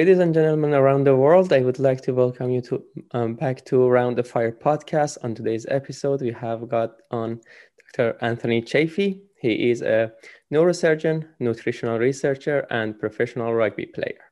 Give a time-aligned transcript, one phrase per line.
[0.00, 2.82] Ladies and gentlemen around the world, I would like to welcome you to
[3.12, 5.18] um, back to Around the Fire podcast.
[5.22, 7.38] On today's episode, we have got on
[7.78, 8.16] Dr.
[8.22, 9.20] Anthony Chaffee.
[9.42, 10.10] He is a
[10.50, 14.24] neurosurgeon, nutritional researcher, and professional rugby player.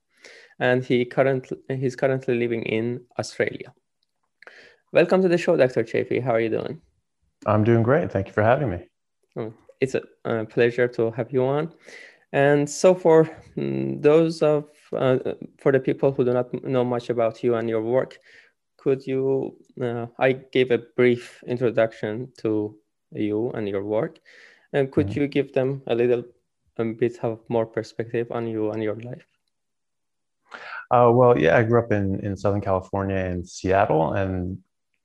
[0.59, 3.74] And he currently he's currently living in Australia.
[4.95, 5.82] Welcome to the show, Dr.
[5.82, 6.20] Chaffee.
[6.20, 6.80] How are you doing?
[7.45, 8.10] I'm doing great.
[8.10, 8.88] Thank you for having me.
[9.37, 11.74] Oh, it's a, a pleasure to have you on.
[12.32, 13.24] And so, for
[13.55, 15.19] mm, those of uh,
[15.59, 18.19] for the people who do not know much about you and your work,
[18.77, 19.56] could you?
[19.80, 22.77] Uh, I gave a brief introduction to
[23.12, 24.19] you and your work,
[24.73, 25.20] and could mm-hmm.
[25.20, 26.24] you give them a little
[26.79, 29.27] a bit of more perspective on you and your life?
[30.91, 34.59] Uh, well, yeah, I grew up in in Southern California in Seattle, and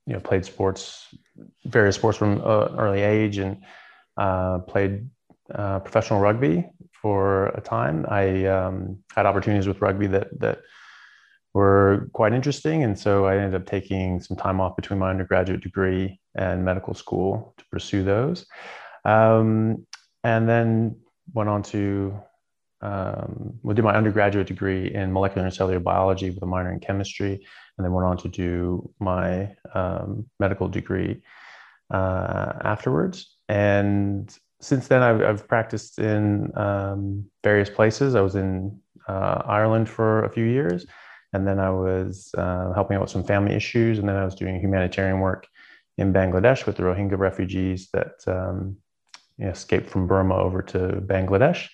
[0.06, 1.14] you know played sports,
[1.64, 3.62] various sports from an early age, and
[4.16, 5.08] uh, played
[5.54, 6.64] uh, professional rugby
[7.04, 8.06] for a time.
[8.08, 10.60] I um, had opportunities with rugby that that
[11.52, 15.60] were quite interesting, and so I ended up taking some time off between my undergraduate
[15.60, 18.46] degree and medical school to pursue those,
[19.04, 19.86] um,
[20.32, 20.96] and then
[21.34, 22.18] went on to
[22.80, 26.80] um, well, did my undergraduate degree in molecular and cellular biology with a minor in
[26.80, 27.34] chemistry,
[27.76, 31.22] and then went on to do my um, medical degree
[31.92, 33.36] uh, afterwards.
[33.50, 34.34] And
[34.64, 38.14] since then, I've, I've practiced in um, various places.
[38.14, 40.86] I was in uh, Ireland for a few years,
[41.34, 44.34] and then I was uh, helping out with some family issues, and then I was
[44.34, 45.46] doing humanitarian work
[45.98, 48.76] in Bangladesh with the Rohingya refugees that um,
[49.36, 50.78] you know, escaped from Burma over to
[51.12, 51.68] Bangladesh,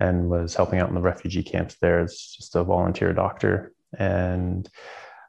[0.00, 3.74] and was helping out in the refugee camps there as just a volunteer doctor.
[3.98, 4.66] And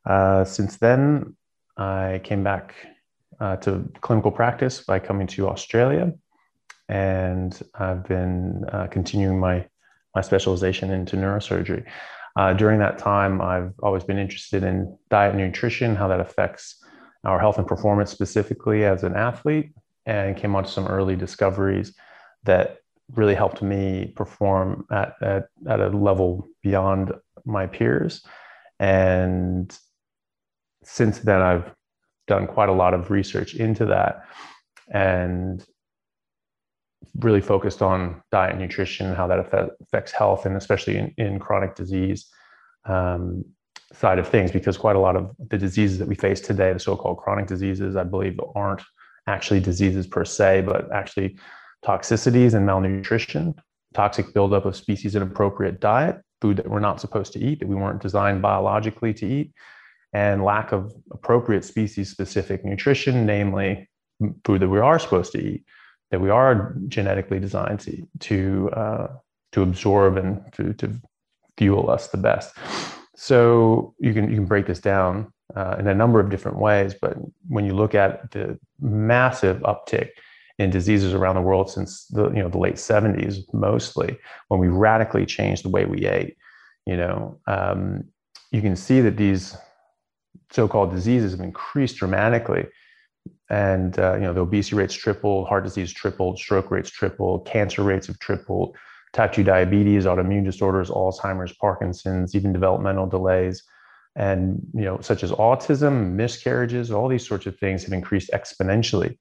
[0.06, 1.36] uh, since then,
[1.76, 2.74] I came back
[3.42, 6.14] uh, to clinical practice by coming to Australia
[6.92, 9.66] and I've been uh, continuing my
[10.14, 11.86] my specialization into neurosurgery.
[12.36, 16.84] Uh, during that time, I've always been interested in diet and nutrition, how that affects
[17.24, 19.72] our health and performance specifically as an athlete,
[20.06, 21.96] and came onto some early discoveries
[22.44, 22.80] that
[23.16, 27.14] really helped me perform at, at, at a level beyond
[27.46, 28.26] my peers.
[28.80, 29.78] And
[30.84, 31.72] since then, I've
[32.28, 34.26] done quite a lot of research into that
[34.94, 35.66] and
[37.20, 41.76] really focused on diet and nutrition, how that affects health, and especially in, in chronic
[41.76, 42.28] disease
[42.86, 43.44] um,
[43.94, 46.80] side of things, because quite a lot of the diseases that we face today, the
[46.80, 48.82] so-called chronic diseases, I believe aren't
[49.28, 51.38] actually diseases per se, but actually
[51.86, 53.56] toxicities and malnutrition,
[53.94, 57.76] toxic buildup of species inappropriate diet, food that we're not supposed to eat, that we
[57.76, 59.52] weren't designed biologically to eat,
[60.14, 63.90] and lack of appropriate species specific nutrition, namely
[64.46, 65.66] food that we are supposed to eat
[66.12, 69.08] that we are genetically designed to uh,
[69.54, 70.94] to absorb and to, to
[71.58, 72.56] fuel us the best.
[73.16, 76.94] So you can you can break this down uh, in a number of different ways,
[77.02, 77.18] but
[77.48, 80.10] when you look at the massive uptick
[80.60, 84.18] in diseases around the world since the you know the late 70s, mostly
[84.50, 86.38] when we radically changed the way we ate,
[86.86, 88.04] you know, um,
[88.52, 89.56] you can see that these
[90.52, 92.68] so-called diseases have increased dramatically
[93.52, 97.84] and uh, you know the obesity rates tripled, heart disease tripled, stroke rates tripled, cancer
[97.84, 98.78] rates have tripled,
[99.12, 103.62] type 2 diabetes, autoimmune disorders, Alzheimer's, Parkinson's, even developmental delays,
[104.16, 109.18] and you know such as autism, miscarriages, all these sorts of things have increased exponentially.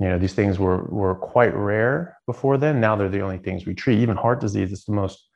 [0.00, 2.80] You know these things were were quite rare before then.
[2.80, 4.00] Now they're the only things we treat.
[4.00, 5.28] Even heart disease is the most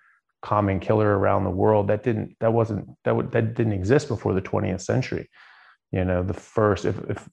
[0.42, 1.86] common killer around the world.
[1.86, 5.30] That didn't that wasn't that would that didn't exist before the 20th century.
[5.92, 7.28] You know the first if if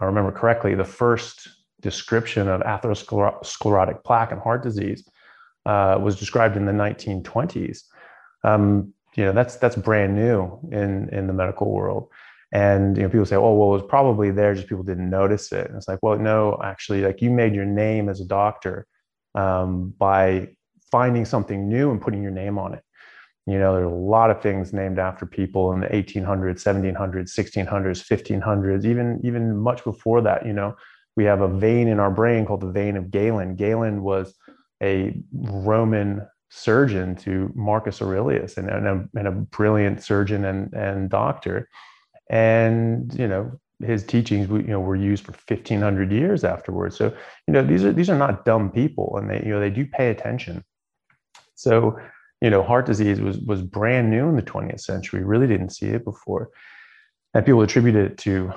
[0.00, 1.48] I remember correctly, the first
[1.80, 5.08] description of atherosclerotic plaque and heart disease
[5.66, 7.82] uh, was described in the 1920s.
[8.44, 12.08] Um, you know, that's that's brand new in in the medical world.
[12.52, 15.52] And you know, people say, "Oh, well, it was probably there, just people didn't notice
[15.52, 18.86] it." And it's like, well, no, actually, like you made your name as a doctor
[19.34, 20.48] um, by
[20.90, 22.82] finding something new and putting your name on it.
[23.50, 28.40] You know, there's a lot of things named after people in the 1800s, 1700s, 1600s,
[28.40, 30.46] 1500s, even even much before that.
[30.46, 30.76] You know,
[31.16, 33.56] we have a vein in our brain called the vein of Galen.
[33.56, 34.34] Galen was
[34.82, 41.10] a Roman surgeon to Marcus Aurelius and, and, a, and a brilliant surgeon and, and
[41.10, 41.68] doctor.
[42.28, 43.52] And, you know,
[43.84, 46.96] his teachings, you know, were used for 1500 years afterwards.
[46.96, 47.14] So,
[47.46, 49.86] you know, these are, these are not dumb people and they, you know, they do
[49.86, 50.64] pay attention.
[51.54, 51.98] So
[52.40, 55.22] you know, heart disease was was brand new in the 20th century.
[55.24, 56.50] Really didn't see it before,
[57.34, 58.52] and people attributed it to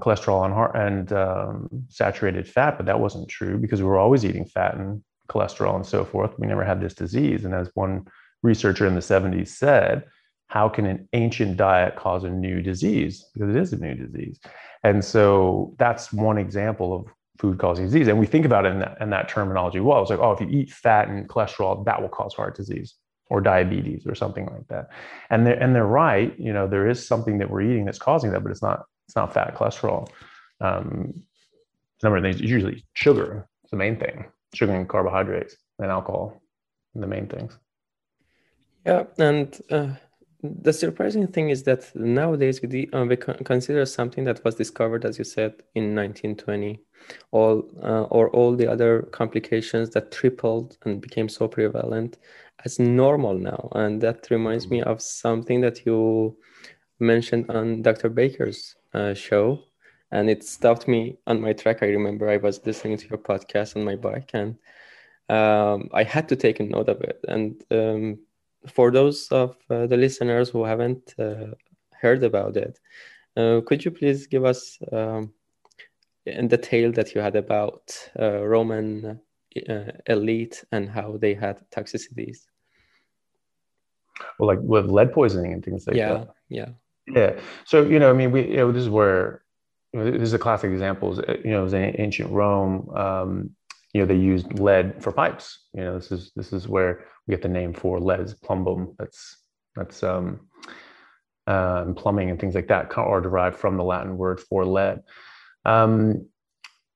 [0.00, 4.24] cholesterol and heart and um, saturated fat, but that wasn't true because we were always
[4.24, 6.38] eating fat and cholesterol and so forth.
[6.38, 8.06] We never had this disease, and as one
[8.42, 10.04] researcher in the 70s said,
[10.46, 13.24] how can an ancient diet cause a new disease?
[13.34, 14.38] Because it is a new disease.
[14.84, 17.06] And so that's one example of
[17.38, 18.06] food causing disease.
[18.06, 19.80] And we think about it in that, in that terminology.
[19.80, 22.94] Well, it's like, oh, if you eat fat and cholesterol, that will cause heart disease
[23.30, 24.88] or diabetes or something like that.
[25.30, 26.38] And they're, and they're right.
[26.38, 29.16] You know, there is something that we're eating that's causing that, but it's not, it's
[29.16, 30.08] not fat, cholesterol.
[30.60, 31.14] Um,
[32.02, 36.40] number of things, usually sugar is the main thing, sugar and carbohydrates and alcohol,
[36.94, 37.56] the main things.
[38.86, 39.04] Yeah.
[39.18, 39.94] And, uh
[40.42, 45.18] the surprising thing is that nowadays we, uh, we consider something that was discovered, as
[45.18, 46.80] you said, in 1920,
[47.32, 52.18] all uh, or all the other complications that tripled and became so prevalent
[52.64, 56.36] as normal now, and that reminds me of something that you
[57.00, 58.08] mentioned on Dr.
[58.08, 59.64] Baker's uh, show,
[60.12, 61.82] and it stopped me on my track.
[61.82, 64.56] I remember I was listening to your podcast on my bike, and
[65.28, 68.18] um, I had to take a note of it, and um,
[68.66, 71.54] for those of uh, the listeners who haven't uh,
[71.92, 72.78] heard about it,
[73.36, 75.32] uh, could you please give us um,
[76.26, 79.20] in the tale that you had about uh, Roman
[79.68, 82.46] uh, elite and how they had toxicities?
[84.38, 86.34] Well, like with lead poisoning and things like yeah, that.
[86.48, 86.68] Yeah,
[87.06, 87.14] yeah.
[87.16, 87.40] yeah.
[87.64, 89.42] So you know, I mean, we you know, this is where
[89.92, 91.14] you know, this is a classic example.
[91.44, 92.90] You know, it was in ancient Rome.
[92.94, 93.50] Um,
[93.92, 95.66] you know, they used lead for pipes.
[95.72, 98.94] You know, this is this is where get the name for lead plumbum.
[98.98, 99.36] That's
[99.76, 100.48] that's um,
[101.46, 105.02] uh, plumbing and things like that are derived from the Latin word for lead.
[105.64, 106.26] Um,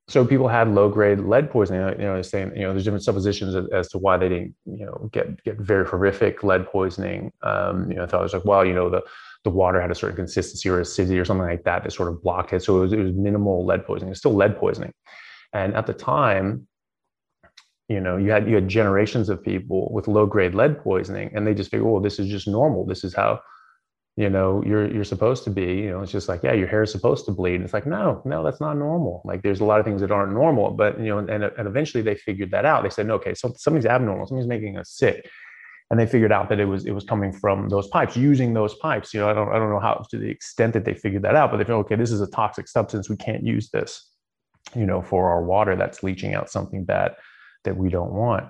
[0.08, 1.80] so people had low grade lead poisoning.
[1.80, 4.54] You know, they're saying you know there's different suppositions as, as, to why they didn't
[4.64, 7.32] you know get get very horrific lead poisoning.
[7.42, 9.02] Um, you know, I thought it was like well you know the
[9.44, 12.22] the water had a certain consistency or acidity or something like that that sort of
[12.22, 12.62] blocked it.
[12.62, 14.10] So it was, it was minimal lead poisoning.
[14.10, 14.92] It's still lead poisoning.
[15.52, 16.66] And at the time,
[17.92, 21.46] you know you had you had generations of people with low grade lead poisoning and
[21.46, 22.86] they just figure well this is just normal.
[22.86, 23.40] This is how
[24.16, 25.74] you know you're you're supposed to be.
[25.84, 27.56] You know it's just like yeah your hair is supposed to bleed.
[27.56, 29.22] And it's like no no that's not normal.
[29.24, 30.70] Like there's a lot of things that aren't normal.
[30.70, 32.82] But you know and, and eventually they figured that out.
[32.82, 34.26] They said no, okay so something's abnormal.
[34.26, 35.28] Something's making us sick.
[35.90, 38.74] And they figured out that it was it was coming from those pipes using those
[38.76, 39.12] pipes.
[39.12, 41.36] You know i don't i don't know how to the extent that they figured that
[41.36, 43.10] out but they feel okay this is a toxic substance.
[43.10, 44.08] We can't use this
[44.74, 47.16] you know for our water that's leaching out something bad
[47.64, 48.48] that we don't want.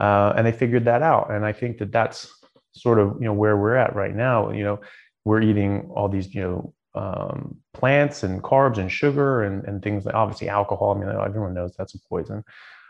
[0.00, 1.30] Uh, and they figured that out.
[1.30, 2.32] And I think that that's
[2.72, 4.50] sort of you know where we're at right now.
[4.50, 4.80] You know,
[5.24, 10.04] we're eating all these you know um, plants and carbs and sugar and, and things
[10.04, 10.94] like obviously alcohol.
[10.94, 12.44] I mean, everyone knows that's a poison,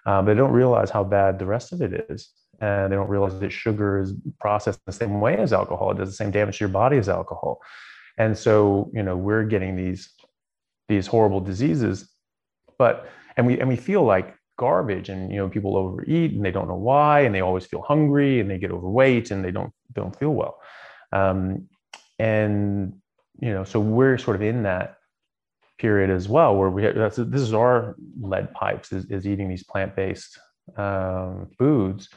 [0.07, 2.31] uh, but they don't realize how bad the rest of it is.
[2.61, 5.91] And they don't realize that sugar is processed the same way as alcohol.
[5.91, 7.61] It does the same damage to your body as alcohol.
[8.19, 10.11] And so, you know, we're getting these
[10.89, 12.09] these horrible diseases,
[12.79, 14.35] but and we and we feel like
[14.67, 17.83] garbage and you know people overeat and they don't know why and they always feel
[17.93, 20.55] hungry and they get overweight and they don't don't feel well.
[21.21, 21.69] Um,
[22.19, 22.95] and
[23.45, 24.99] you know so we're sort of in that
[25.79, 29.49] period as well where we have, that's this is our lead pipes is, is eating
[29.49, 30.39] these plant-based
[30.77, 32.09] um, foods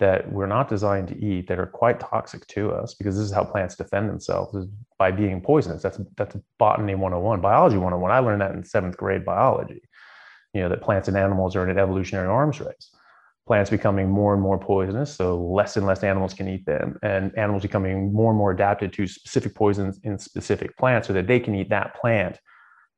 [0.00, 3.32] that we're not designed to eat that are quite toxic to us because this is
[3.32, 4.66] how plants defend themselves is
[4.98, 5.82] by being poisonous.
[5.82, 9.82] That's that's botany 101 biology 101 i learned that in seventh grade biology
[10.54, 12.90] you know that plants and animals are in an evolutionary arms race.
[13.46, 17.36] Plants becoming more and more poisonous so less and less animals can eat them and
[17.36, 21.38] animals becoming more and more adapted to specific poisons in specific plants so that they
[21.38, 22.38] can eat that plant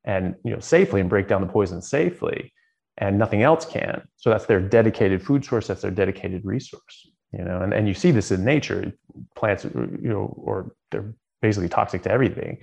[0.04, 2.52] and you know safely and break down the poison safely
[2.98, 4.06] and nothing else can.
[4.16, 7.94] So that's their dedicated food source that's their dedicated resource you know and, and you
[7.94, 8.92] see this in nature.
[9.34, 12.58] Plants you know or they're basically toxic to everything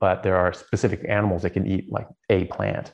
[0.00, 2.92] but there are specific animals that can eat like a plant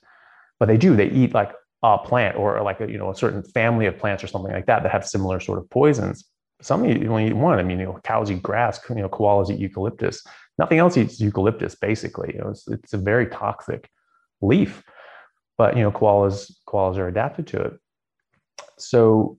[0.65, 1.53] but they do they eat like
[1.83, 4.65] a plant or like a, you know a certain family of plants or something like
[4.65, 6.25] that that have similar sort of poisons.
[6.63, 7.59] Some you only eat one.
[7.59, 10.25] I mean you know cows eat grass you know koalas eat eucalyptus.
[10.57, 12.31] Nothing else eats eucalyptus basically.
[12.33, 13.91] You know it's, it's a very toxic
[14.41, 14.83] leaf
[15.59, 17.75] but you know koalas koalas are adapted to it.
[18.79, 19.39] So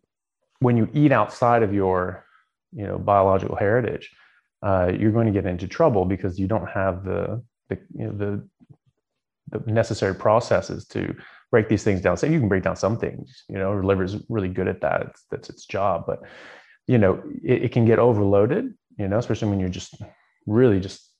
[0.59, 2.23] when you eat outside of your
[2.71, 4.11] you know biological heritage
[4.61, 8.11] uh, you're going to get into trouble because you don't have the the you know,
[8.11, 8.47] the
[9.51, 11.15] the necessary processes to
[11.51, 12.17] break these things down.
[12.17, 15.01] So you can break down some things, you know, liver is really good at that.
[15.01, 16.19] It's, that's its job, but
[16.87, 19.95] you know, it, it, can get overloaded, you know, especially when you're just
[20.45, 21.11] really just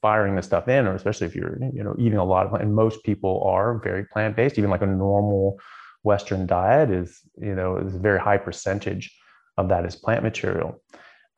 [0.00, 2.74] firing the stuff in, or especially if you're, you know, eating a lot of, and
[2.74, 5.58] most people are very plant-based, even like a normal
[6.02, 9.16] Western diet is, you know, is a very high percentage
[9.56, 10.82] of that is plant material.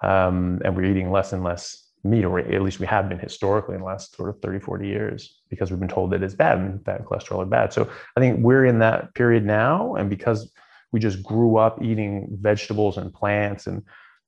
[0.02, 3.75] Um, and we're eating less and less meat, or at least we have been historically
[3.75, 6.58] in the last sort of 30, 40 years, because we've been told that it's bad
[6.58, 7.73] and bad cholesterol are bad.
[7.73, 9.94] So I think we're in that period now.
[9.94, 10.52] And because
[10.92, 13.82] we just grew up eating vegetables and plants and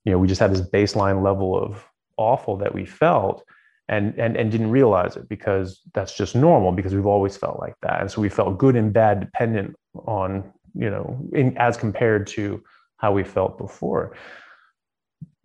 [0.07, 3.43] you know, we just had this baseline level of awful that we felt
[3.89, 7.75] and, and, and didn't realize it because that's just normal because we've always felt like
[7.81, 7.99] that.
[7.99, 12.63] And so we felt good and bad dependent on, you know, in, as compared to
[12.95, 14.15] how we felt before.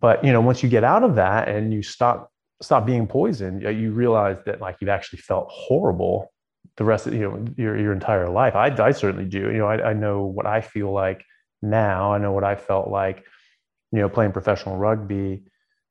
[0.03, 2.29] But, you know, once you get out of that and you stop,
[2.61, 6.29] stop being poisoned, you realize that like you've actually felt horrible
[6.75, 8.53] the rest of, you know, your, your entire life.
[8.53, 9.49] I, I certainly do.
[9.49, 11.23] You know, I, I know what I feel like
[11.61, 12.13] now.
[12.13, 13.23] I know what I felt like,
[13.93, 15.45] you know, playing professional rugby,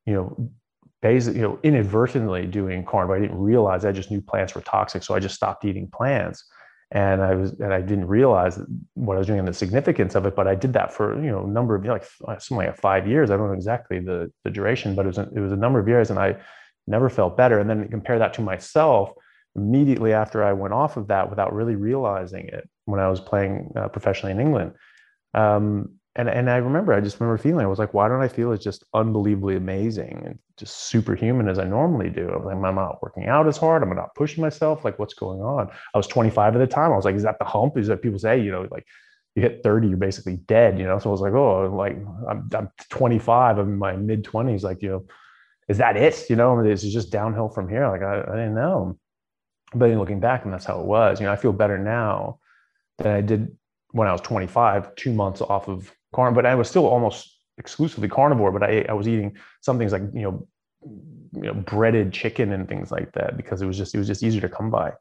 [0.05, 0.53] you know,
[1.01, 3.17] basically, you know, inadvertently doing carnivore.
[3.17, 3.87] I didn't realize.
[3.87, 6.45] I just knew plants were toxic, so I just stopped eating plants.
[6.95, 8.59] And I was, and I didn't realize
[8.95, 10.37] what I was doing and the significance of it.
[10.37, 12.05] But I did that for you know a number of like
[12.41, 13.31] something like five years.
[13.31, 15.79] I don't know exactly the the duration, but it was a, it was a number
[15.79, 16.37] of years, and I
[16.87, 17.59] never felt better.
[17.59, 19.13] And then compare that to myself
[19.57, 23.73] immediately after I went off of that without really realizing it when I was playing
[23.77, 24.73] uh, professionally in England.
[25.35, 28.29] Um, and and I remember, I just remember feeling, I was like, why don't I
[28.29, 32.29] feel as just unbelievably amazing and just superhuman as I normally do?
[32.29, 33.83] I was like, I'm not working out as hard.
[33.83, 34.85] I'm not pushing myself.
[34.85, 35.71] Like, what's going on?
[35.95, 36.93] I was 25 at the time.
[36.93, 37.79] I was like, is that the hump?
[37.79, 38.87] Is that people say, you know, like
[39.35, 40.99] you hit 30, you're basically dead, you know?
[40.99, 41.97] So I was like, oh, like
[42.29, 44.63] I'm, I'm 25, I'm in my mid 20s.
[44.63, 45.07] Like, you know,
[45.69, 46.29] is that it?
[46.29, 47.89] You know, it's just downhill from here.
[47.89, 48.99] Like, I, I didn't know.
[49.75, 51.21] But looking back, and that's how it was.
[51.21, 52.39] You know, I feel better now
[52.99, 53.57] than I did
[53.93, 58.09] when I was 25, two months off of carn, but I was still almost exclusively
[58.09, 58.53] carnivore.
[58.53, 60.49] But I I was eating some things like you know
[61.35, 64.23] you know breaded chicken and things like that because it was just it was just
[64.23, 64.93] easier to come by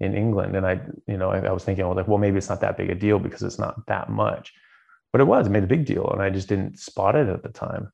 [0.00, 0.56] in England.
[0.56, 2.76] And I you know I, I was thinking was like well maybe it's not that
[2.76, 4.52] big a deal because it's not that much,
[5.12, 7.42] but it was it made a big deal and I just didn't spot it at
[7.42, 7.92] the time.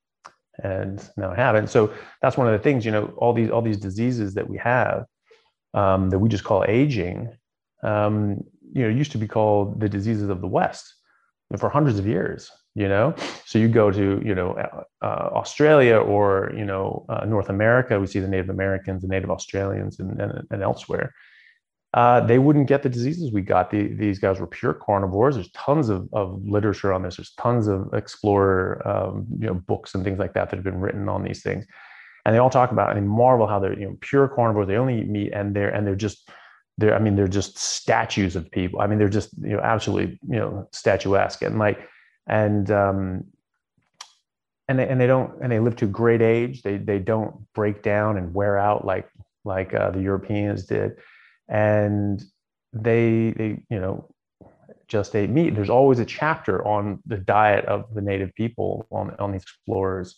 [0.63, 1.69] And now I haven't.
[1.69, 4.57] So that's one of the things, you know, all these all these diseases that we
[4.59, 5.05] have
[5.75, 7.37] um, that we just call aging,
[7.83, 10.96] um, you know, used to be called the diseases of the West
[11.59, 13.15] for hundreds of years you know?
[13.47, 14.51] So you go to you know
[15.03, 19.31] uh, australia or you know uh, north america we see the native americans and native
[19.31, 21.13] australians and, and, and elsewhere.
[21.95, 23.71] Uh, they wouldn't get the diseases we got.
[23.71, 25.37] The, these guys were pure carnivores.
[25.37, 27.17] There's tons of, of literature on this.
[27.17, 30.81] There's tons of explorer um, you know books and things like that that have been
[30.81, 31.65] written on these things.
[32.27, 34.69] And they all talk about and they marvel how they're you know pure carnivores.
[34.69, 36.29] They only eat meat and they're and they're just
[36.79, 38.81] they're i mean they're just statues of people.
[38.81, 41.89] I mean they're just you know absolutely you know statuesque and like
[42.27, 43.25] and um
[44.69, 46.63] and they, and they don't and they live to a great age.
[46.63, 49.09] They they don't break down and wear out like
[49.45, 50.97] like uh, the europeans did.
[51.49, 52.23] And
[52.73, 54.09] they they you know
[54.89, 55.55] just ate meat.
[55.55, 60.17] There's always a chapter on the diet of the native people on on these explorers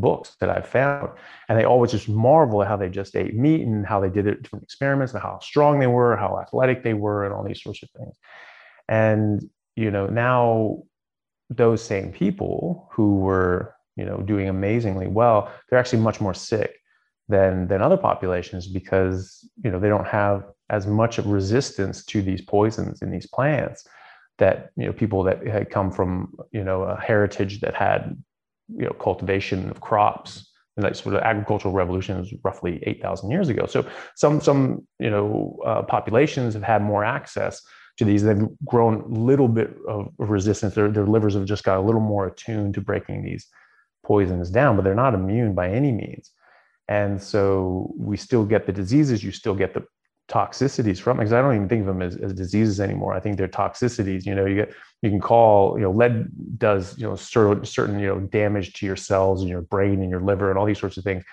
[0.00, 1.10] books that I've found.
[1.48, 4.26] And they always just marvel at how they just ate meat and how they did
[4.26, 7.62] it different experiments and how strong they were, how athletic they were, and all these
[7.62, 8.16] sorts of things.
[8.88, 10.82] And, you know, now
[11.50, 16.76] those same people who were, you know, doing amazingly well, they're actually much more sick
[17.28, 22.22] than than other populations because, you know, they don't have as much of resistance to
[22.22, 23.86] these poisons in these plants
[24.38, 28.16] that you know people that had come from you know a heritage that had
[28.68, 33.48] you know cultivation of crops and that sort of agricultural revolution was roughly 8,000 years
[33.48, 33.66] ago.
[33.66, 37.62] So some some you know uh, populations have had more access
[37.98, 38.22] to these.
[38.22, 40.74] They've grown a little bit of resistance.
[40.74, 43.46] Their their livers have just got a little more attuned to breaking these
[44.04, 46.30] poisons down, but they're not immune by any means.
[46.88, 49.24] And so we still get the diseases.
[49.24, 49.84] You still get the
[50.28, 53.14] toxicities from because I don't even think of them as, as diseases anymore.
[53.14, 54.26] I think they're toxicities.
[54.26, 57.98] You know, you get you can call you know lead does you know certain certain
[57.98, 60.80] you know damage to your cells and your brain and your liver and all these
[60.80, 61.24] sorts of things.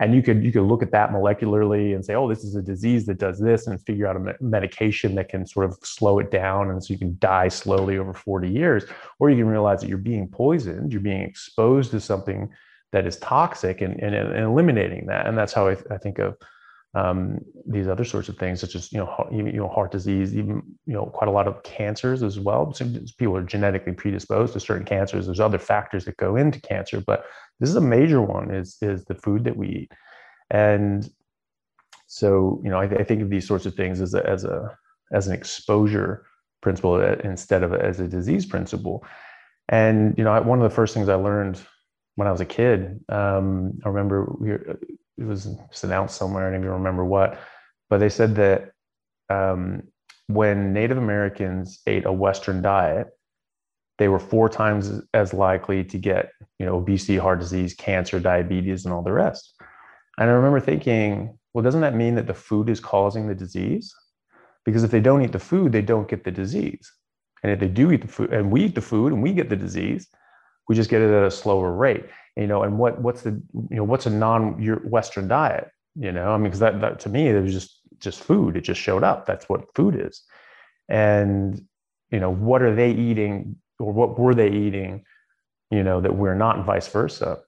[0.00, 2.62] And you could you could look at that molecularly and say, oh, this is a
[2.62, 6.30] disease that does this, and figure out a medication that can sort of slow it
[6.30, 8.84] down, and so you can die slowly over 40 years.
[9.18, 12.48] Or you can realize that you're being poisoned, you're being exposed to something
[12.92, 15.26] that is toxic, and, and, and eliminating that.
[15.26, 16.34] And that's how I, I think of
[16.94, 20.62] um, these other sorts of things, such as you know, you know, heart disease, even
[20.86, 22.74] you know, quite a lot of cancers as well.
[23.16, 25.26] people are genetically predisposed to certain cancers.
[25.26, 27.24] There's other factors that go into cancer, but
[27.60, 28.52] this is a major one.
[28.52, 29.92] Is is the food that we eat,
[30.50, 31.08] and
[32.06, 34.76] so you know, I, I think of these sorts of things as a, as a
[35.12, 36.26] as an exposure
[36.60, 39.04] principle uh, instead of as a disease principle.
[39.68, 41.60] And you know, one of the first things I learned
[42.16, 44.80] when I was a kid, um, I remember we were,
[45.20, 47.38] it was just announced somewhere, I don't even remember what,
[47.88, 48.72] but they said that
[49.28, 49.82] um,
[50.26, 53.08] when Native Americans ate a Western diet,
[53.98, 58.84] they were four times as likely to get, you know, obesity, heart disease, cancer, diabetes,
[58.84, 59.54] and all the rest.
[60.18, 63.94] And I remember thinking, well, doesn't that mean that the food is causing the disease?
[64.64, 66.90] Because if they don't eat the food, they don't get the disease.
[67.42, 69.50] And if they do eat the food, and we eat the food and we get
[69.50, 70.08] the disease,
[70.70, 72.04] We just get it at a slower rate.
[72.36, 75.68] You know, and what what's the you know what's a non-Western diet?
[75.96, 78.56] You know, I mean, because that, that to me it was just just food.
[78.56, 79.26] It just showed up.
[79.26, 80.22] That's what food is.
[80.88, 81.60] And
[82.10, 85.04] you know, what are they eating or what were they eating?
[85.70, 87.38] You know, that we're not, and vice versa.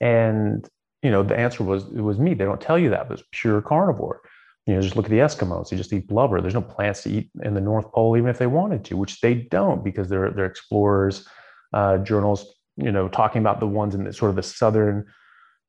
[0.00, 0.68] And
[1.02, 2.38] you know, the answer was it was meat.
[2.38, 4.20] They don't tell you that, but it's pure carnivore.
[4.66, 5.70] You know, just look at the Eskimos.
[5.70, 6.40] They just eat blubber.
[6.40, 9.20] There's no plants to eat in the North Pole, even if they wanted to, which
[9.20, 11.26] they don't because they're they're explorers.
[11.72, 15.06] Uh, journals, you know, talking about the ones in the sort of the southern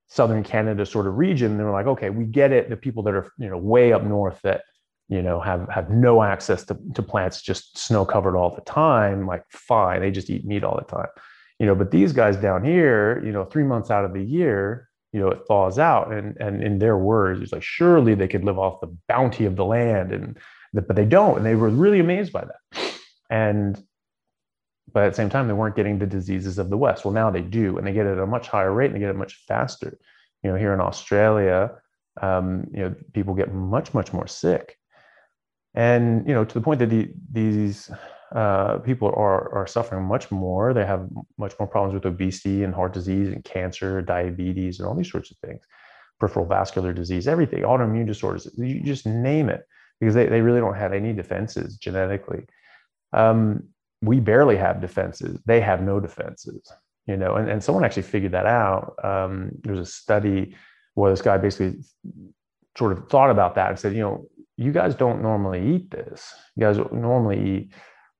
[0.07, 1.57] southern Canada sort of region.
[1.57, 2.69] They're like, okay, we get it.
[2.69, 4.63] The people that are you know way up north that
[5.07, 9.27] you know have have no access to, to plants, just snow covered all the time.
[9.27, 11.09] Like, fine, they just eat meat all the time.
[11.59, 14.89] You know, but these guys down here, you know, three months out of the year,
[15.11, 18.43] you know it thaws out and and in their words it's like surely they could
[18.43, 20.37] live off the bounty of the land and
[20.73, 22.93] but they don't and they were really amazed by that
[23.29, 23.83] and
[24.93, 27.29] but at the same time they weren't getting the diseases of the west well now
[27.29, 29.15] they do and they get it at a much higher rate and they get it
[29.15, 29.97] much faster
[30.43, 31.71] you know here in australia
[32.21, 34.77] um, you know people get much much more sick
[35.75, 37.89] and you know to the point that the, these
[38.33, 40.73] uh, people are, are suffering much more.
[40.73, 44.95] They have much more problems with obesity and heart disease and cancer, diabetes, and all
[44.95, 45.63] these sorts of things,
[46.19, 48.47] peripheral vascular disease, everything, autoimmune disorders.
[48.55, 49.65] You just name it
[49.99, 52.45] because they, they really don't have any defenses genetically.
[53.13, 53.69] Um,
[54.01, 55.39] we barely have defenses.
[55.45, 56.71] They have no defenses,
[57.05, 58.95] you know, and, and someone actually figured that out.
[59.03, 60.55] Um, there was a study
[60.93, 61.81] where this guy basically
[62.77, 64.25] sort of thought about that and said, you know,
[64.57, 66.33] you guys don't normally eat this.
[66.55, 67.73] You guys normally eat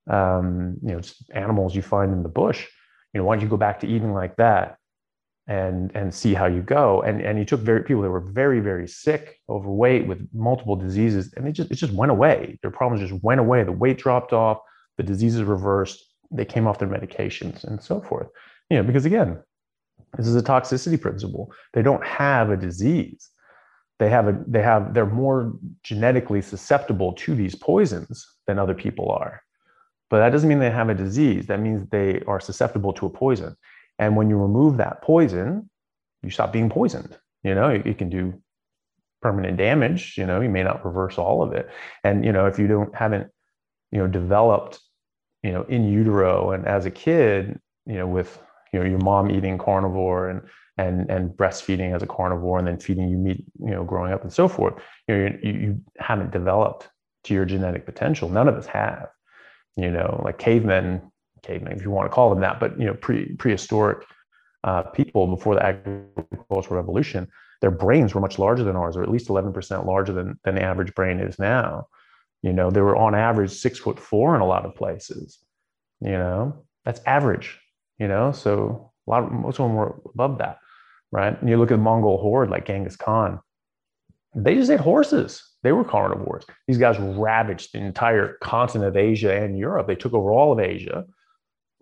[0.09, 1.01] um, you know,
[1.33, 2.65] animals you find in the bush.
[3.13, 4.77] You know, why don't you go back to eating like that
[5.47, 7.01] and and see how you go?
[7.01, 11.33] And and he took very people that were very very sick, overweight, with multiple diseases,
[11.35, 12.59] and it just it just went away.
[12.61, 13.63] Their problems just went away.
[13.63, 14.59] The weight dropped off.
[14.99, 16.03] The diseases reversed.
[16.29, 18.27] They came off their medications and so forth.
[18.69, 19.41] You know, because again,
[20.17, 21.53] this is a toxicity principle.
[21.71, 23.29] They don't have a disease.
[23.99, 29.09] They have a they have they're more genetically susceptible to these poisons than other people
[29.09, 29.41] are.
[30.09, 31.47] But that doesn't mean they have a disease.
[31.47, 33.55] That means they are susceptible to a poison.
[33.99, 35.69] And when you remove that poison,
[36.23, 37.17] you stop being poisoned.
[37.43, 38.41] You know, it, it can do
[39.21, 40.15] permanent damage.
[40.17, 41.69] You know, you may not reverse all of it.
[42.03, 43.27] And you know, if you don't haven't,
[43.91, 44.81] you know, developed,
[45.43, 48.39] you know, in utero and as a kid, you know, with
[48.73, 50.41] you know your mom eating carnivore and
[50.77, 54.23] and and breastfeeding as a carnivore and then feeding you meat, you know, growing up
[54.23, 54.75] and so forth,
[55.07, 56.87] you know, you, you haven't developed
[57.25, 58.29] to your genetic potential.
[58.29, 59.09] None of us have
[59.79, 61.01] you know, like cavemen,
[61.41, 64.05] cavemen, if you want to call them that, but you know, pre prehistoric
[64.65, 67.27] uh, people before the agricultural revolution,
[67.61, 70.61] their brains were much larger than ours, or at least 11% larger than, than the
[70.61, 71.87] average brain is now.
[72.41, 75.39] You know, they were on average six foot four in a lot of places.
[76.01, 77.59] You know, that's average,
[77.97, 80.59] you know, so a lot of most of them were above that,
[81.11, 81.39] right?
[81.39, 83.41] And you look at the Mongol horde like Genghis Khan,
[84.33, 85.43] they just ate horses.
[85.63, 86.45] They were carnivores.
[86.67, 89.87] These guys ravaged the entire continent of Asia and Europe.
[89.87, 91.05] They took over all of Asia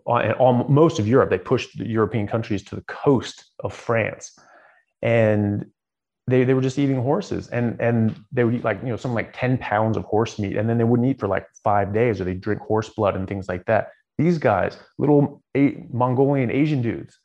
[0.08, 1.30] uh, and all, most of Europe.
[1.30, 4.38] They pushed the European countries to the coast of France,
[5.02, 5.68] and
[6.28, 7.48] they, they were just eating horses.
[7.50, 10.58] And and they would eat like you know something like ten pounds of horse meat,
[10.58, 13.28] and then they wouldn't eat for like five days, or they drink horse blood and
[13.28, 13.90] things like that.
[14.18, 17.18] These guys, little eight Mongolian Asian dudes,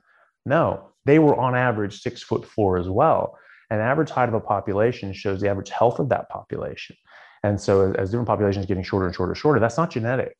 [0.45, 3.39] no, they were on average six foot four as well.
[3.71, 6.95] And average height of a population shows the average health of that population.
[7.43, 10.37] And so as, as different populations getting shorter and shorter and shorter, that's not genetic.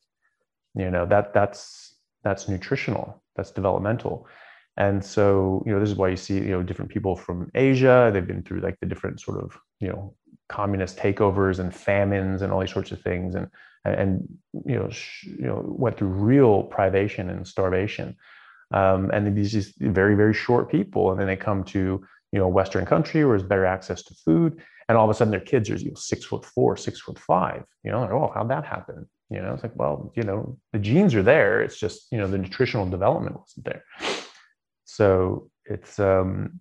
[0.75, 4.27] You know, that that's that's nutritional, that's developmental.
[4.77, 8.09] And so, you know, this is why you see, you know, different people from Asia,
[8.11, 10.15] they've been through like the different sort of, you know,
[10.49, 13.47] communist takeovers and famines and all these sorts of things and
[13.85, 14.27] and
[14.65, 18.15] you know sh- you know went through real privation and starvation
[18.73, 22.47] um, and these just very very short people and then they come to you know,
[22.47, 24.59] Western country where there's better access to food.
[24.89, 27.19] And all of a sudden their kids are you know, six foot four, six foot
[27.19, 27.63] five.
[27.83, 29.07] You know, like, oh, how'd that happen?
[29.29, 31.61] You know, it's like, well, you know, the genes are there.
[31.61, 33.83] It's just, you know, the nutritional development wasn't there.
[34.85, 36.59] So it's um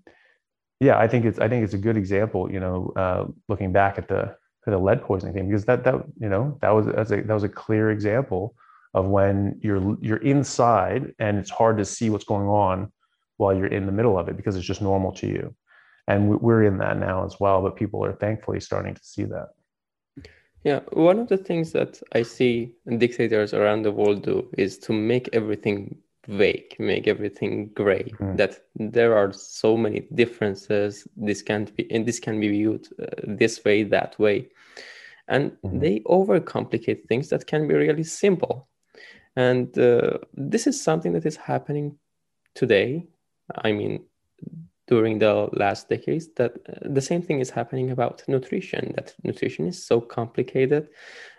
[0.81, 3.99] yeah, I think it's I think it's a good example, you know, uh, looking back
[3.99, 7.13] at the at the lead poisoning thing, because that that you know, that was that's
[7.13, 8.55] a that was a clear example
[8.95, 12.93] of when you're you're inside and it's hard to see what's going on
[13.37, 15.55] while you're in the middle of it because it's just normal to you.
[16.09, 19.51] And we're in that now as well but people are thankfully starting to see that.
[20.65, 24.93] Yeah one of the things that i see dictators around the world do is to
[24.93, 25.97] make everything
[26.29, 28.37] vague make everything gray mm.
[28.37, 33.07] that there are so many differences this can't be and this can be viewed uh,
[33.25, 34.49] this way that way
[35.29, 35.81] and mm.
[35.81, 38.69] they overcomplicate things that can be really simple
[39.37, 41.99] and uh, this is something that is happening
[42.55, 43.07] today,
[43.55, 44.05] I mean,
[44.89, 48.93] during the last decades, that uh, the same thing is happening about nutrition.
[48.97, 50.89] That nutrition is so complicated,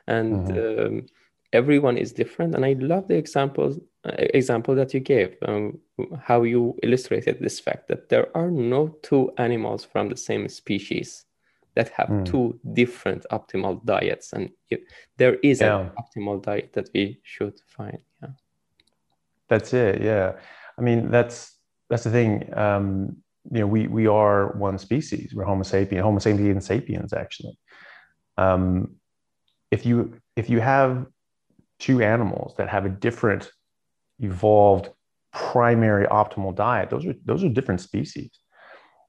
[0.07, 0.95] and mm-hmm.
[0.97, 1.05] um,
[1.51, 2.55] everyone is different.
[2.55, 5.79] And I love the examples example that you gave, um,
[6.21, 11.25] how you illustrated this fact that there are no two animals from the same species
[11.75, 12.25] that have mm.
[12.25, 14.49] two different optimal diets and
[15.17, 15.79] there is yeah.
[15.79, 18.29] an optimal diet that we should find yeah
[19.49, 20.33] that's it yeah
[20.77, 21.57] i mean that's
[21.89, 23.15] that's the thing um
[23.51, 27.57] you know we we are one species we're homo sapiens homo sapiens sapiens actually
[28.37, 28.95] um
[29.71, 31.05] if you if you have
[31.79, 33.51] two animals that have a different
[34.19, 34.89] evolved
[35.31, 38.31] primary optimal diet those are those are different species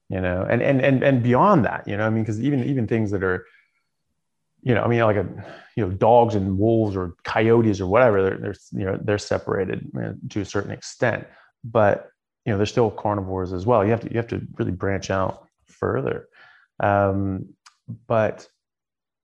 [0.09, 2.87] you know and and and and beyond that you know i mean because even even
[2.87, 3.45] things that are
[4.63, 5.27] you know i mean like a
[5.75, 9.87] you know dogs and wolves or coyotes or whatever they're, they're you know they're separated
[10.29, 11.27] to a certain extent
[11.63, 12.09] but
[12.45, 13.83] you know they're still carnivores as well.
[13.83, 16.27] You have to you have to really branch out further
[16.79, 17.49] um,
[18.07, 18.47] but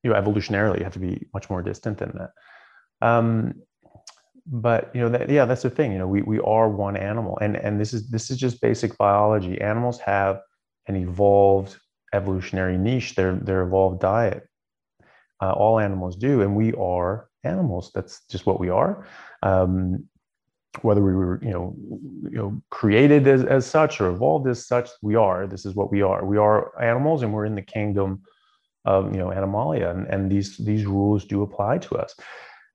[0.04, 3.54] you know evolutionarily you have to be much more distant than that um,
[4.48, 7.38] but you know that yeah that's the thing you know we we are one animal
[7.42, 10.42] and and this is this is just basic biology animals have
[10.88, 11.78] an evolved
[12.14, 14.48] evolutionary niche, their their evolved diet.
[15.42, 17.92] Uh, all animals do, and we are animals.
[17.96, 19.08] That's just what we are.
[19.42, 20.08] Um,
[20.84, 21.76] whether we were, you know,
[22.24, 25.48] you know, created as, as such or evolved as such, we are.
[25.48, 26.24] This is what we are.
[26.26, 28.22] We are animals, and we're in the kingdom
[28.86, 32.16] of you know animalia, and, and these these rules do apply to us.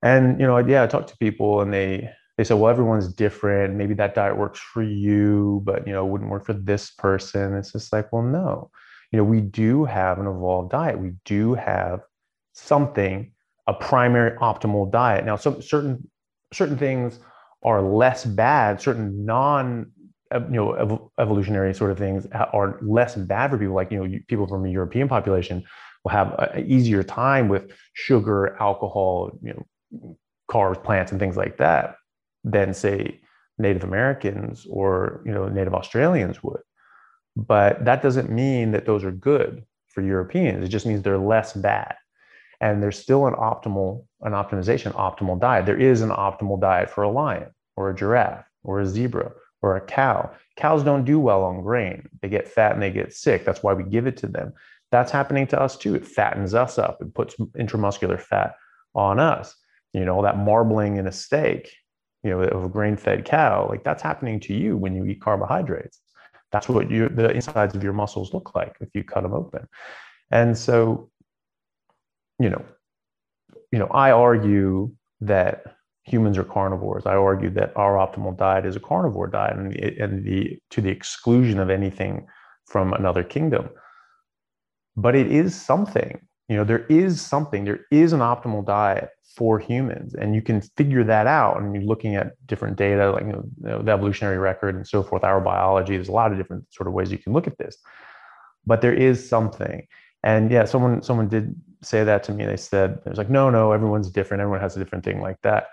[0.03, 3.75] And you know, yeah, I talk to people, and they they said, well, everyone's different.
[3.75, 7.55] Maybe that diet works for you, but you know, wouldn't work for this person.
[7.55, 8.71] It's just like, well, no.
[9.11, 10.99] You know, we do have an evolved diet.
[10.99, 12.01] We do have
[12.53, 13.33] something,
[13.67, 15.25] a primary optimal diet.
[15.25, 16.09] Now, some certain
[16.53, 17.19] certain things
[17.63, 18.81] are less bad.
[18.81, 19.91] Certain non
[20.35, 23.75] uh, you know ev- evolutionary sort of things are less bad for people.
[23.75, 25.65] Like you know, people from the European population
[26.05, 29.67] will have an easier time with sugar, alcohol, you know,
[30.51, 31.97] carbs, plants, and things like that
[32.45, 33.21] than say
[33.59, 36.61] Native Americans or you know Native Australians would.
[37.37, 40.65] But that doesn't mean that those are good for Europeans.
[40.65, 41.95] It just means they're less bad.
[42.61, 45.67] And there's still an optimal, an optimization, optimal diet.
[45.67, 49.77] There is an optimal diet for a lion or a giraffe or a zebra or
[49.77, 50.31] a cow.
[50.57, 52.09] Cows don't do well on grain.
[52.23, 53.45] They get fat and they get sick.
[53.45, 54.55] That's why we give it to them.
[54.91, 55.95] That's happening to us too.
[55.95, 57.03] It fattens us up.
[57.03, 58.55] It puts intramuscular fat
[58.95, 59.55] on us.
[59.97, 61.73] You know, all that marbling in a steak
[62.27, 66.01] you know, of a grain-fed cow, like that's happening to you when you eat carbohydrates.
[66.51, 69.69] That's what you the insides of your muscles look like if you cut them open.
[70.33, 71.09] And so,
[72.41, 72.65] you know,
[73.71, 77.07] you know, I argue that humans are carnivores.
[77.07, 80.91] I argue that our optimal diet is a carnivore diet, and, and the to the
[80.91, 82.27] exclusion of anything
[82.67, 83.69] from another kingdom.
[84.97, 86.27] But it is something.
[86.49, 87.65] You know, there is something.
[87.65, 91.85] There is an optimal diet for humans and you can figure that out and you're
[91.85, 95.95] looking at different data like you know, the evolutionary record and so forth our biology
[95.95, 97.77] there's a lot of different sort of ways you can look at this.
[98.65, 99.87] But there is something.
[100.23, 102.47] And yeah someone someone did say that to me.
[102.47, 104.41] They said it was like no no everyone's different.
[104.41, 105.67] Everyone has a different thing like that.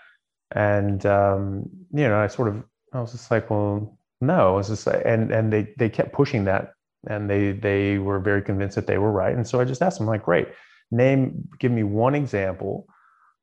[0.52, 4.58] And um, you know i sort of i was just like well no.
[4.58, 6.74] It's just and and they they kept pushing that
[7.10, 9.36] and they they were very convinced that they were right.
[9.36, 10.48] And so i just asked them like great
[10.92, 12.88] name give me one example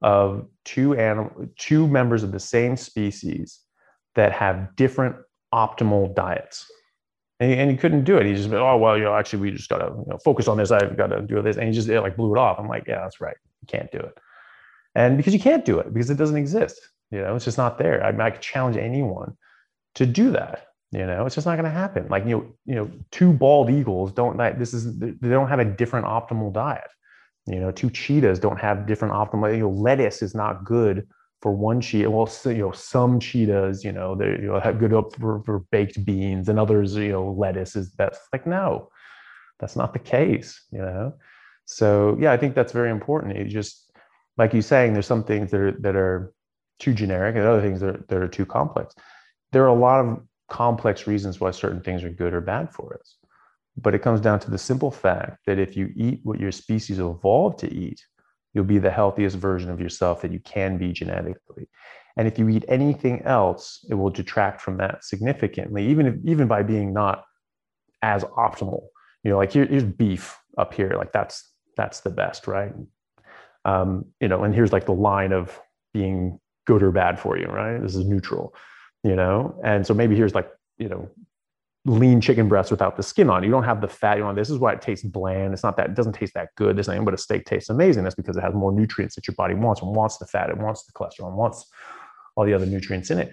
[0.03, 3.61] of two animal two members of the same species
[4.15, 5.17] that have different
[5.53, 6.71] optimal diets.
[7.39, 8.27] And he, and he couldn't do it.
[8.27, 10.71] He just oh well you know actually we just gotta you know, focus on this.
[10.71, 11.57] I've got to do this.
[11.57, 12.59] And he just it like blew it off.
[12.59, 13.37] I'm like yeah that's right.
[13.63, 14.17] You can't do it.
[14.95, 17.79] And because you can't do it because it doesn't exist you know it's just not
[17.79, 18.03] there.
[18.05, 19.37] I, I could challenge anyone
[19.97, 22.75] to do that you know it's just not going to happen like you know you
[22.75, 26.91] know two bald eagles don't like this is they don't have a different optimal diet
[27.47, 29.53] you know, two cheetahs don't have different optimal.
[29.53, 31.09] You know, lettuce is not good
[31.41, 32.11] for one cheetah.
[32.11, 35.43] Well, so, you know, some cheetahs, you know, they you know have good up for,
[35.45, 38.21] for baked beans, and others, you know, lettuce is best.
[38.33, 38.91] Like, no,
[39.59, 40.63] that's not the case.
[40.71, 41.15] You know,
[41.65, 43.37] so yeah, I think that's very important.
[43.37, 43.91] It just
[44.37, 46.33] like you saying, there's some things that are that are
[46.79, 48.95] too generic, and other things that are, that are too complex.
[49.53, 52.99] There are a lot of complex reasons why certain things are good or bad for
[53.01, 53.17] us.
[53.77, 56.99] But it comes down to the simple fact that if you eat what your species
[56.99, 58.03] evolved to eat,
[58.53, 61.69] you'll be the healthiest version of yourself that you can be genetically.
[62.17, 66.49] And if you eat anything else, it will detract from that significantly, even if, even
[66.49, 67.25] by being not
[68.03, 68.83] as optimal.
[69.23, 72.73] You know, like here, here's beef up here, like that's that's the best, right?
[73.65, 75.59] Um, you know, and here's like the line of
[75.95, 77.81] being good or bad for you, right?
[77.81, 78.55] This is neutral,
[79.03, 81.09] you know, and so maybe here's like you know
[81.87, 83.43] lean chicken breast without the skin on.
[83.43, 84.19] You don't have the fat.
[84.19, 85.55] You know, this is why it tastes bland.
[85.55, 86.77] It's not that it doesn't taste that good.
[86.77, 88.05] This thing, but a steak tastes amazing.
[88.05, 89.81] That's because it has more nutrients that your body wants.
[89.81, 90.51] It wants the fat.
[90.51, 91.33] It wants the cholesterol.
[91.33, 91.71] It wants
[92.37, 93.33] all the other nutrients in it.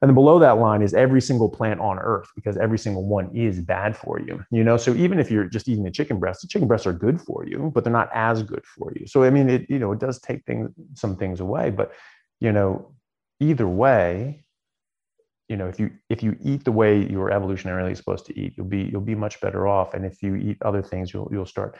[0.00, 3.34] And then below that line is every single plant on earth because every single one
[3.34, 4.44] is bad for you.
[4.52, 6.92] You know, so even if you're just eating the chicken breast, the chicken breasts are
[6.92, 9.08] good for you, but they're not as good for you.
[9.08, 11.92] So I mean, it you know, it does take things some things away, but
[12.38, 12.92] you know,
[13.40, 14.44] either way,
[15.48, 18.54] you know if you if you eat the way you were evolutionarily supposed to eat
[18.56, 19.94] you'll be you'll be much better off.
[19.94, 21.76] And if you eat other things you'll you'll start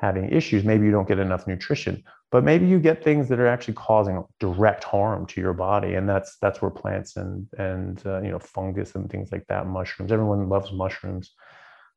[0.00, 0.64] having issues.
[0.64, 4.22] Maybe you don't get enough nutrition but maybe you get things that are actually causing
[4.38, 5.94] direct harm to your body.
[5.94, 9.66] And that's that's where plants and and uh, you know fungus and things like that
[9.66, 11.32] mushrooms everyone loves mushrooms.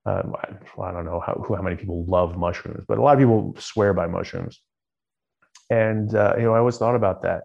[0.05, 3.19] Uh, I, I don't know how how many people love mushrooms but a lot of
[3.19, 4.61] people swear by mushrooms.
[5.69, 7.43] And uh, you know I always thought about that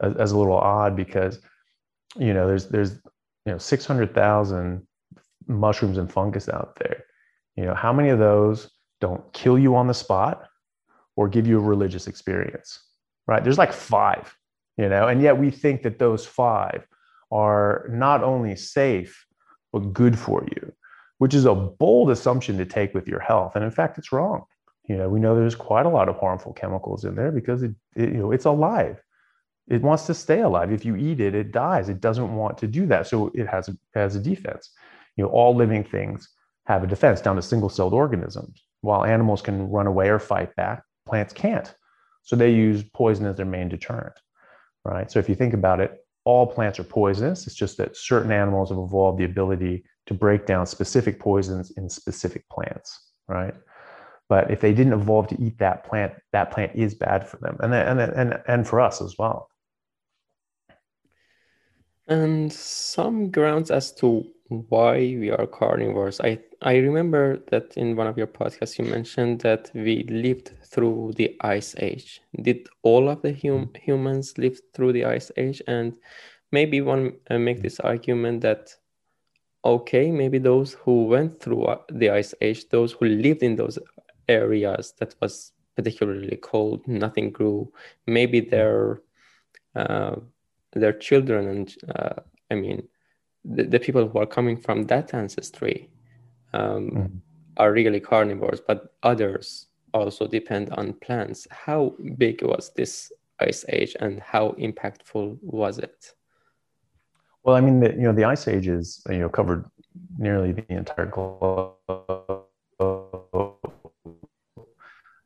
[0.00, 1.40] as, as a little odd because
[2.16, 2.98] you know there's there's
[3.46, 4.86] you know 600,000
[5.46, 7.04] mushrooms and fungus out there.
[7.56, 10.46] You know how many of those don't kill you on the spot
[11.16, 12.80] or give you a religious experience
[13.26, 13.44] right?
[13.44, 14.34] There's like five
[14.76, 16.86] you know and yet we think that those five
[17.30, 19.24] are not only safe
[19.72, 20.72] but good for you
[21.18, 23.54] which is a bold assumption to take with your health.
[23.54, 24.44] And in fact it's wrong.
[24.88, 27.72] You know we know there's quite a lot of harmful chemicals in there because it,
[27.94, 29.00] it you know it's alive
[29.68, 30.72] it wants to stay alive.
[30.72, 31.88] If you eat it, it dies.
[31.88, 33.06] It doesn't want to do that.
[33.06, 34.70] So it has a, has a defense.
[35.16, 36.28] You know, all living things
[36.66, 38.62] have a defense down to single-celled organisms.
[38.80, 41.72] While animals can run away or fight back, plants can't.
[42.22, 44.14] So they use poison as their main deterrent,
[44.84, 45.10] right?
[45.10, 47.46] So if you think about it, all plants are poisonous.
[47.46, 51.88] It's just that certain animals have evolved the ability to break down specific poisons in
[51.88, 53.54] specific plants, right?
[54.28, 57.56] But if they didn't evolve to eat that plant, that plant is bad for them,
[57.60, 59.49] and and and and for us as well
[62.10, 66.20] and some grounds as to why we are carnivores.
[66.20, 71.14] I I remember that in one of your podcasts you mentioned that we lived through
[71.16, 72.20] the ice age.
[72.42, 75.62] Did all of the hum- humans live through the ice age?
[75.68, 75.94] And
[76.52, 78.76] maybe one uh, make this argument that
[79.64, 83.78] okay, maybe those who went through uh, the ice age, those who lived in those
[84.28, 87.72] areas that was particularly cold, nothing grew.
[88.06, 89.02] Maybe their
[89.76, 90.16] uh,
[90.72, 92.14] their children and uh,
[92.50, 92.86] i mean
[93.44, 95.88] the, the, people who are coming from that ancestry
[96.52, 97.10] um, mm.
[97.56, 101.46] are really carnivores but others also depend on plants.
[101.50, 106.12] How big was this ice age and how impactful was it?
[107.42, 109.64] Well i mean the, you know the ice age is you know covered
[110.18, 111.76] nearly the entire globe.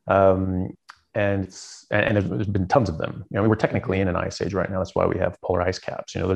[0.06, 0.76] Um,
[1.14, 3.24] and it's and there's been tons of them.
[3.30, 4.78] You know, we're technically in an ice age right now.
[4.78, 6.14] That's why we have polar ice caps.
[6.14, 6.28] You know,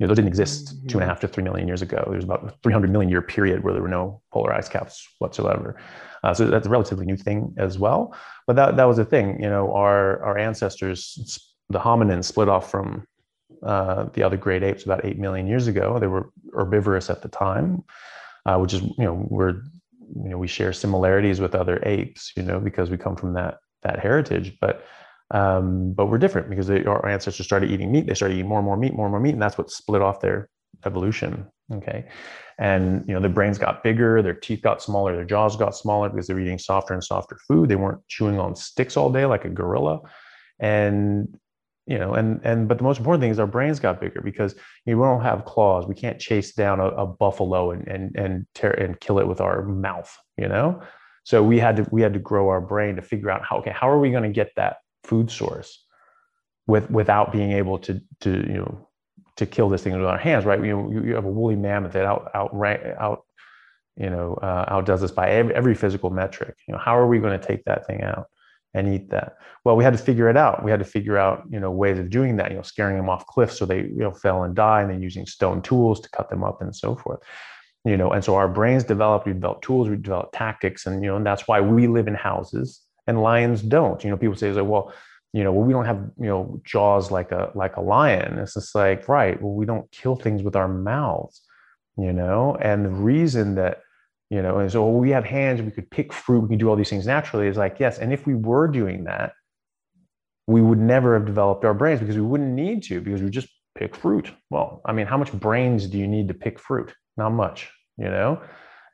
[0.00, 2.06] you know, those didn't exist two and a half to three million years ago.
[2.10, 5.76] There's about a 300 million year period where there were no polar ice caps whatsoever.
[6.24, 8.14] Uh, so that's a relatively new thing as well.
[8.46, 9.42] But that that was a thing.
[9.42, 13.06] You know, our our ancestors, the hominins, split off from
[13.62, 15.98] uh, the other great apes about eight million years ago.
[15.98, 17.84] They were herbivorous at the time,
[18.46, 19.62] uh, which is you know we're
[20.14, 22.32] you know we share similarities with other apes.
[22.36, 24.84] You know because we come from that that heritage, but
[25.32, 28.06] um, but we're different because they, our ancestors started eating meat.
[28.06, 30.02] They started eating more and more meat, more and more meat, and that's what split
[30.02, 30.48] off their
[30.84, 31.46] evolution.
[31.72, 32.06] Okay,
[32.58, 36.08] and you know their brains got bigger, their teeth got smaller, their jaws got smaller
[36.08, 37.68] because they're eating softer and softer food.
[37.68, 40.00] They weren't chewing on sticks all day like a gorilla,
[40.58, 41.38] and
[41.86, 44.54] you know, and and but the most important thing is our brains got bigger because
[44.84, 45.86] you know, we don't have claws.
[45.86, 49.40] We can't chase down a, a buffalo and and and tear and kill it with
[49.40, 50.14] our mouth.
[50.36, 50.82] You know,
[51.30, 53.70] so we had to we had to grow our brain to figure out how okay
[53.70, 55.84] how are we going to get that food source
[56.66, 58.88] with without being able to to you know
[59.36, 60.58] to kill this thing with our hands right?
[60.58, 62.50] You know you have a woolly mammoth that out out
[62.98, 63.24] out
[63.96, 66.56] you know uh, outdoes us by every, every physical metric.
[66.66, 68.26] You know how are we going to take that thing out
[68.74, 69.36] and eat that?
[69.64, 70.64] Well we had to figure it out.
[70.64, 73.08] We had to figure out you know ways of doing that you know scaring them
[73.08, 76.10] off cliffs so they you know fell and die and then using stone tools to
[76.10, 77.20] cut them up and so forth
[77.84, 81.08] you know and so our brains developed we developed tools we developed tactics and you
[81.08, 84.02] know and that's why we live in houses and lions don't.
[84.04, 84.92] You know people say like well
[85.32, 88.38] you know well we don't have you know jaws like a like a lion.
[88.38, 91.42] It's just like right well we don't kill things with our mouths
[91.98, 92.56] you know?
[92.60, 93.82] And the reason that
[94.30, 96.76] you know and so we have hands we could pick fruit we can do all
[96.76, 99.32] these things naturally is like yes and if we were doing that
[100.46, 103.48] we would never have developed our brains because we wouldn't need to because we just
[103.74, 104.30] pick fruit.
[104.48, 108.10] Well i mean how much brains do you need to pick fruit not much, you
[108.16, 108.42] know,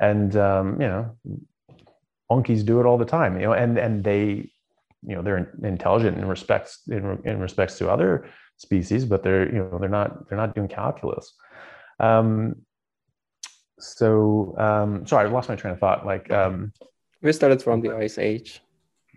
[0.01, 1.03] and um, you know,
[2.31, 4.51] monkeys do it all the time, you know, and and they,
[5.09, 9.59] you know, they're intelligent in respects in, in respects to other species, but they're you
[9.59, 11.33] know they're not they're not doing calculus.
[12.01, 12.57] Um,
[13.79, 16.05] so um, sorry, I lost my train of thought.
[16.05, 16.73] Like um,
[17.23, 18.61] we started from the ice age.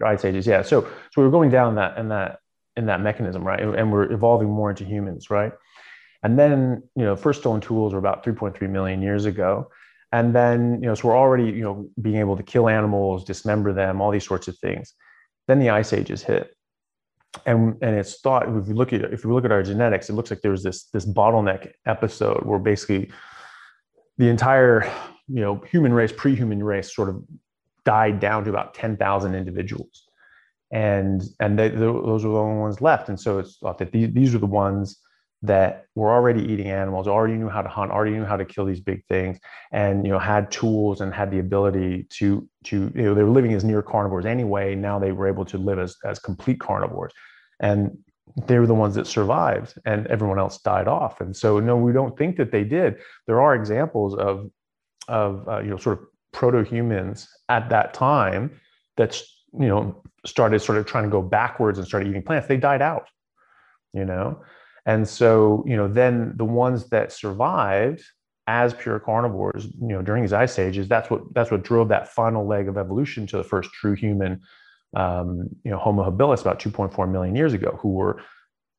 [0.06, 0.62] Ice ages, yeah.
[0.62, 2.40] So so we were going down that and that
[2.78, 3.62] in that mechanism, right?
[3.62, 5.52] And we're evolving more into humans, right?
[6.24, 9.70] And then you know, first stone tools were about 3.3 million years ago.
[10.12, 13.74] And then, you know, so we're already, you know, being able to kill animals, dismember
[13.74, 14.96] them, all these sorts of things.
[15.48, 16.56] Then the ice ages hit.
[17.46, 20.14] And, and it's thought if we look at if we look at our genetics, it
[20.14, 23.12] looks like there's this this bottleneck episode where basically
[24.18, 24.92] the entire
[25.28, 27.24] you know human race, pre-human race, sort of
[27.86, 30.08] died down to about 10,000 individuals,
[30.72, 33.10] and and they, those were the only ones left.
[33.10, 35.00] And so it's thought that these, these are the ones
[35.42, 38.66] that were already eating animals, already knew how to hunt, already knew how to kill
[38.66, 39.40] these big things,
[39.72, 43.30] and you know had tools and had the ability to to you know they were
[43.30, 44.76] living as near carnivores anyway.
[44.76, 47.14] Now they were able to live as as complete carnivores,
[47.60, 47.98] and
[48.48, 51.22] they were the ones that survived, and everyone else died off.
[51.22, 52.98] And so no, we don't think that they did.
[53.26, 54.50] There are examples of
[55.08, 58.60] of uh, you know sort of proto humans at that time
[58.98, 59.24] that's
[59.58, 62.50] you know started sort of trying to go backwards and started eating plants.
[62.50, 63.08] They died out,
[63.94, 64.42] you know
[64.90, 68.04] and so, you know, then the ones that survived
[68.48, 72.08] as pure carnivores, you know, during these ice ages, that's what that's what drove that
[72.08, 74.42] final leg of evolution to the first true human,
[74.96, 78.20] um, you know, Homo habilis about 2.4 million years ago, who were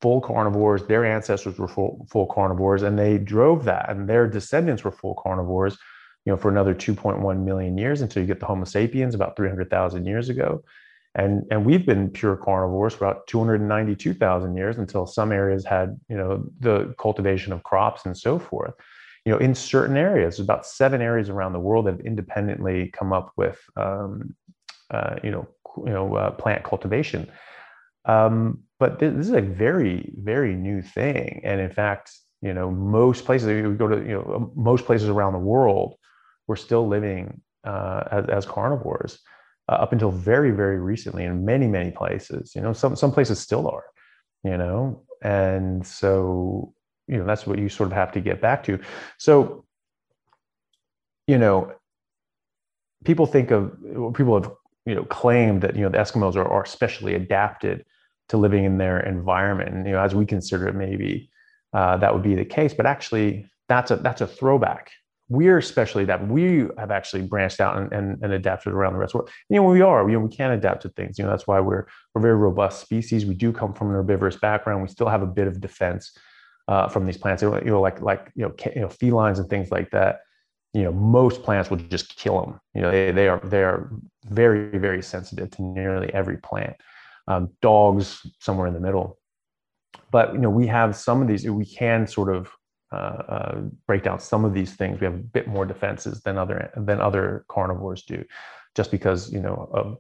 [0.00, 0.82] full carnivores.
[0.82, 5.14] Their ancestors were full, full carnivores, and they drove that, and their descendants were full
[5.14, 5.78] carnivores,
[6.24, 10.04] you know, for another 2.1 million years until you get the Homo sapiens about 300,000
[10.04, 10.64] years ago.
[11.14, 16.16] And, and we've been pure carnivores for about 292,000 years until some areas had, you
[16.16, 18.74] know, the cultivation of crops and so forth.
[19.24, 23.12] You know, in certain areas, about seven areas around the world that have independently come
[23.12, 24.34] up with, um,
[24.90, 27.30] uh, you know, you know, uh, plant cultivation.
[28.04, 31.40] Um, but this, this is a very, very new thing.
[31.44, 35.34] And in fact, you know, most places we go to, you know, most places around
[35.34, 35.96] the world,
[36.46, 39.18] we're still living uh, as, as carnivores
[39.70, 42.52] uh, up until very very recently in many many places.
[42.54, 43.84] You know some some places still are
[44.44, 45.02] you know?
[45.22, 46.72] And so
[47.06, 48.78] you know that's what you sort of have to get back to.
[49.18, 49.64] So
[51.26, 51.72] you know
[53.04, 53.72] people think of
[54.14, 54.52] people have
[54.86, 57.84] you know claimed that you know the eskimos are, are especially adapted
[58.28, 59.74] to living in their environment.
[59.74, 61.30] And you know as we consider it maybe
[61.72, 62.72] uh, that would be the case.
[62.72, 64.90] But actually that's a that's a throwback
[65.30, 69.10] we're especially that we have actually branched out and, and, and, adapted around the rest
[69.10, 69.30] of the world.
[69.48, 71.18] You know, we are, you know, we can adapt to things.
[71.18, 73.24] You know, that's why we're we're very robust species.
[73.24, 74.82] We do come from an herbivorous background.
[74.82, 76.18] We still have a bit of defense
[76.66, 77.42] uh, from these plants.
[77.42, 80.22] You know, like like you know, you know, felines and things like that.
[80.74, 82.60] You know, most plants will just kill them.
[82.74, 83.88] You know, they they are they are
[84.24, 86.74] very very sensitive to nearly every plant.
[87.28, 89.16] Um, dogs somewhere in the middle,
[90.10, 91.48] but you know, we have some of these.
[91.48, 92.50] We can sort of
[92.92, 96.36] uh, uh, break down some of these things, we have a bit more defenses than
[96.36, 98.24] other than other carnivores do,
[98.74, 99.96] just because you know of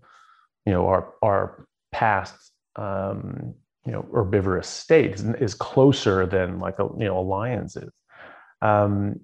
[0.66, 3.54] you know our our past um,
[3.86, 7.90] you know herbivorous state is, is, closer than like a you know a lion's is.
[8.60, 9.20] Um,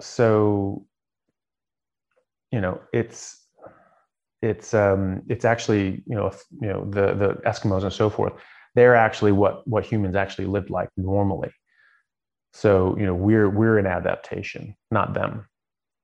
[0.00, 0.84] so
[2.50, 3.40] you know it's
[4.42, 8.32] it's um, it's actually you know you know the the Eskimos and so forth.
[8.74, 11.50] They're actually what what humans actually lived like normally
[12.56, 15.44] so, you know, we're we're in adaptation, not them,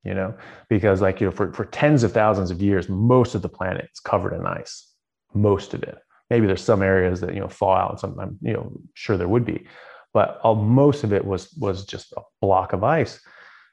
[0.05, 0.35] you know,
[0.69, 3.89] because like, you know, for, for tens of thousands of years, most of the planet
[3.91, 4.87] is covered in ice.
[5.33, 5.97] Most of it.
[6.29, 9.29] Maybe there's some areas that, you know, thaw out some I'm, you know, sure there
[9.29, 9.67] would be.
[10.13, 13.19] But all, most of it was was just a block of ice.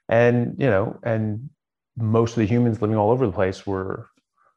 [0.07, 1.49] And, you know, and
[1.97, 4.07] most of the humans living all over the place were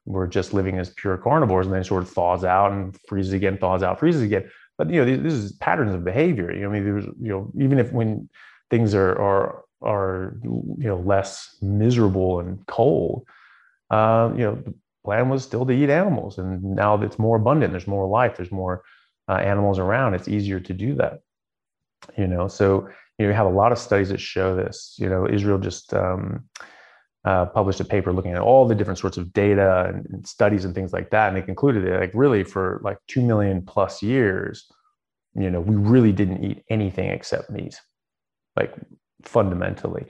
[0.05, 3.59] were just living as pure carnivores and then sort of thaws out and freezes again,
[3.59, 4.49] thaws out, freezes again
[4.83, 6.53] but you know this is patterns of behavior.
[6.53, 8.29] You know i mean there's you know even if when
[8.69, 13.25] things are are are you know less miserable and cold
[13.91, 14.75] uh, you know the
[15.05, 16.39] plan was still to eat animals.
[16.39, 18.83] And now it's more abundant there's more life there's more
[19.29, 21.21] uh, animals around it's easier to do that
[22.19, 22.49] you know?
[22.49, 24.97] So you know you have a lot of studies that show this.
[24.99, 26.49] You know israel just um,
[27.25, 30.65] uh, published a paper looking at all the different sorts of data and, and, studies
[30.65, 31.29] and things like that.
[31.29, 34.71] And they concluded that, like, really, for like 2 million plus years,
[35.35, 37.81] you know, we really didn't eat anything except meat,
[38.57, 38.75] like
[39.23, 40.05] fundamentally.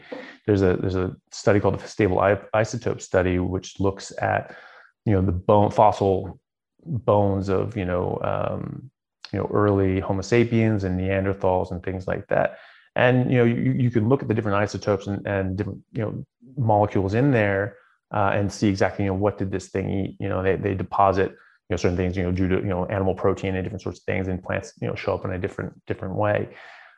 [0.46, 4.56] There's a there's a study called the stable isotope study, which looks at,
[5.04, 6.40] you know, the bone fossil
[6.84, 8.90] bones of, you know, um,
[9.32, 12.58] you know, early Homo sapiens and Neanderthals and things like that
[12.96, 16.02] and you know you, you can look at the different isotopes and, and different you
[16.02, 16.24] know
[16.56, 17.76] molecules in there
[18.14, 20.16] uh, and see exactly you know what did this thing eat?
[20.20, 22.84] You know they, they deposit you know certain things you know due to you know
[22.86, 25.38] animal protein and different sorts of things and plants you know show up in a
[25.38, 26.48] different different way.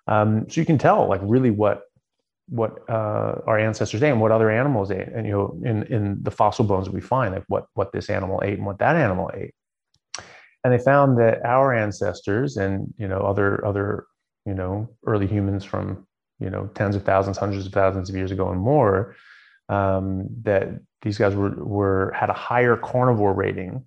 [0.07, 1.83] Um, so you can tell like really what
[2.49, 6.23] what uh, our ancestors ate and what other animals ate, and you know, in in
[6.23, 9.31] the fossil bones we find, like what what this animal ate and what that animal
[9.35, 9.55] ate,
[10.63, 14.07] and they found that our ancestors and you know other other
[14.47, 16.07] you know early humans from
[16.41, 19.15] you know tens of thousands, hundreds of thousands of years ago and more,
[19.69, 20.69] um, that
[21.03, 23.85] these guys were were had a higher carnivore rating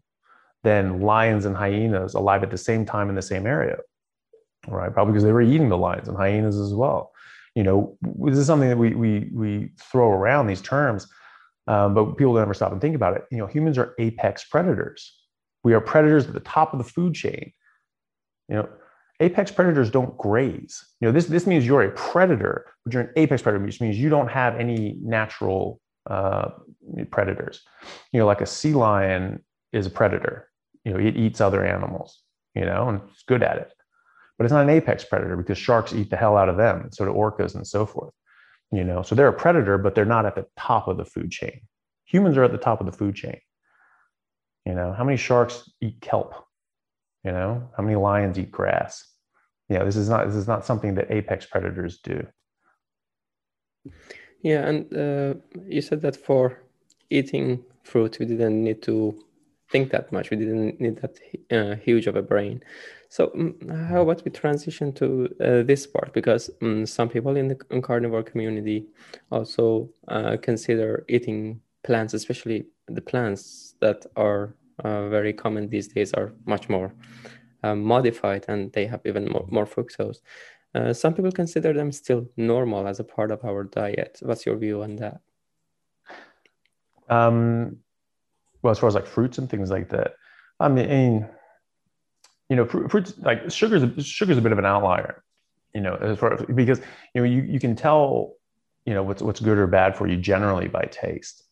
[0.63, 3.77] than lions and hyenas alive at the same time in the same area,
[4.67, 4.93] right?
[4.93, 7.11] Probably because they were eating the lions and hyenas as well
[7.57, 11.07] you know, this is something that we we we throw around these terms,
[11.65, 13.23] um, but people don't ever stop and think about it.
[13.31, 15.19] You know, humans are apex predators.
[15.63, 17.51] We are predators at the top of the food chain.
[18.47, 18.69] You know,
[19.19, 20.83] apex predators don't graze.
[21.01, 23.97] You know, this this means you're a predator, but you're an apex predator, which means
[23.97, 26.49] you don't have any natural uh,
[27.11, 27.61] predators.
[28.11, 29.43] You know, like a sea lion
[29.73, 30.49] is a predator.
[30.83, 32.21] You know, it eats other animals.
[32.55, 33.71] You know, and it's good at it
[34.37, 37.05] but it's not an apex predator because sharks eat the hell out of them, so
[37.05, 38.13] do orcas and so forth.
[38.71, 41.31] You know, so they're a predator, but they're not at the top of the food
[41.31, 41.61] chain.
[42.05, 43.39] Humans are at the top of the food chain.
[44.65, 46.35] You know, how many sharks eat kelp?
[47.27, 49.05] You know, how many lions eat grass?
[49.67, 52.25] Yeah, this is not this is not something that apex predators do.
[54.41, 55.33] Yeah, and uh,
[55.65, 56.63] you said that for
[57.09, 59.13] eating fruit, we didn't need to
[59.69, 60.29] think that much.
[60.29, 61.19] We didn't need that
[61.51, 62.63] uh, huge of a brain.
[63.09, 63.55] So um,
[63.89, 66.13] how about we transition to uh, this part?
[66.13, 68.85] Because um, some people in the carnivore community
[69.33, 76.13] also uh, consider eating plants, especially the plants that are uh, very common these days,
[76.13, 76.93] are much more
[77.63, 80.17] uh, modified and they have even more, more fructose.
[80.75, 84.19] Uh, some people consider them still normal as a part of our diet.
[84.21, 85.21] What's your view on that?
[87.09, 87.77] Um,
[88.61, 90.15] well, as far as like fruits and things like that,
[90.59, 91.27] I mean,
[92.49, 95.23] you know, fruits like sugar's sugar's a bit of an outlier,
[95.73, 96.79] you know, as far because
[97.13, 98.33] you know you you can tell
[98.85, 101.43] you know what's what's good or bad for you generally by taste.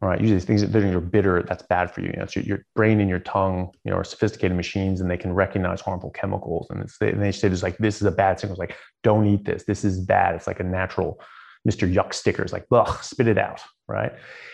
[0.00, 0.20] Right.
[0.20, 2.10] Usually things, things are bitter, that's bad for you.
[2.14, 5.16] You know, so your brain and your tongue, you know, are sophisticated machines and they
[5.16, 6.68] can recognize harmful chemicals.
[6.70, 8.52] And, it's, and they say it's like, this is a bad signal.
[8.54, 9.64] It's like, don't eat this.
[9.64, 10.36] This is bad.
[10.36, 11.20] It's like a natural
[11.68, 11.92] Mr.
[11.92, 14.12] Yuck stickers, like, ugh, spit it out, right?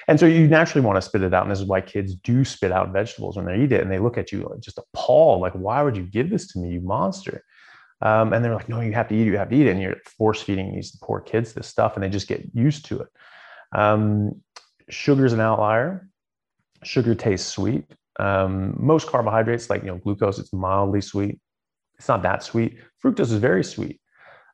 [0.08, 1.42] And so you naturally want to spit it out.
[1.42, 3.82] And this is why kids do spit out vegetables when they eat it.
[3.82, 6.70] And they look at you just appalled, like, why would you give this to me,
[6.70, 7.42] you monster?
[8.02, 9.70] Um, and they're like, no, you have to eat it, you have to eat it.
[9.70, 13.00] And you're force feeding these poor kids this stuff and they just get used to
[13.00, 13.08] it.
[13.74, 14.40] Um,
[14.88, 16.08] sugar is an outlier.
[16.82, 17.84] Sugar tastes sweet.
[18.20, 21.38] Um, most carbohydrates, like you know, glucose, it's mildly sweet.
[21.98, 22.78] It's not that sweet.
[23.02, 24.00] Fructose is very sweet.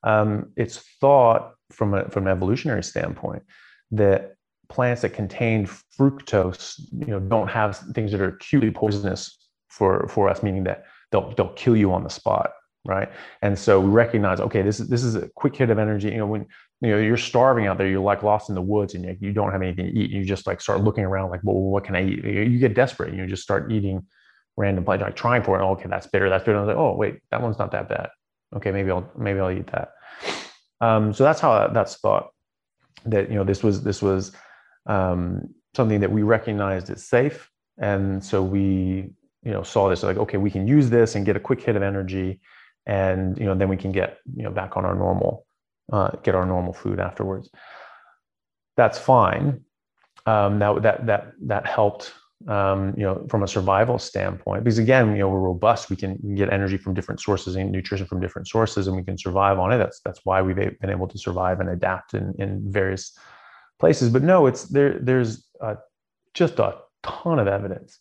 [0.02, 3.42] Um, it's thought from a from an evolutionary standpoint
[3.90, 4.34] that
[4.68, 10.28] plants that contain fructose, you know, don't have things that are acutely poisonous for for
[10.28, 12.52] us, meaning that they'll they'll kill you on the spot,
[12.86, 13.10] right?
[13.42, 16.08] And so we recognize, okay, this is this is a quick hit of energy.
[16.08, 16.46] You know, when
[16.80, 19.52] you know you're starving out there, you're like lost in the woods, and you, don't
[19.52, 20.10] have anything to eat.
[20.10, 22.24] You just like start looking around, like, well, what can I eat?
[22.24, 24.06] You get desperate, and you just start eating
[24.56, 25.64] random plants, like trying for it.
[25.64, 26.30] Okay, that's bitter.
[26.30, 26.56] That's bitter.
[26.56, 28.08] I was like, oh, wait, that one's not that bad.
[28.56, 29.90] Okay, maybe I'll maybe I'll eat that.
[30.80, 32.30] Um, so that's how that's thought
[33.04, 34.32] that you know this was this was
[34.86, 39.10] um, something that we recognized as safe, and so we
[39.42, 41.76] you know saw this like okay we can use this and get a quick hit
[41.76, 42.40] of energy,
[42.86, 45.46] and you know then we can get you know back on our normal
[45.93, 47.51] uh, get our normal food afterwards.
[48.76, 49.64] That's fine.
[50.26, 52.12] Um, that that that that helped
[52.49, 55.91] um, you know, from a survival standpoint, because again, you know, we're robust.
[55.91, 59.18] We can, get energy from different sources and nutrition from different sources, and we can
[59.18, 59.78] survive on it.
[59.78, 63.16] That's that's why we've been able to survive and adapt in in various
[63.78, 64.09] places.
[64.11, 64.99] But no, it's there.
[64.99, 65.47] There's
[66.34, 67.99] just a ton of evidence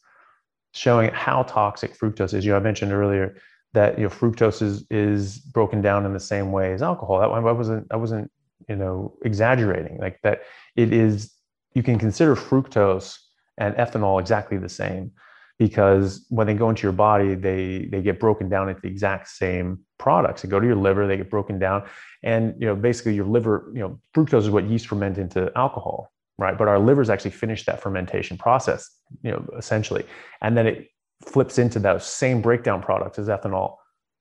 [0.73, 2.45] showing how toxic fructose is.
[2.45, 3.35] You know, I mentioned earlier
[3.73, 7.19] that you know fructose is is broken down in the same way as alcohol.
[7.19, 8.31] That I wasn't I wasn't
[8.67, 9.97] you know exaggerating.
[9.99, 10.41] Like that,
[10.75, 11.33] it is.
[11.75, 13.17] You can consider fructose
[13.57, 15.11] and ethanol exactly the same
[15.59, 19.27] because when they go into your body they they get broken down into the exact
[19.27, 21.83] same products they go to your liver they get broken down
[22.23, 26.11] and you know basically your liver you know fructose is what yeast ferment into alcohol
[26.37, 28.89] right but our livers actually finish that fermentation process
[29.21, 30.05] you know essentially
[30.41, 30.87] and then it
[31.25, 33.75] flips into those same breakdown products as ethanol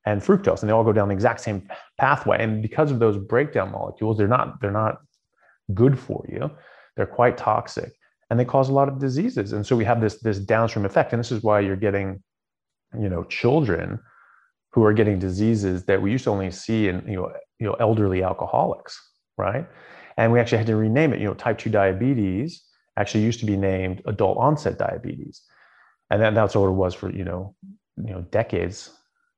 [0.05, 3.17] and fructose and they all go down the exact same pathway and because of those
[3.17, 4.97] breakdown molecules they're not they're not
[5.73, 6.49] good for you
[6.95, 7.93] they're quite toxic
[8.29, 9.53] and they cause a lot of diseases.
[9.53, 12.21] And so we have this this downstream effect, and this is why you're getting,
[12.99, 13.99] you know, children
[14.71, 17.73] who are getting diseases that we used to only see in you know you know
[17.79, 18.99] elderly alcoholics,
[19.37, 19.67] right?
[20.17, 21.19] And we actually had to rename it.
[21.19, 22.63] You know, type two diabetes
[22.97, 25.41] actually used to be named adult onset diabetes,
[26.09, 27.55] and then that's what it was for you know
[27.97, 28.91] you know decades,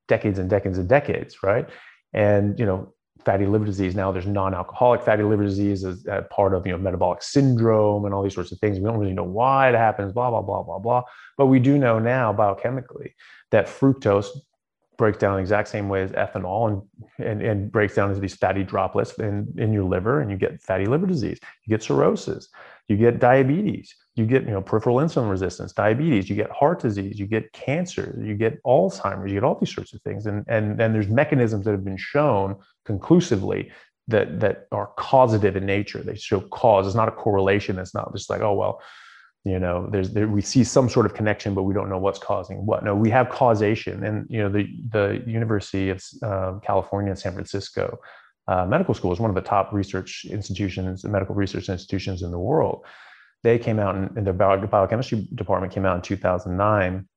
[0.08, 1.68] decades and decades and decades, right?
[2.12, 2.94] And you know
[3.24, 3.94] fatty liver disease.
[3.94, 8.14] Now there's non-alcoholic fatty liver disease as, as part of you know metabolic syndrome and
[8.14, 8.78] all these sorts of things.
[8.78, 11.02] We don't really know why it happens, blah blah blah blah blah.
[11.36, 13.12] But we do know now biochemically
[13.50, 14.28] that fructose
[14.98, 16.68] breaks down the exact same way as ethanol
[17.18, 20.36] and, and, and breaks down into these fatty droplets in, in your liver and you
[20.36, 22.48] get fatty liver disease you get cirrhosis
[22.88, 27.18] you get diabetes you get you know peripheral insulin resistance diabetes you get heart disease
[27.18, 30.26] you get cancer you get alzheimer's you get all these sorts of things.
[30.26, 33.72] And and then there's mechanisms that have been shown conclusively
[34.08, 36.02] that that are causative in nature.
[36.02, 36.86] They show cause.
[36.86, 37.78] It's not a correlation.
[37.78, 38.82] It's not just like oh well
[39.44, 42.18] you know there's there, we see some sort of connection but we don't know what's
[42.18, 42.84] causing what.
[42.84, 44.04] No we have causation.
[44.04, 47.98] And you know the the university of uh, california san francisco
[48.48, 52.38] uh, medical school is one of the top research institutions medical research institutions in the
[52.38, 52.84] world
[53.42, 57.08] they came out in, in their bio, biochemistry department came out in 2009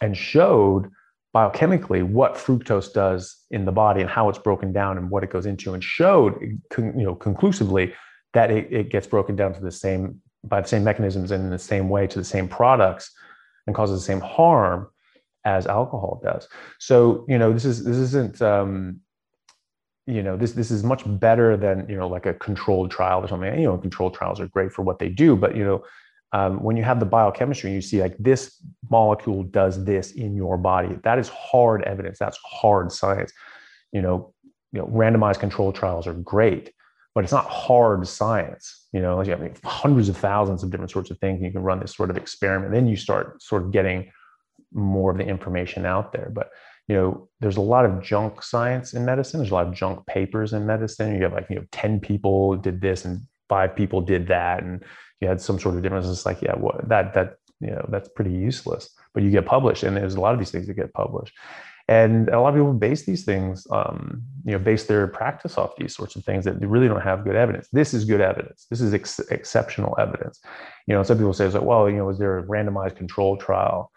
[0.00, 0.90] and showed
[1.34, 5.30] biochemically what fructose does in the body and how it's broken down and what it
[5.30, 6.34] goes into and showed
[6.78, 7.92] you know conclusively
[8.32, 11.50] that it, it gets broken down to the same by the same mechanisms and in
[11.50, 13.10] the same way to the same products
[13.66, 14.88] and causes the same harm
[15.44, 16.48] as alcohol does.
[16.78, 19.00] So you know this is this isn't um,
[20.08, 23.28] you know this this is much better than you know like a controlled trial or
[23.28, 23.60] something.
[23.60, 25.84] You know controlled trials are great for what they do, but you know
[26.32, 30.56] um, when you have the biochemistry, you see like this molecule does this in your
[30.56, 30.98] body.
[31.02, 32.18] That is hard evidence.
[32.18, 33.32] That's hard science.
[33.92, 34.34] You know,
[34.72, 36.72] you know, randomized controlled trials are great,
[37.14, 38.86] but it's not hard science.
[38.92, 41.42] You know, you have hundreds of thousands of different sorts of things.
[41.42, 42.72] You can run this sort of experiment.
[42.72, 44.10] Then you start sort of getting
[44.72, 46.30] more of the information out there.
[46.34, 46.50] But
[46.88, 49.40] you know, there's a lot of junk science in medicine.
[49.40, 51.14] There's a lot of junk papers in medicine.
[51.14, 54.62] You have like, you know, 10 people did this and five people did that.
[54.62, 54.82] And
[55.20, 56.06] you had some sort of difference.
[56.08, 59.82] It's like, yeah, what that, that, you know, that's pretty useless, but you get published.
[59.82, 61.34] And there's a lot of these things that get published
[61.88, 65.74] and a lot of people base these things um, you know base their practice off
[65.76, 68.66] these sorts of things that they really don't have good evidence this is good evidence
[68.70, 70.40] this is ex- exceptional evidence
[70.86, 73.90] you know some people say like well you know is there a randomized control trial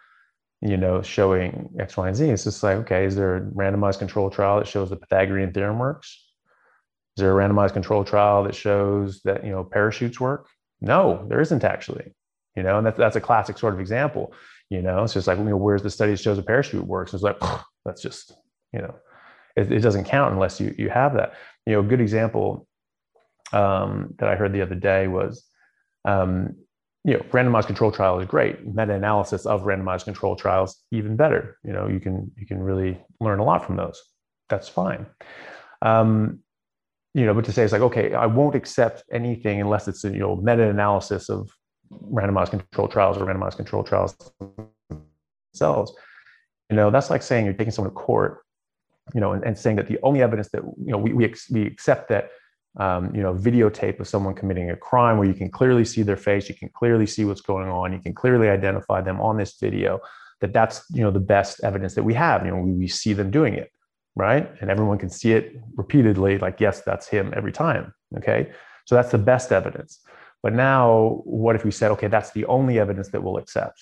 [0.62, 2.30] you know showing x y and z.
[2.30, 5.80] It's just like okay is there a randomized control trial that shows the pythagorean theorem
[5.80, 6.28] works?
[7.18, 10.47] Is there a randomized control trial that shows that you know parachutes work?
[10.80, 12.14] No there isn't actually
[12.55, 14.34] you know and that's, that's a classic sort of example
[14.70, 15.03] you know?
[15.03, 17.14] It's just like you know where's the study that shows a parachute works?
[17.14, 17.38] It's like
[17.86, 18.34] that's just
[18.74, 18.95] you know
[19.55, 21.34] it, it doesn't count unless you you have that.
[21.66, 22.68] You know a good example
[23.53, 25.43] um, that i heard the other day was
[26.05, 26.55] um,
[27.04, 28.66] you know randomized control trial is great.
[28.66, 31.58] Meta-analysis of randomized control trials even better.
[31.64, 34.02] You know you can you can really learn a lot from those.
[34.49, 35.06] That's fine.
[35.82, 36.39] Um,
[37.14, 40.10] you know but to say it's like okay i won't accept anything unless it's a
[40.10, 41.49] you know meta-analysis of
[42.10, 44.16] randomized control trials or randomized control trials
[45.54, 45.93] themselves
[46.72, 48.39] you know, that's like saying you're taking someone to court,
[49.14, 51.49] you know, and, and saying that the only evidence that, you know, we, we, ex-
[51.52, 52.30] we accept that,
[52.78, 56.17] um, you know, videotape of someone committing a crime where you can clearly see their
[56.17, 59.57] face, you can clearly see what's going on, you can clearly identify them on this
[59.59, 59.99] video,
[60.39, 62.45] that that's, you know, the best evidence that we have.
[62.45, 63.72] You know, we, we see them doing it,
[64.15, 64.49] right?
[64.61, 67.93] And everyone can see it repeatedly, like, yes, that's him every time.
[68.17, 68.51] Okay.
[68.86, 69.99] So that's the best evidence.
[70.41, 73.80] But now, what if we said, okay, that's the only evidence that we'll accept?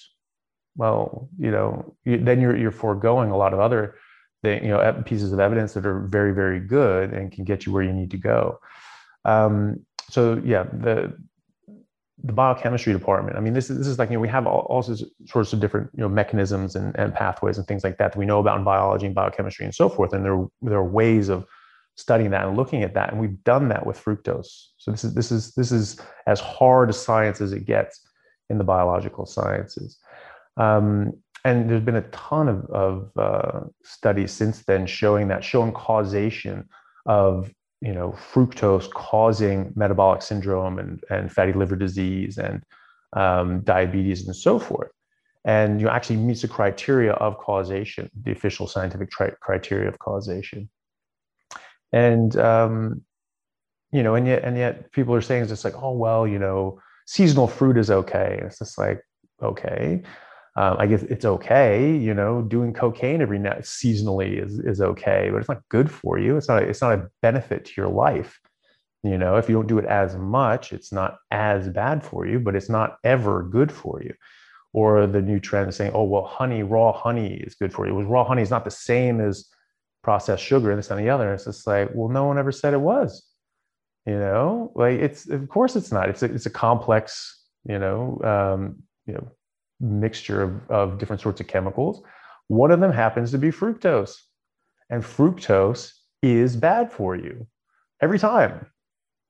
[0.79, 3.95] well, you know, you, then you're you're foregoing a lot of other
[4.41, 7.71] thing, you know, pieces of evidence that are very very good and can get you
[7.71, 8.59] where you need to go.
[9.25, 11.15] Um, so yeah, the
[12.23, 13.37] the biochemistry department.
[13.37, 15.59] I mean, this is this is like you know we have all, all sorts of
[15.59, 18.57] different you know mechanisms and, and pathways and things like that that we know about
[18.57, 20.13] in biology and biochemistry and so forth.
[20.13, 21.45] And there there are ways of
[21.95, 24.67] studying that and looking at that, and we've done that with fructose.
[24.77, 28.05] So this is this is this is as hard a science as it gets
[28.49, 29.97] in the biological sciences.
[30.57, 31.13] Um,
[31.45, 36.67] and there's been a ton of, of uh, studies since then showing that, showing causation
[37.05, 42.63] of you know fructose causing metabolic syndrome and, and fatty liver disease and
[43.13, 44.91] um, diabetes and so forth.
[45.45, 49.97] And you know, actually meets the criteria of causation the official scientific tri- criteria of
[49.99, 50.69] causation.
[51.93, 53.01] And um,
[53.91, 56.37] you know and yet and yet people are saying it's just like oh well you
[56.37, 58.41] know seasonal fruit is okay.
[58.43, 59.01] It's just like
[59.41, 60.03] okay
[60.55, 65.29] um, I guess it's okay, you know, doing cocaine every night seasonally is, is okay,
[65.31, 66.37] but it's not good for you.
[66.37, 68.39] It's not, a, it's not a benefit to your life.
[69.03, 72.39] You know, if you don't do it as much, it's not as bad for you,
[72.39, 74.13] but it's not ever good for you.
[74.73, 77.95] Or the new trend saying, oh, well, honey, raw honey is good for you.
[77.95, 79.45] Well, raw honey is not the same as
[80.03, 81.25] processed sugar and this and the other.
[81.25, 83.23] And It's just like, well, no one ever said it was.
[84.05, 86.09] You know, like it's of course it's not.
[86.09, 89.31] It's a, it's a complex, you know, um, you know,
[89.79, 92.01] mixture of, of different sorts of chemicals.
[92.47, 94.15] One of them happens to be fructose.
[94.89, 97.47] And fructose is bad for you
[98.01, 98.65] every time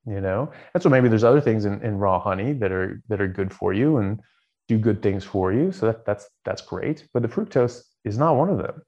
[0.06, 0.52] you know?
[0.74, 3.54] And so maybe there's other things in, in raw honey that are that are good
[3.54, 4.20] for you and
[4.68, 5.72] do good things for you.
[5.72, 7.08] So that, that's that's great.
[7.14, 8.82] But the fructose is not one of them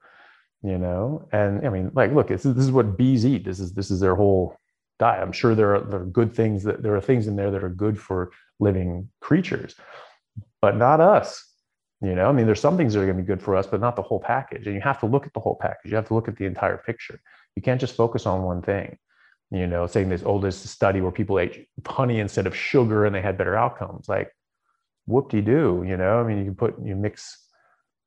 [0.62, 1.28] you know?
[1.32, 4.14] And i mean like look this is what bees eat this is this is their
[4.14, 4.56] whole
[4.98, 5.22] diet.
[5.22, 7.64] I'm sure there are, there are good things that there are things in there that
[7.64, 9.74] are good for living creatures
[10.60, 11.44] but not us
[12.02, 13.66] you know i mean there's some things that are going to be good for us
[13.66, 14.66] but not the whole package.
[14.66, 15.90] And you have to look at the whole package.
[15.90, 17.20] You have to look at the entire picture.
[17.56, 18.98] You can't just focus on one thing
[19.50, 23.22] you know saying this oldest study where people ate honey instead of sugar and they
[23.22, 24.08] had better outcomes.
[24.08, 24.30] Like
[25.06, 26.20] whoop-de-doo you know?
[26.20, 27.38] I mean you can put you mix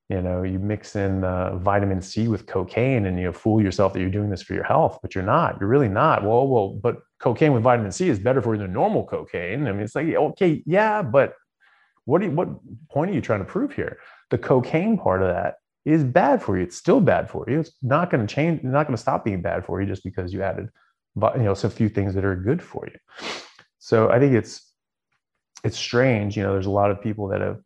[0.09, 3.93] you know you mix in uh, vitamin c with cocaine and you know, fool yourself
[3.93, 5.57] that you're doing this for your health but you're not.
[5.59, 6.23] You're really not.
[6.23, 9.67] Well well but cocaine with vitamin c is better for you than normal cocaine.
[9.67, 11.33] I mean it's like okay yeah but
[12.05, 12.49] what do you, what
[12.89, 13.97] point are you trying to prove here?
[14.29, 16.63] The cocaine part of that is bad for you.
[16.63, 17.59] It's still bad for you.
[17.59, 20.03] It's not going to change it's not going to stop being bad for you just
[20.03, 20.69] because you added
[21.15, 23.27] you know so few things that are good for you.
[23.79, 24.73] So i think it's
[25.63, 27.59] it's strange you know there's a lot of people that have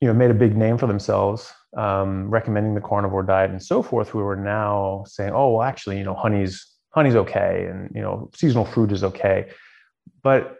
[0.00, 3.82] you know made a big name for themselves um, recommending the carnivore diet and so
[3.82, 8.02] forth who are now saying oh well actually you know honey's honey's okay and you
[8.02, 9.48] know seasonal fruit is okay.
[10.22, 10.57] But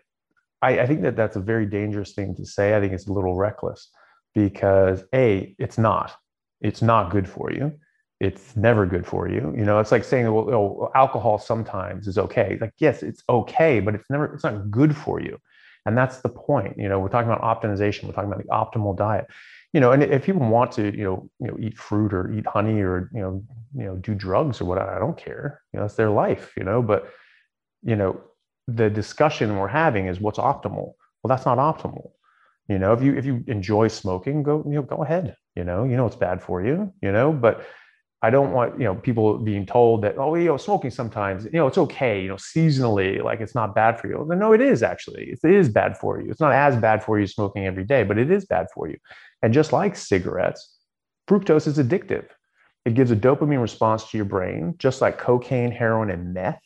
[0.62, 3.12] I, I think that that's a very dangerous thing to say i think it's a
[3.12, 3.90] little reckless
[4.34, 6.16] because a it's not
[6.60, 7.72] it's not good for you
[8.20, 12.18] it's never good for you you know it's like saying well oh, alcohol sometimes is
[12.18, 15.38] okay like yes it's okay but it's never it's not good for you
[15.88, 16.76] and that's the point.
[16.76, 18.04] You know, we're talking about optimization.
[18.04, 19.26] We're talking about the optimal diet.
[19.72, 22.46] You know, and if people want to, you know, you know, eat fruit or eat
[22.46, 23.42] honey or you know,
[23.74, 25.62] you know, do drugs or what, I don't care.
[25.72, 26.52] You know, it's their life.
[26.58, 27.10] You know, but
[27.82, 28.20] you know,
[28.68, 30.92] the discussion we're having is what's optimal.
[31.22, 32.10] Well, that's not optimal.
[32.68, 35.34] You know, if you if you enjoy smoking, go you know go ahead.
[35.56, 36.92] You know, you know it's bad for you.
[37.02, 37.66] You know, but
[38.20, 41.52] I don't want you know people being told that oh you know smoking sometimes you
[41.52, 44.26] know it's okay you know seasonally like it's not bad for you.
[44.28, 46.30] No, it is actually it is bad for you.
[46.30, 48.98] It's not as bad for you smoking every day, but it is bad for you.
[49.42, 50.78] And just like cigarettes,
[51.26, 52.26] fructose is addictive.
[52.84, 56.60] It gives a dopamine response to your brain, just like cocaine, heroin, and meth.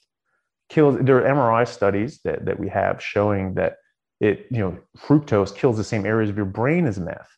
[0.72, 0.96] Kills.
[1.00, 3.76] There are MRI studies that that we have showing that
[4.20, 7.30] it you know fructose kills the same areas of your brain as meth,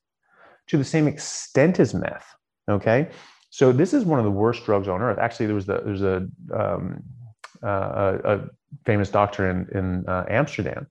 [0.68, 2.26] to the same extent as meth.
[2.70, 3.11] Okay
[3.55, 5.16] so this is one of the worst drugs on earth.
[5.16, 7.05] Actually, there was the, there's a, um,
[7.62, 8.41] uh, a,
[8.85, 10.89] famous doctor in, in uh, Amsterdam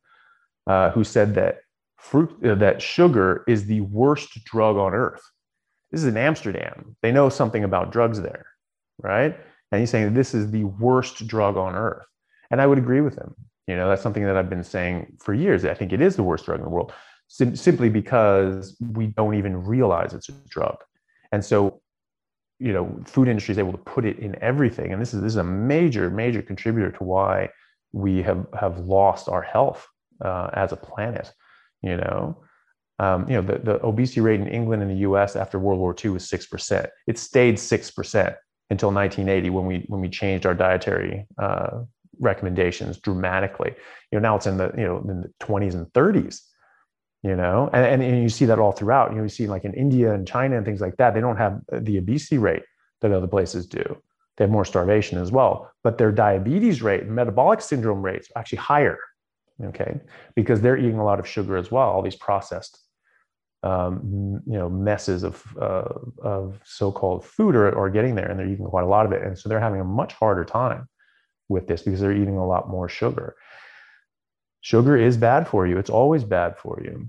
[0.67, 1.57] uh, who said that
[1.97, 5.21] fruit uh, that sugar is the worst drug on earth.
[5.91, 6.95] This is in Amsterdam.
[7.01, 8.45] They know something about drugs there,
[8.97, 9.37] right?
[9.73, 12.05] And he's saying this is the worst drug on earth.
[12.54, 13.34] And I would agree with him.
[13.66, 15.66] You know, that's something that I've been saying for years.
[15.66, 16.93] I think it is the worst drug in the world,
[17.28, 20.78] sim- simply because we don't even realize it's a drug.
[21.32, 21.82] And so
[22.60, 25.34] you know food industry is able to put it in everything and this is this
[25.34, 27.49] is a major major contributor to why
[27.91, 29.88] we have have lost our health
[30.24, 31.34] uh, as a planet
[31.82, 32.38] you know
[32.99, 35.95] um, you know the, the obesity rate in england and the us after world war
[36.06, 38.36] ii was 6% it stayed 6%
[38.70, 41.82] until 1980 when we when we changed our dietary uh,
[42.20, 43.74] recommendations dramatically.
[44.11, 46.41] You know now it's in the you know in the 20s and 30s
[47.24, 49.11] you know and, and, and, you see that all throughout.
[49.11, 51.38] You know you see like in india and china and things like that they don't
[51.38, 52.64] have the obesity rate
[53.01, 53.84] that other places do.
[54.38, 58.59] They have more starvation as well but their diabetes rate metabolic syndrome rates are actually
[58.59, 58.97] higher
[59.64, 59.99] okay
[60.36, 62.84] because they're eating a lot of sugar as well all these processed
[63.64, 65.88] um, you know messes of uh,
[66.22, 69.24] of so-called food are, are getting there and they're eating quite a lot of it.
[69.24, 70.88] And so they're having a much harder time
[71.49, 73.35] with this because they're eating a lot more sugar
[74.63, 75.77] sugar is bad for you.
[75.77, 77.07] It's always bad for you.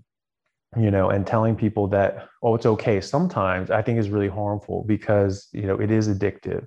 [0.77, 4.85] You know, and telling people that, oh, it's okay sometimes, I think is really harmful
[4.89, 6.67] because, you know, it is addictive.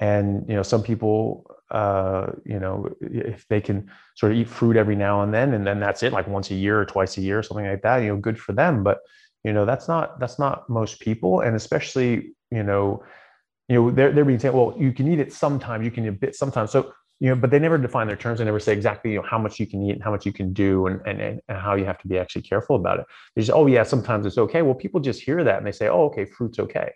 [0.00, 4.76] And, you know, some people, uh, you know, if they can sort of eat fruit
[4.76, 7.20] every now and then, and then that's it, like once a year or twice a
[7.20, 8.82] year, or something like that, you know, good for them.
[8.82, 8.98] But,
[9.44, 11.38] you know, that's not, that's not most people.
[11.38, 13.04] And especially, you know,
[13.68, 16.08] you know, they're, they're being said, well, you can eat it sometimes, you can eat
[16.08, 16.72] a bit sometimes.
[16.72, 18.38] So you know, but they never define their terms.
[18.38, 20.32] They never say exactly, you know, how much you can eat and how much you
[20.32, 23.06] can do and, and, and how you have to be actually careful about it.
[23.34, 24.62] They just, oh yeah, sometimes it's okay.
[24.62, 26.80] Well, people just hear that and they say, oh, okay, fruit's okay.
[26.80, 26.90] And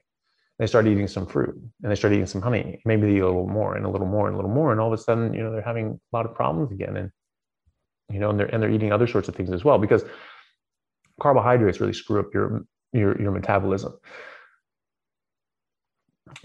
[0.58, 2.80] they start eating some fruit and they start eating some honey.
[2.84, 4.72] Maybe they eat a little more and a little more and a little more.
[4.72, 6.96] And all of a sudden, you know, they're having a lot of problems again.
[6.96, 7.10] And,
[8.10, 10.02] you know, and they're, and they're eating other sorts of things as well, because
[11.20, 13.92] carbohydrates really screw up your, your, your metabolism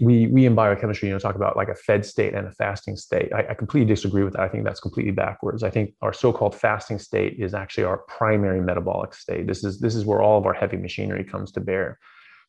[0.00, 2.96] we we in biochemistry, you know, talk about like a fed state and a fasting
[2.96, 3.32] state.
[3.32, 4.42] I, I, completely disagree with that.
[4.42, 5.62] I think that's completely backwards.
[5.62, 9.46] I think our so-called fasting state is actually our primary metabolic state.
[9.46, 11.98] This is this is where all of our heavy machinery comes to bear.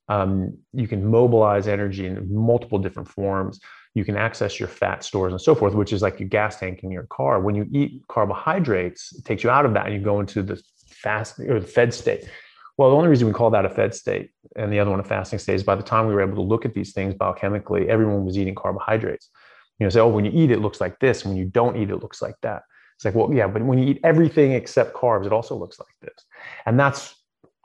[0.08, 3.60] Um, you can mobilize energy in multiple different forms.
[3.96, 6.84] you can access your fat stores and so forth, which is like your gas tank
[6.84, 7.40] in your car.
[7.40, 10.62] When you eat carbohydrates, it takes you out of that and you go into the
[10.86, 12.28] fast or the fed state.
[12.78, 15.04] Well, the only reason we call that a fed state and the other one a
[15.04, 17.88] fasting state is by the time we were able to look at these things biochemically,
[17.88, 19.30] everyone was eating carbohydrates.
[19.80, 21.90] You know, say, oh, when you eat it looks like this, when you don't eat
[21.90, 22.64] it looks like that.
[22.96, 25.88] It's like, well, yeah, but when you eat everything except carbs, it also looks like
[26.02, 26.26] this.
[26.66, 27.16] And that's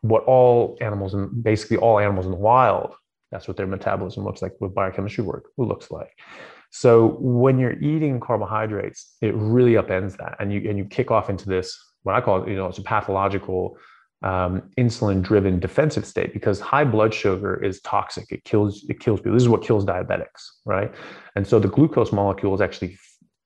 [0.02, 2.94] what all animals and basically all animals in the wild
[3.30, 6.18] that's what their metabolism looks like with biochemistry work looks like.
[6.70, 11.30] So when you're eating carbohydrates, it really upends that, and you and you kick off
[11.30, 13.76] into this what I call you know it's a pathological
[14.22, 18.30] um, insulin-driven defensive state because high blood sugar is toxic.
[18.30, 19.32] It kills it kills people.
[19.32, 20.92] This is what kills diabetics, right?
[21.36, 22.98] And so the glucose molecule is actually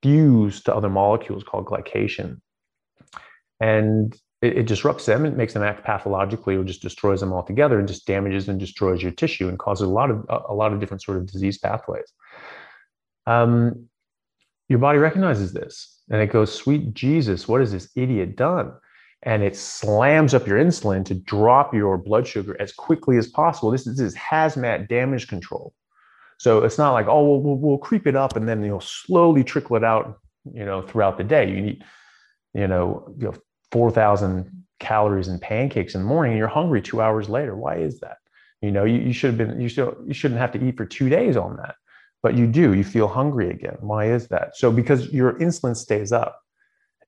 [0.03, 2.41] fused to other molecules called glycation,
[3.61, 7.79] and it, it, disrupts them it makes them act pathologically or just destroys them altogether
[7.79, 10.72] and just damages and destroys your tissue and causes a lot of a, a lot
[10.72, 12.12] of different sort of disease pathways
[13.27, 13.89] um,
[14.68, 18.72] your body recognizes this and it goes sweet jesus what has this idiot done
[19.25, 23.70] and it slams up your insulin to drop your blood sugar as quickly as possible
[23.70, 25.75] this is, this is hazmat damage control
[26.39, 29.43] so it's not like oh well, we'll, we'll creep it up and then you'll slowly
[29.43, 30.18] trickle it out
[30.53, 31.85] you know throughout the day you need
[32.55, 33.35] you know, you know
[33.72, 37.57] 4,000 calories in pancakes in the morning and you're hungry two hours later.
[37.57, 38.18] Why is that?
[38.62, 39.68] You know, you, you should have been, you,
[40.07, 41.75] you shouldn't have to eat for two days on that,
[42.22, 43.77] but you do, you feel hungry again.
[43.81, 44.57] Why is that?
[44.57, 46.41] So because your insulin stays up,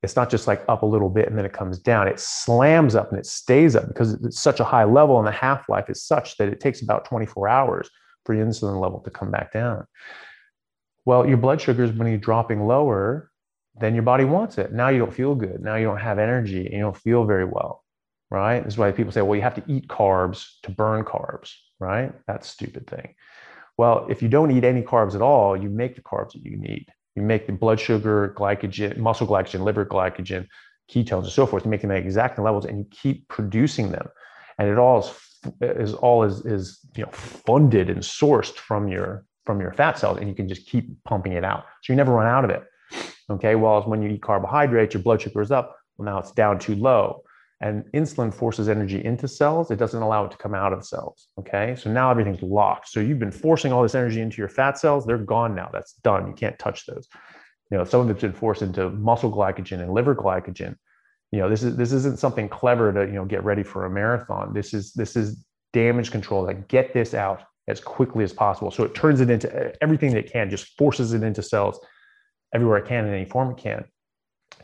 [0.02, 2.08] it's not just like up a little bit and then it comes down.
[2.08, 5.32] It slams up and it stays up because it's such a high level and the
[5.32, 7.90] half life is such that it takes about 24 hours
[8.24, 9.86] for your insulin level to come back down.
[11.04, 13.30] Well, your blood sugars, when you're dropping lower,
[13.78, 14.72] then your body wants it.
[14.72, 15.60] Now you don't feel good.
[15.60, 17.84] Now you don't have energy and you don't feel very well,
[18.30, 18.62] right?
[18.64, 22.12] This is why people say, well, you have to eat carbs to burn carbs, right?
[22.26, 23.14] That's stupid thing.
[23.78, 26.56] Well, if you don't eat any carbs at all, you make the carbs that you
[26.56, 26.86] need.
[27.16, 30.46] You make the blood sugar, glycogen, muscle glycogen, liver glycogen,
[30.90, 31.64] ketones, and so forth.
[31.64, 34.08] You make them at exact levels, and you keep producing them,
[34.58, 35.12] and it all is,
[35.60, 40.18] is all is is you know funded and sourced from your from your fat cells,
[40.18, 41.64] and you can just keep pumping it out.
[41.82, 42.64] So you never run out of it.
[43.30, 45.76] Okay, well, when you eat carbohydrates, your blood sugar is up.
[45.96, 47.22] Well, now it's down too low.
[47.60, 49.70] And insulin forces energy into cells.
[49.70, 51.28] It doesn't allow it to come out of cells.
[51.38, 52.88] Okay, so now everything's locked.
[52.88, 55.06] So you've been forcing all this energy into your fat cells.
[55.06, 55.70] They're gone now.
[55.72, 56.26] That's done.
[56.26, 57.08] You can't touch those.
[57.70, 60.76] You know, some of it's been forced into muscle glycogen and liver glycogen.
[61.32, 63.90] You know, this is this isn't something clever to you know get ready for a
[63.90, 64.52] marathon.
[64.52, 65.42] This is this is
[65.72, 66.44] damage control.
[66.44, 68.70] Like get this out as quickly as possible.
[68.70, 71.80] So it turns it into uh, everything that it can, just forces it into cells
[72.54, 73.84] everywhere it can in any form it can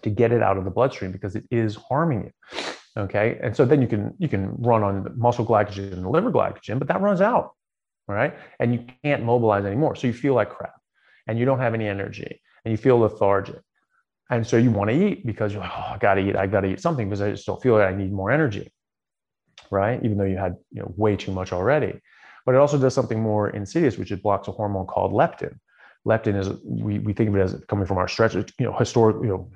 [0.02, 2.62] to get it out of the bloodstream because it is harming you.
[2.96, 3.38] Okay.
[3.42, 6.88] And so then you can you can run on muscle glycogen and liver glycogen, but
[6.88, 7.52] that runs out.
[8.06, 8.34] Right.
[8.60, 9.96] And you can't mobilize anymore.
[9.96, 10.74] So you feel like crap
[11.26, 13.60] and you don't have any energy and you feel lethargic.
[14.30, 16.68] And so you want to eat because you're like, oh, I gotta eat, I gotta
[16.68, 18.72] eat something because I just don't feel like I need more energy.
[19.70, 19.98] Right.
[20.04, 21.98] Even though you had you know way too much already.
[22.44, 25.58] But it also does something more insidious, which it blocks a hormone called leptin
[26.06, 29.16] leptin is we, we think of it as coming from our stretch you know historic
[29.22, 29.50] you know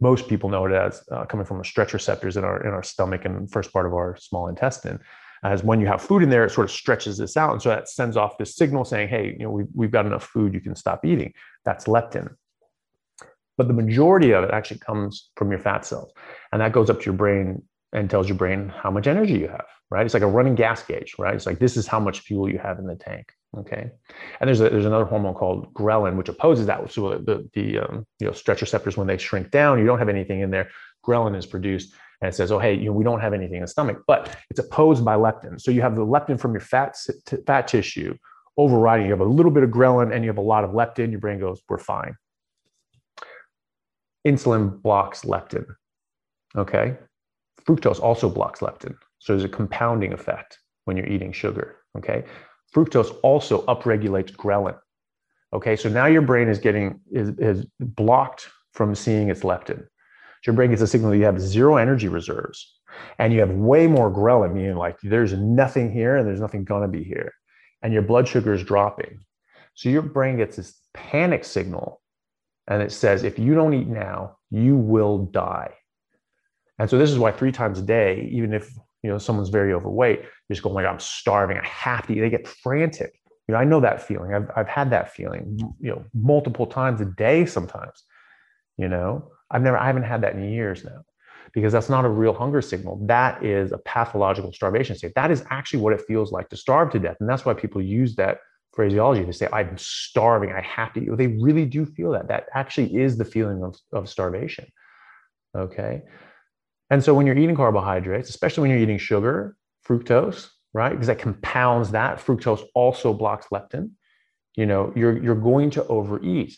[0.00, 2.82] most people know it as uh, coming from the stretch receptors in our in our
[2.82, 4.98] stomach and first part of our small intestine.
[5.44, 7.68] As when you have food in there it sort of stretches this out and so
[7.68, 10.60] that sends off this signal saying hey you know we've, we've got enough food you
[10.60, 11.32] can stop eating.
[11.64, 12.34] That's leptin.
[13.56, 16.12] But the majority of it actually comes from your fat cells
[16.52, 19.48] and that goes up to your brain and tells your brain how much energy you
[19.48, 20.04] have right?
[20.04, 21.34] It's like a running gas gauge right?
[21.34, 23.90] It's like this is how much fuel you have in the tank Okay,
[24.40, 26.92] and there's a, there's another hormone called ghrelin which opposes that.
[26.92, 30.10] So the the um, you know stretch receptors when they shrink down, you don't have
[30.10, 30.70] anything in there.
[31.06, 33.62] Ghrelin is produced and it says, oh hey, you know we don't have anything in
[33.62, 35.60] the stomach, but it's opposed by leptin.
[35.60, 36.96] So you have the leptin from your fat
[37.46, 38.16] fat tissue
[38.58, 39.06] overriding.
[39.06, 41.10] You have a little bit of ghrelin and you have a lot of leptin.
[41.10, 42.16] Your brain goes, we're fine.
[44.26, 45.64] Insulin blocks leptin.
[46.56, 46.96] Okay,
[47.66, 48.96] fructose also blocks leptin.
[49.20, 51.76] So there's a compounding effect when you're eating sugar.
[51.96, 52.24] Okay,
[52.74, 54.78] fructose also upregulates ghrelin.
[55.52, 59.86] Okay, so now your brain is getting is, is blocked from seeing its leptin.
[60.46, 62.78] Your brain gets a signal that you have zero energy reserves
[63.18, 66.88] and you have way more ghrelin, meaning like there's nothing here and there's nothing gonna
[66.88, 67.32] be here.
[67.82, 69.20] And your blood sugar is dropping.
[69.74, 72.02] So your brain gets this panic signal
[72.66, 75.72] and it says, if you don't eat now, you will die.
[76.78, 78.70] And so this is why three times a day, even if
[79.02, 82.20] you know someone's very overweight just going oh like i'm starving i have to eat
[82.20, 85.90] they get frantic you know i know that feeling i've, I've had that feeling you
[85.90, 88.04] know multiple times a day sometimes
[88.76, 91.02] you know i've never i haven't had that in years now
[91.54, 95.44] because that's not a real hunger signal that is a pathological starvation state that is
[95.50, 98.38] actually what it feels like to starve to death and that's why people use that
[98.78, 99.24] phraseology.
[99.24, 101.08] They say, I'm starving, I have to eat.
[101.16, 102.28] They really do feel that.
[102.28, 104.66] That actually is the feeling of, of starvation.
[105.56, 106.02] Okay.
[106.90, 110.90] And so when you're eating carbohydrates, especially when you're eating sugar, fructose, right?
[110.90, 112.18] Because that compounds that.
[112.18, 113.90] Fructose also blocks leptin.
[114.56, 116.56] You know, you're you're going to overeat.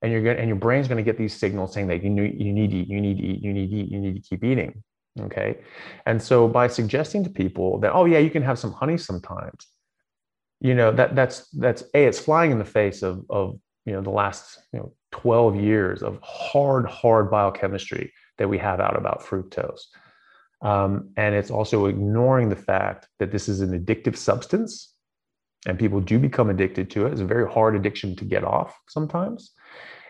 [0.00, 2.40] And you're going and your brain's going to get these signals saying that you need,
[2.40, 4.20] you need to eat, you need to eat, you need to eat, you need to
[4.20, 4.82] keep eating.
[5.20, 5.58] Okay.
[6.06, 9.68] And so by suggesting to people that, oh yeah, you can have some honey sometimes,
[10.60, 14.00] you know, that that's that's a it's flying in the face of of you know
[14.00, 18.12] the last you know 12 years of hard, hard biochemistry
[18.42, 19.82] that we have out about fructose.
[20.62, 24.94] Um, and it's also ignoring the fact that this is an addictive substance
[25.66, 27.12] and people do become addicted to it.
[27.12, 29.52] It's a very hard addiction to get off sometimes.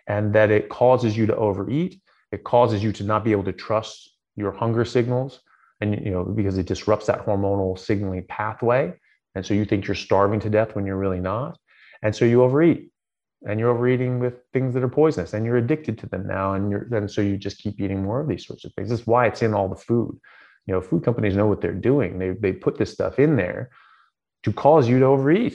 [0.07, 2.01] And that it causes you to overeat.
[2.33, 5.41] It causes you to not be able to trust your hunger signals.
[5.83, 8.95] And, you know, because it disrupts that hormonal signaling pathway.
[9.35, 11.59] And so you think you're starving to death when you're really not.
[12.03, 12.92] And so you overeat
[13.49, 16.71] and you're overeating with things that are poisonous and you're addicted to them now and
[16.71, 18.89] you're and so you just keep eating more of these sorts of things.
[18.89, 20.19] This is why it's in all the food.
[20.67, 22.19] You know food companies know what they're doing.
[22.19, 23.71] They, they put this stuff in there
[24.45, 25.55] to cause you to overeat.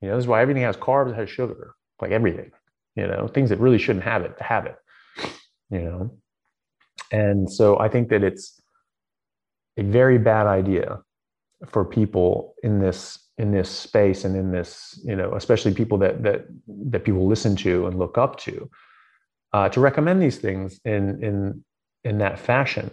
[0.00, 2.52] You know this is why everything has carbs has sugar like everything
[2.94, 4.76] you know things that really shouldn't have it have it
[5.70, 6.18] you know.
[7.10, 8.60] And so i think that it's
[9.78, 11.00] a very bad idea
[11.66, 16.22] for people in this in this space and in this you know especially people that
[16.22, 18.70] that that people listen to and look up to
[19.52, 21.64] uh, to recommend these things in in
[22.04, 22.90] in that fashion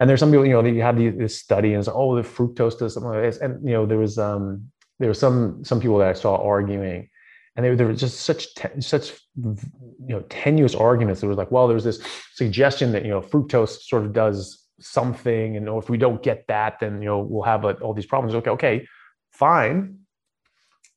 [0.00, 2.78] and there's some people you know you have this study and it's oh the fructose
[2.78, 5.98] does something like this and you know there was um there were some some people
[5.98, 7.08] that i saw arguing
[7.58, 9.56] and they, there were just such te- such you
[10.06, 11.24] know tenuous arguments.
[11.24, 12.00] It was like, well, there's this
[12.34, 16.80] suggestion that you know fructose sort of does something, and if we don't get that,
[16.80, 18.34] then you know we'll have a, all these problems.
[18.34, 18.88] Okay, okay,
[19.32, 19.98] fine,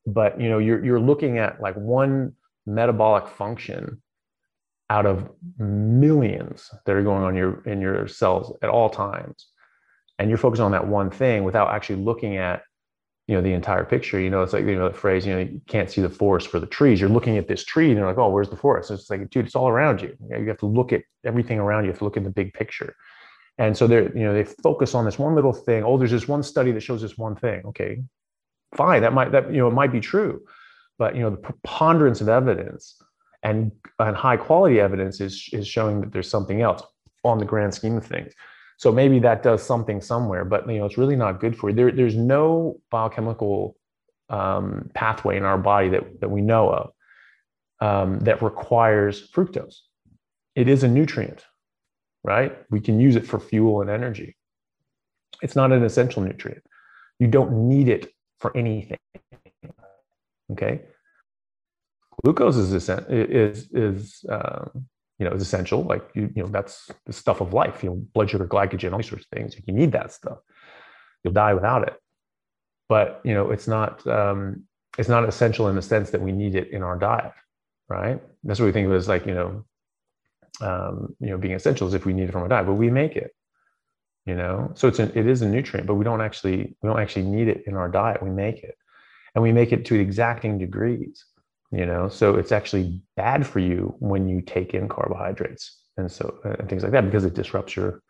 [0.06, 2.34] but you know you're you're looking at like one
[2.66, 4.02] metabolic function
[4.90, 9.48] out of millions that are going on your in your cells at all times.
[10.20, 12.62] And you're focusing on that one thing without actually looking at
[13.28, 14.20] you know the entire picture.
[14.20, 16.50] You know it's like you know the phrase you know you can't see the forest
[16.50, 17.00] for the trees.
[17.00, 18.92] You're looking at this tree and you're like oh where's the forest?
[18.92, 20.16] It's like dude it's all around you.
[20.30, 21.88] You have to look at everything around you.
[21.88, 22.96] You have to look at the big picture
[23.58, 25.84] and so they're you know they focus on this one little thing.
[25.84, 27.62] Oh there's this one study that shows this one thing.
[27.66, 28.04] Okay
[28.76, 30.42] fine that might that you know it might be true.
[30.98, 33.02] But you know the preponderance of evidence
[33.44, 36.84] and and high quality evidence is is showing that there's something else
[37.24, 38.34] on the grand scheme of things.
[38.78, 41.76] So maybe that does something somewhere, but you know, it's really not good for you.
[41.76, 43.76] There, there's no biochemical
[44.30, 46.92] um, pathway in our body that, that we know of
[47.80, 49.82] um, that requires fructose.
[50.56, 51.46] It is a nutrient,
[52.24, 52.58] right?
[52.70, 54.36] We can use it for fuel and energy.
[55.42, 56.64] It's not an essential nutrient.
[57.20, 59.00] You don't need it for anything.
[60.52, 60.82] Okay.
[62.24, 64.88] Glucose is is is um,
[65.22, 65.84] you know, is essential.
[65.84, 67.84] Like you, you know, that's the stuff of life.
[67.84, 69.56] You know, blood sugar, glycogen, all these sorts of things.
[69.66, 70.40] You need that stuff.
[71.24, 71.96] You'll die without it.
[72.90, 74.64] But you know, it's not um,
[74.98, 77.34] it's not essential in the sense that we need it in our diet,
[77.88, 78.20] right?
[78.44, 79.64] That's what we think of as like you know,
[80.60, 82.90] um, you know, being essential is if we need it from our diet, but we
[82.90, 83.32] make it.
[84.26, 87.00] You know, so it's an, it is a nutrient, but we don't actually we don't
[87.00, 88.22] actually need it in our diet.
[88.22, 88.76] We make it,
[89.34, 91.26] and we make it to exacting degrees
[91.72, 96.40] you know so it's actually bad for you when you take in carbohydrates and so
[96.44, 98.02] and things like that because it disrupts your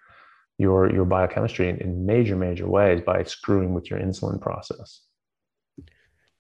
[0.58, 5.02] your your biochemistry in, in major major ways by screwing with your insulin process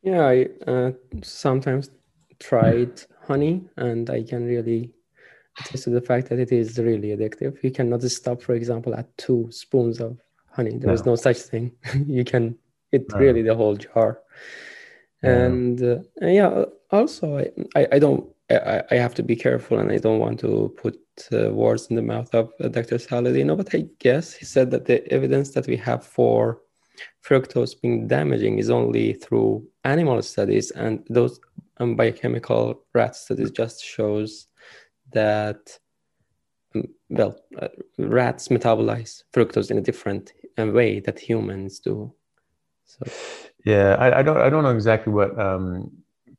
[0.02, 0.92] yeah i uh,
[1.24, 1.90] sometimes
[2.40, 4.92] tried honey and i can really
[5.60, 9.16] attest to the fact that it is really addictive you cannot stop for example at
[9.18, 10.18] two spoons of
[10.50, 10.94] honey there no.
[10.94, 11.72] is no such thing
[12.08, 12.58] you can
[12.92, 13.20] eat no.
[13.20, 14.20] really the whole jar
[15.24, 19.92] and uh, yeah also I, I, I don't I, I have to be careful and
[19.92, 20.98] I don't want to put
[21.32, 22.98] uh, words in the mouth of uh, Dr.
[22.98, 26.60] Saladino, but I guess he said that the evidence that we have for
[27.24, 31.40] fructose being damaging is only through animal studies and those
[31.78, 34.48] um, biochemical rat studies just shows
[35.14, 35.80] that
[37.10, 42.14] well uh, rats metabolize fructose in a different uh, way that humans do
[42.86, 43.06] so
[43.66, 45.92] yeah I, I don't i don't know exactly what um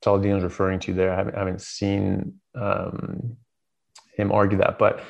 [0.06, 1.12] is referring to there.
[1.12, 3.36] I haven't, I haven't seen um,
[4.16, 5.02] him argue that, but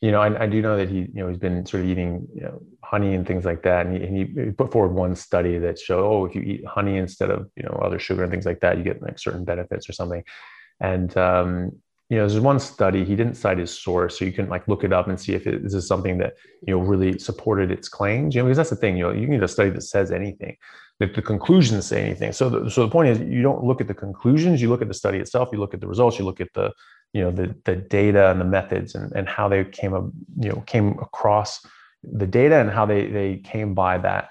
[0.00, 2.26] you know, I, I, do know that he, you know, he's been sort of eating,
[2.34, 3.84] you know, honey and things like that.
[3.84, 6.96] And he, and he, put forward one study that showed, oh, if you eat honey
[6.96, 9.90] instead of, you know, other sugar and things like that, you get like certain benefits
[9.90, 10.24] or something.
[10.80, 11.72] And, um,
[12.10, 14.18] you know, there's one study, he didn't cite his source.
[14.18, 16.34] So you can like look it up and see if it, this is something that,
[16.66, 19.28] you know, really supported its claims, you know, because that's the thing, you know, you
[19.28, 20.56] need a study that says anything.
[20.98, 22.32] if the conclusions say anything.
[22.32, 24.88] So the, so the point is you don't look at the conclusions, you look at
[24.88, 26.72] the study itself, you look at the results, you look at the
[27.12, 30.04] you know the the data and the methods and, and how they came up
[30.38, 31.64] you know came across
[32.02, 34.28] the data and how they they came by that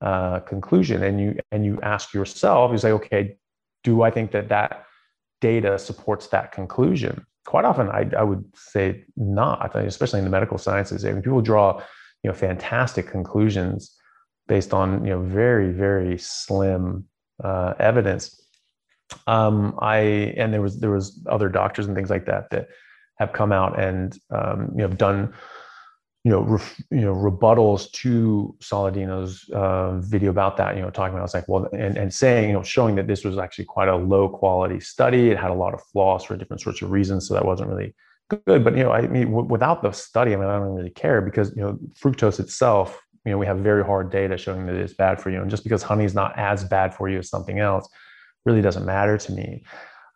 [0.00, 3.36] uh, conclusion and you and you ask yourself you say okay
[3.84, 4.84] do i think that that
[5.40, 7.26] data supports that conclusion.
[7.46, 11.04] Quite often i, I would say not especially in the medical sciences.
[11.04, 11.82] I mean, people draw
[12.22, 13.96] you know fantastic conclusions
[14.46, 17.06] based on you know very very slim
[17.42, 18.36] uh, evidence.
[19.26, 19.98] Um, I
[20.36, 22.68] and there was there was other doctors and things like that that
[23.16, 25.32] have come out and um, you know done
[26.24, 30.76] you know ref, you know rebuttals to Saladino's uh, video about that.
[30.76, 33.24] You know, talking about it's like well and and saying you know showing that this
[33.24, 35.30] was actually quite a low quality study.
[35.30, 37.94] It had a lot of flaws for different sorts of reasons, so that wasn't really
[38.28, 38.64] good.
[38.64, 41.22] But you know, I mean, w- without the study, I mean, I don't really care
[41.22, 43.00] because you know fructose itself.
[43.24, 45.62] You know, we have very hard data showing that it's bad for you, and just
[45.62, 47.88] because honey is not as bad for you as something else
[48.44, 49.62] really doesn't matter to me.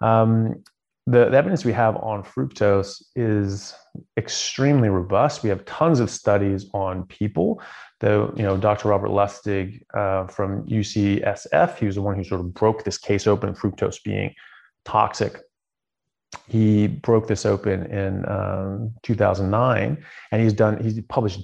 [0.02, 0.62] Um,
[1.06, 3.74] the, the, evidence we have on fructose is
[4.16, 5.42] extremely robust.
[5.42, 7.60] We have tons of studies on people.
[8.00, 8.88] The you know Dr.
[8.88, 13.26] Robert Lustig uh, from UCSF, he was the one who sort of broke this case
[13.26, 14.34] open, fructose being
[14.84, 15.40] toxic.
[16.48, 21.40] He broke this open in um, 2009, and he's done he's published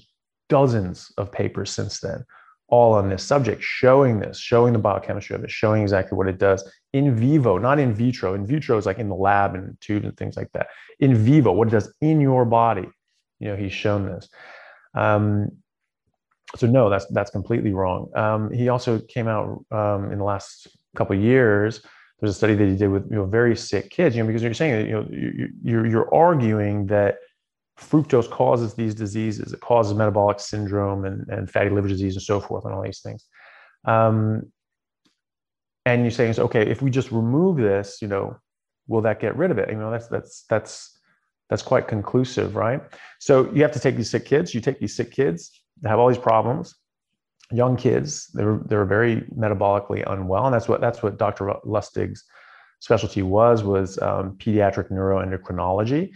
[0.49, 2.25] dozens of papers since then
[2.71, 6.39] all on this subject, showing this, showing the biochemistry of it, showing exactly what it
[6.39, 8.35] does in vivo, not in vitro.
[8.35, 10.69] In vitro is like in the lab and tubes and things like that.
[10.99, 12.89] In vivo, what it does in your body.
[13.39, 14.29] You know, he's shown this.
[14.95, 15.51] Um,
[16.57, 18.11] so no, that's that's completely wrong.
[18.17, 21.83] Um, he also came out um, in the last couple of years.
[22.19, 24.17] There's a study that he did with you know very sick kids.
[24.17, 27.17] You know, because you're saying that you know you, you're you're arguing that
[27.81, 29.53] fructose causes these diseases.
[29.53, 33.01] It causes metabolic syndrome and, and fatty liver disease and so forth and all these
[33.01, 33.25] things.
[33.85, 34.53] Um,
[35.87, 38.37] and you're saying, okay, if we just remove this, you know,
[38.87, 39.71] will that get rid of it?
[39.71, 40.99] You know, that's that's that's
[41.49, 42.83] that's quite conclusive, right?
[43.19, 44.55] So you have to take these sick kids.
[44.55, 45.51] You take these sick kids
[45.81, 46.75] that have all these problems,
[47.51, 48.29] young kids.
[48.35, 51.55] They're they're very metabolically unwell, and that's what that's what Dr.
[51.65, 52.25] Lustig's
[52.81, 56.13] specialty was was um, pediatric neuroendocrinology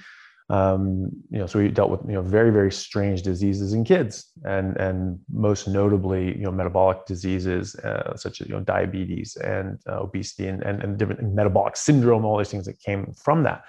[0.51, 4.31] um, you know, so we dealt with you know very very strange diseases in kids,
[4.45, 9.79] and and most notably you know metabolic diseases uh, such as you know diabetes and
[9.89, 13.65] uh, obesity and, and and different metabolic syndrome, all these things that came from that.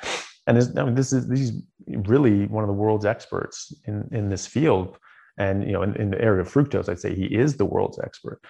[0.47, 1.53] And this, I mean, this is these
[1.87, 4.97] really one of the world's experts in in this field,
[5.37, 7.99] and you know in, in the area of fructose, I'd say he is the world's
[7.99, 8.41] expert.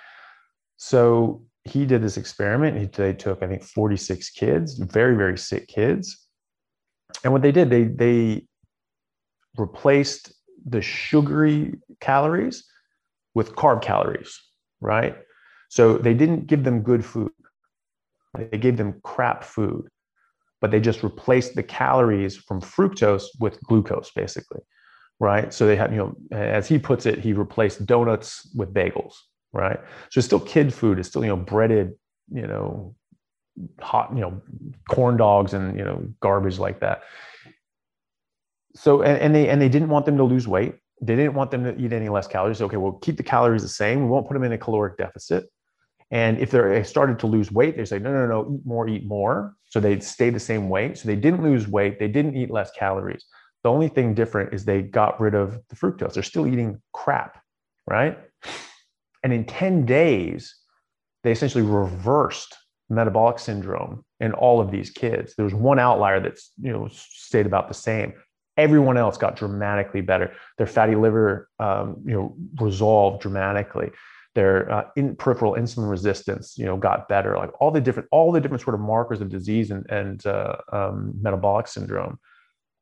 [0.77, 2.79] So he did this experiment.
[2.79, 6.24] He they took I think 46 kids, very very sick kids
[7.23, 8.45] and what they did, they they
[9.57, 10.33] replaced
[10.65, 12.65] the sugary calories
[13.33, 14.39] with carb calories,
[14.81, 15.15] right?
[15.69, 17.31] So they didn't give them good food.
[18.37, 19.87] They gave them crap food,
[20.61, 24.61] but they just replaced the calories from fructose with glucose, basically,
[25.19, 25.53] right?
[25.53, 29.13] So they had, you know, as he puts it, he replaced donuts with bagels,
[29.53, 29.79] right?
[30.09, 30.99] So it's still kid food.
[30.99, 31.93] It's still, you know, breaded,
[32.31, 32.95] you know,
[33.79, 34.41] hot, you know,
[34.89, 37.03] corn dogs and you know garbage like that.
[38.75, 40.75] So and, and they and they didn't want them to lose weight.
[41.01, 42.61] They didn't want them to eat any less calories.
[42.61, 44.01] Okay, we'll keep the calories the same.
[44.01, 45.45] We won't put them in a caloric deficit.
[46.11, 49.05] And if they started to lose weight, they say, no, no, no, eat more, eat
[49.05, 49.55] more.
[49.69, 50.97] So they'd stay the same weight.
[50.97, 51.99] So they didn't lose weight.
[51.99, 53.25] They didn't eat less calories.
[53.63, 56.13] The only thing different is they got rid of the fructose.
[56.13, 57.41] They're still eating crap,
[57.87, 58.19] right?
[59.23, 60.55] And in 10 days,
[61.23, 62.55] they essentially reversed
[62.89, 65.35] metabolic syndrome in all of these kids.
[65.35, 68.13] There was one outlier that's you know stayed about the same.
[68.57, 70.33] Everyone else got dramatically better.
[70.57, 73.91] Their fatty liver, um, you know, resolved dramatically.
[74.33, 77.37] Their uh, in peripheral insulin resistance, you know, got better.
[77.37, 80.57] Like all the different, all the different sort of markers of disease and, and uh,
[80.71, 82.19] um, metabolic syndrome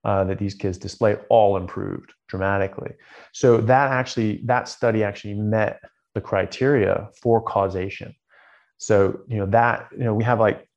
[0.04, 2.92] uh, that these kids display all improved dramatically.
[3.34, 5.80] So that actually, that study actually met
[6.14, 8.14] the criteria for causation
[8.86, 10.68] so, you know, that, you know, we have like,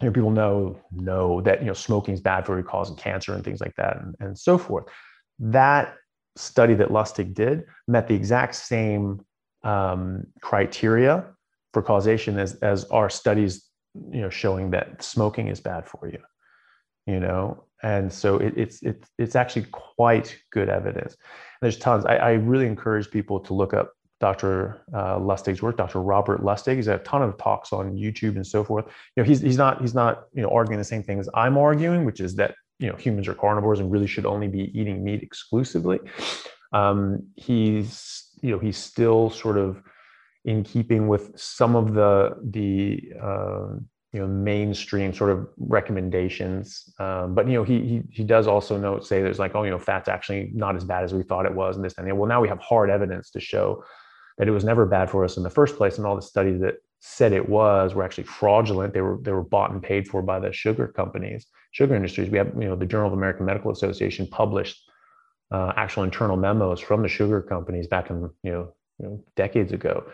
[0.00, 3.34] you know, people know, know that, you know, smoking is bad for you, causing cancer
[3.34, 4.86] and things like that and, and so forth.
[5.38, 5.94] That
[6.36, 9.24] study that Lustig did met the exact same
[9.64, 11.26] um, criteria
[11.72, 13.68] for causation as, as our studies,
[14.10, 16.18] you know, showing that smoking is bad for you,
[17.06, 17.64] you know?
[17.82, 21.16] And so it, it's, it's, it's actually quite good evidence.
[21.60, 22.04] There's tons.
[22.06, 23.92] I, I really encourage people to look up
[24.22, 24.80] Dr.
[24.94, 26.00] Uh, Lustig's work, Dr.
[26.00, 26.76] Robert Lustig.
[26.76, 28.84] He's had a ton of talks on YouTube and so forth.
[29.16, 31.58] You know, he's he's not he's not you know arguing the same thing as I'm
[31.58, 35.02] arguing, which is that you know humans are carnivores and really should only be eating
[35.02, 35.98] meat exclusively.
[36.72, 39.82] Um, he's you know he's still sort of
[40.44, 43.74] in keeping with some of the the uh,
[44.12, 46.94] you know mainstream sort of recommendations.
[47.00, 49.70] Um, but you know he, he he does also note say there's like oh you
[49.72, 52.16] know fat's actually not as bad as we thought it was and this and that.
[52.16, 53.82] Well now we have hard evidence to show
[54.42, 56.60] that it was never bad for us in the first place, and all the studies
[56.60, 58.92] that said it was were actually fraudulent.
[58.92, 62.28] They were they were bought and paid for by the sugar companies, sugar industries.
[62.28, 64.82] We have you know the Journal of American Medical Association published
[65.52, 69.70] uh, actual internal memos from the sugar companies back in you know, you know decades
[69.70, 70.06] ago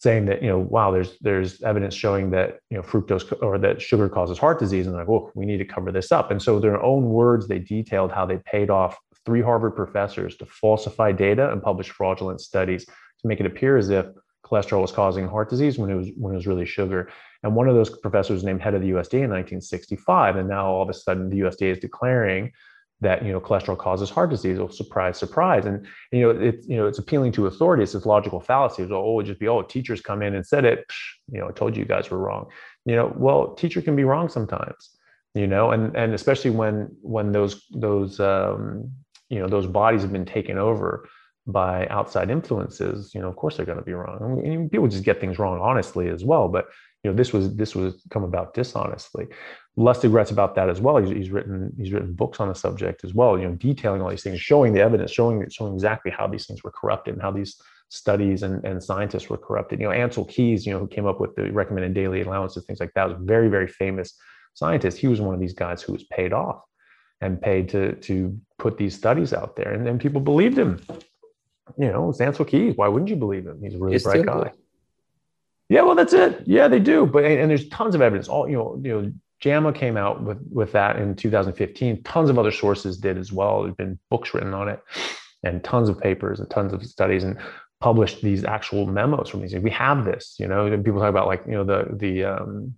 [0.00, 3.80] saying that you know wow there's there's evidence showing that you know fructose or that
[3.80, 6.60] sugar causes heart disease and like oh we need to cover this up and so
[6.60, 11.50] their own words they detailed how they paid off three harvard professors to falsify data
[11.50, 12.84] and publish fraudulent studies
[13.26, 14.06] make it appear as if
[14.44, 17.10] cholesterol was causing heart disease when it was when it was really sugar
[17.42, 20.82] and one of those professors named head of the usda in 1965 and now all
[20.82, 22.52] of a sudden the usda is declaring
[23.00, 24.58] that you know cholesterol causes heart disease.
[24.58, 25.66] Oh, surprise, surprise!
[25.66, 27.82] And you know it's you know it's appealing to authority.
[27.82, 28.82] It's logical fallacy.
[28.82, 30.84] It's, oh, just be oh, teachers come in and said it.
[31.30, 32.46] You know, I told you guys were wrong.
[32.84, 34.90] You know, well, teacher can be wrong sometimes.
[35.34, 38.90] You know, and and especially when when those those um,
[39.28, 41.06] you know those bodies have been taken over
[41.46, 43.14] by outside influences.
[43.14, 44.18] You know, of course they're going to be wrong.
[44.20, 46.48] I mean, people just get things wrong honestly as well.
[46.48, 46.66] But
[47.02, 49.26] you know, this was this was come about dishonestly.
[49.78, 50.96] Lustig writes about that as well.
[50.96, 53.38] He's, he's, written he's written books on the subject as well.
[53.38, 56.64] You know, detailing all these things, showing the evidence, showing showing exactly how these things
[56.64, 59.78] were corrupted and how these studies and, and scientists were corrupted.
[59.80, 62.80] You know, Ancel Keys, you know, who came up with the recommended daily allowances, things
[62.80, 64.14] like that, was very very famous
[64.54, 64.98] scientist.
[64.98, 66.62] He was one of these guys who was paid off
[67.20, 70.80] and paid to to put these studies out there, and then people believed him.
[71.78, 72.76] You know, it's Ancel Keys.
[72.76, 73.60] Why wouldn't you believe him?
[73.62, 74.52] He's a really it's bright guy.
[75.68, 76.42] Yeah, well, that's it.
[76.46, 77.06] Yeah, they do.
[77.06, 78.28] But and there's tons of evidence.
[78.28, 82.02] All you know, you know, JAMA came out with with that in 2015.
[82.04, 83.62] Tons of other sources did as well.
[83.62, 84.80] There's been books written on it,
[85.42, 87.36] and tons of papers and tons of studies, and
[87.80, 89.54] published these actual memos from these.
[89.56, 90.36] We have this.
[90.38, 92.74] You know, And people talk about like you know the the um,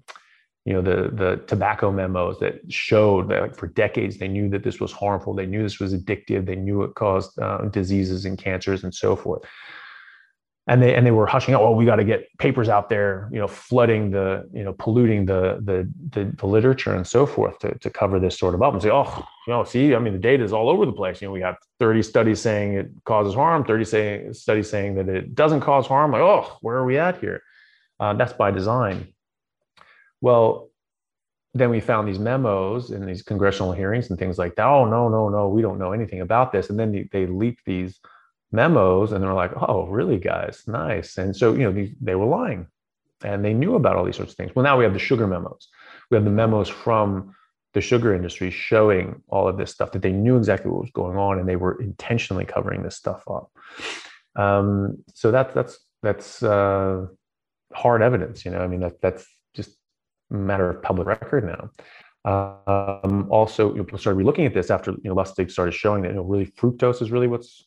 [0.68, 4.62] you know the the tobacco memos that showed that like for decades they knew that
[4.62, 5.34] this was harmful.
[5.34, 6.46] They knew this was addictive.
[6.46, 9.42] They knew it caused uh, diseases and cancers and so forth
[10.68, 13.28] and they and they were hushing out Oh, we got to get papers out there,
[13.32, 17.58] you know, flooding the, you know, polluting the, the the the, literature and so forth
[17.60, 20.12] to, to cover this sort of up and say, oh, you know, see, I mean,
[20.12, 21.20] the data is all over the place.
[21.20, 25.08] You know, we have 30 studies saying it causes harm, 30 saying studies saying that
[25.08, 26.12] it doesn't cause harm.
[26.12, 27.42] Like, oh, where are we at here?
[27.98, 29.08] Uh, that's by design.
[30.20, 30.70] Well,
[31.54, 34.66] then we found these memos and these congressional hearings and things like that.
[34.66, 36.70] Oh, no, no, no, we don't know anything about this.
[36.70, 37.98] And then they, they leaked these
[38.52, 40.62] memos and they're like, oh, really, guys?
[40.66, 41.18] Nice.
[41.18, 42.66] And so, you know, they, they were lying
[43.24, 44.54] and they knew about all these sorts of things.
[44.54, 45.68] Well, now we have the sugar memos.
[46.10, 47.34] We have the memos from
[47.74, 51.16] the sugar industry showing all of this stuff that they knew exactly what was going
[51.16, 53.50] on and they were intentionally covering this stuff up.
[54.36, 57.06] Um, so that's that's that's uh,
[57.72, 58.44] hard evidence.
[58.44, 59.26] You know, I mean that that's
[60.30, 61.70] matter of public record now.
[62.24, 66.02] Um, also, you know, people started relooking at this after you know Lustig started showing
[66.02, 67.64] that you know really fructose is really what's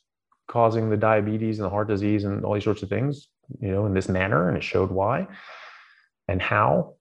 [0.47, 3.30] causing the diabetes and the heart disease and all these sorts of things,
[3.62, 4.49] you know, in this manner.
[4.49, 5.28] And it showed why
[6.28, 6.95] and how.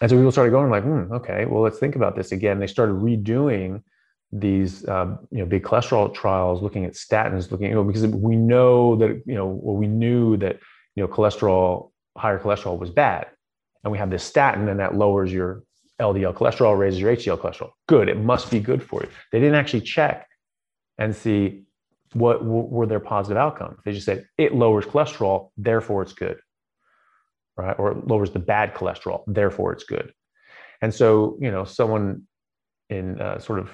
[0.00, 2.60] And so people started going like, hmm, okay, well, let's think about this again.
[2.60, 3.82] They started redoing
[4.30, 8.36] these, uh, you know, big cholesterol trials, looking at statins, looking, you know, because we
[8.36, 10.58] know that, you know, well, we knew that,
[10.94, 13.28] you know, cholesterol, higher cholesterol was bad.
[13.84, 15.62] And we have this statin and that lowers your
[16.00, 17.70] LDL cholesterol, raises your HDL cholesterol.
[17.86, 18.08] Good.
[18.08, 19.08] It must be good for you.
[19.32, 20.26] They didn't actually check
[20.98, 21.64] and see
[22.14, 23.78] what were their positive outcomes?
[23.84, 26.38] They just said it lowers cholesterol, therefore it's good,
[27.56, 27.78] right?
[27.78, 30.12] Or it lowers the bad cholesterol, therefore it's good.
[30.80, 32.22] And so, you know, someone
[32.88, 33.70] in uh, sort of,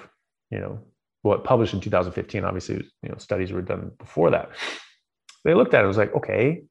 [0.51, 0.79] you know,
[1.21, 4.49] what published in 2015, obviously, you know, studies were done before that.
[5.43, 6.63] They looked at it, it was like, okay,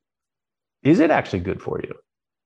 [0.83, 1.95] is it actually good for you?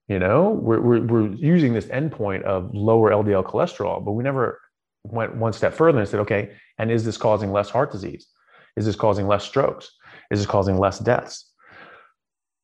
[0.09, 4.59] You know, we're, we're, we're using this endpoint of lower LDL cholesterol, but we never
[5.05, 8.27] went one step further and said, okay, and is this causing less heart disease?
[8.77, 9.91] Is this causing less strokes?
[10.31, 11.51] Is this causing less deaths?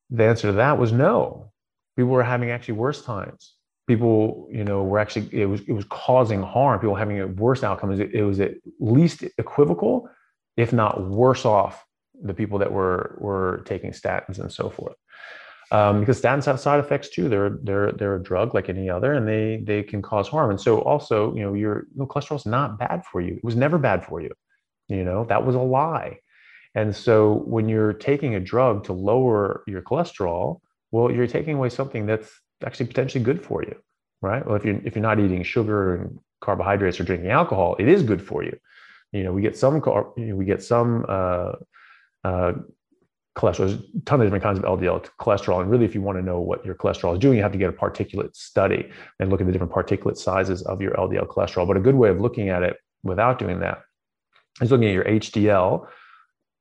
[0.09, 1.51] The answer to that was no.
[1.95, 3.53] People were having actually worse times.
[3.87, 6.79] People, you know, were actually it was it was causing harm.
[6.79, 7.91] People having a worse outcome.
[7.91, 10.09] It, it was at least equivocal,
[10.57, 11.85] if not worse off,
[12.23, 14.95] the people that were were taking statins and so forth.
[15.75, 17.27] Um, because statins have side effects too.
[17.27, 20.49] They're they're they're a drug like any other, and they they can cause harm.
[20.51, 23.33] And so also, you know, your you know, cholesterol is not bad for you.
[23.35, 24.31] It was never bad for you.
[24.87, 26.19] You know, that was a lie.
[26.75, 30.59] And so when you're taking a drug to lower your cholesterol,
[30.91, 32.29] well, you're taking away something that's
[32.65, 33.75] actually potentially good for you,
[34.21, 34.45] right?
[34.45, 38.01] Well, if you're if you're not eating sugar and carbohydrates or drinking alcohol, it is
[38.03, 38.57] good for you.
[39.11, 41.53] You know, we get some car, you know, we get some uh,
[42.23, 42.53] uh,
[43.35, 43.57] cholesterol.
[43.57, 45.61] There's a ton of different kinds of LDL cholesterol.
[45.61, 47.57] And really, if you want to know what your cholesterol is doing, you have to
[47.57, 48.89] get a particulate study
[49.19, 51.67] and look at the different particulate sizes of your LDL cholesterol.
[51.67, 53.81] But a good way of looking at it without doing that
[54.61, 55.87] is looking at your HDL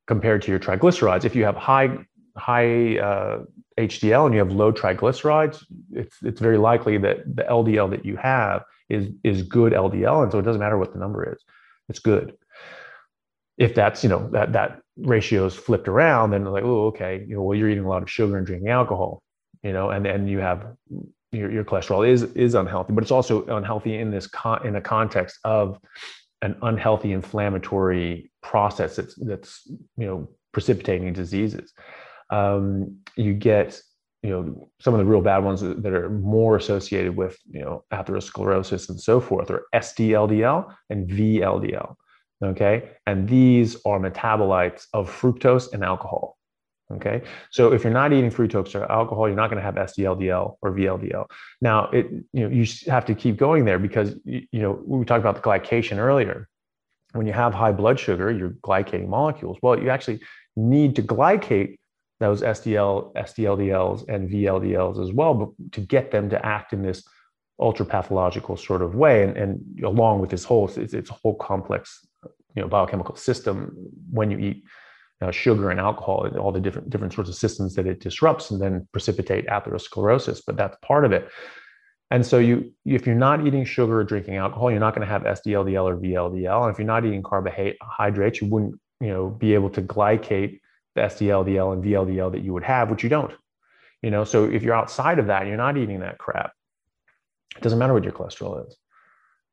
[0.07, 1.25] compared to your triglycerides.
[1.25, 1.97] If you have high
[2.37, 3.45] high uh,
[3.79, 8.17] HDL and you have low triglycerides, it's it's very likely that the LDL that you
[8.17, 11.43] have is is good LDL, and so it doesn't matter what the number is,
[11.89, 12.37] it's good.
[13.57, 17.37] If that's you know that that ratio is flipped around, then like oh okay, you
[17.37, 19.23] know well you're eating a lot of sugar and drinking alcohol,
[19.63, 20.75] you know, and then you have
[21.33, 24.81] your, your cholesterol is is unhealthy, but it's also unhealthy in this con- in a
[24.81, 25.79] context of
[26.43, 29.67] an unhealthy inflammatory process that's that's
[29.97, 31.73] you know precipitating diseases.
[32.31, 33.81] Um, you get
[34.23, 37.85] you know some of the real bad ones that are more associated with you know
[37.93, 41.95] atherosclerosis and so forth are SDLDL and VLDL.
[42.43, 46.37] Okay, and these are metabolites of fructose and alcohol.
[46.93, 50.57] Okay, so if you're not eating fructose or alcohol, you're not going to have SDLDL
[50.61, 51.27] or VLDL.
[51.61, 55.21] Now, it you know you have to keep going there because you know we talked
[55.21, 56.49] about the glycation earlier.
[57.13, 59.57] When you have high blood sugar, you're glycating molecules.
[59.63, 60.21] Well, you actually
[60.57, 61.77] need to glycate
[62.21, 67.05] those SDL, SDLDLs and VLDLs as well, but to get them to act in this
[67.61, 71.35] ultra pathological sort of way, and, and along with this whole it's, it's a whole
[71.37, 72.07] complex
[72.55, 73.75] you know biochemical system
[74.11, 74.65] when you eat
[75.21, 78.51] uh, sugar and alcohol and all the different different sorts of systems that it disrupts
[78.51, 81.29] and then precipitate atherosclerosis but that's part of it.
[82.11, 85.13] And so you if you're not eating sugar or drinking alcohol you're not going to
[85.13, 89.55] have sdldl or vldl and if you're not eating carbohydrates you wouldn't you know be
[89.55, 90.61] able to glycate
[90.95, 93.33] the sdldl and vldl that you would have which you don't
[94.03, 94.23] you know?
[94.23, 96.53] So if you're outside of that and you're not eating that crap.
[97.57, 98.77] It doesn't matter what your cholesterol is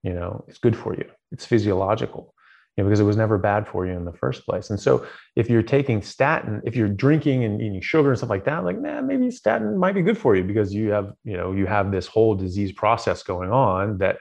[0.04, 0.44] you know?
[0.48, 1.06] It's good for you.
[1.32, 2.34] It's physiological
[2.82, 4.70] know, because it was never bad for you in the first place.
[4.70, 5.06] And so
[5.36, 8.80] if you're taking statin, if you're drinking and eating sugar and stuff like that, like,
[8.80, 11.92] man, maybe statin might be good for you because you have, you know, you have
[11.92, 14.18] this whole disease process going on that,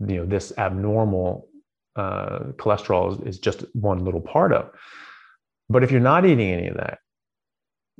[0.00, 1.48] you know, this abnormal
[1.96, 4.70] uh, cholesterol is, is just one little part of.
[5.68, 6.98] But if you're not eating any of that,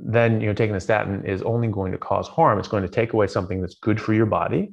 [0.02, 2.58] then you know taking a statin is only going to cause harm.
[2.58, 4.72] It's going to take away something that's good for your body,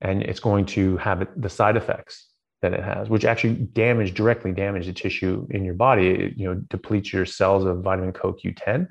[0.00, 2.30] and it's going to have the side effects
[2.64, 6.08] that it has, which actually damage directly damage the tissue in your body.
[6.08, 8.88] It, you know, depletes your cells of vitamin CoQ10.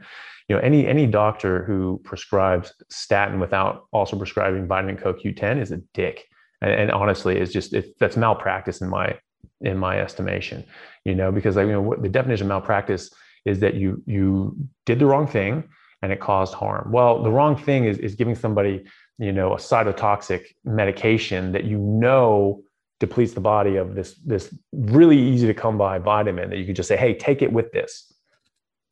[0.48, 5.78] You know, any any doctor who prescribes statin without also prescribing vitamin CoQ10 is a
[5.96, 6.24] dick,
[6.62, 9.18] and, and honestly, it's just it, that's malpractice in my
[9.62, 10.64] in my estimation.
[11.04, 13.12] You know, because like you know, what, the definition of malpractice
[13.44, 14.56] is that you you
[14.86, 15.64] did the wrong thing
[16.04, 16.92] and it caused harm.
[16.92, 18.84] Well, the wrong thing is is giving somebody
[19.18, 22.62] you know a cytotoxic medication that you know
[23.04, 26.78] depletes the body of this this really easy to come by vitamin that you could
[26.78, 28.14] just say, hey, take it with this.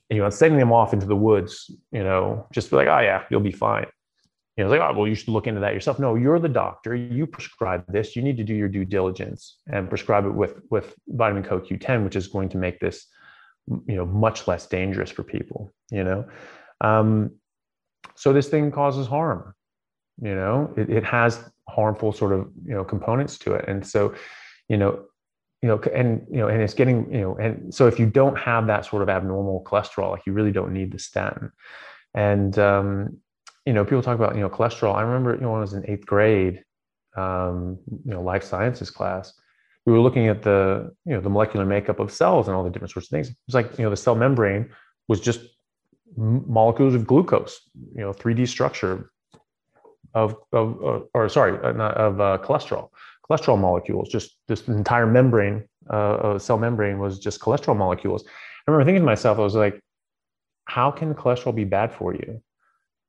[0.10, 3.00] And you know, sending them off into the woods, you know, just be like, oh
[3.00, 3.86] yeah, you'll be fine.
[4.58, 5.98] You know, like, oh, well, you should look into that yourself.
[5.98, 6.94] No, you're the doctor.
[6.94, 8.18] You prescribe this.
[8.18, 12.18] You need to do your due diligence and prescribe it with with vitamin CoQ10, which
[12.18, 13.08] is going to make this,
[13.88, 15.72] you know, much less dangerous for people.
[15.90, 16.28] You know,
[16.82, 17.32] um,
[18.16, 19.56] so this thing causes harm.
[20.22, 21.40] You know, it, it has
[21.72, 24.14] harmful sort of you know components to it and so
[24.68, 25.03] you know
[25.61, 28.38] you know and you know and it's getting you know and so if you don't
[28.38, 31.52] have that sort of abnormal cholesterol like you really don't need the statin
[32.14, 33.18] and um
[33.65, 35.73] you know people talk about you know cholesterol i remember you know when i was
[35.73, 36.64] in eighth grade
[37.15, 39.34] um you know life sciences class
[39.85, 42.69] we were looking at the you know the molecular makeup of cells and all the
[42.69, 44.69] different sorts of things it was like you know the cell membrane
[45.07, 45.41] was just
[46.18, 47.61] molecules of glucose
[47.95, 49.11] you know 3d structure
[50.14, 52.90] of, of uh, or sorry, uh, of uh, cholesterol,
[53.30, 54.10] cholesterol molecules.
[54.10, 58.24] Just this entire membrane, uh, cell membrane was just cholesterol molecules.
[58.26, 59.80] I remember thinking to myself, I was like,
[60.66, 62.42] how can cholesterol be bad for you?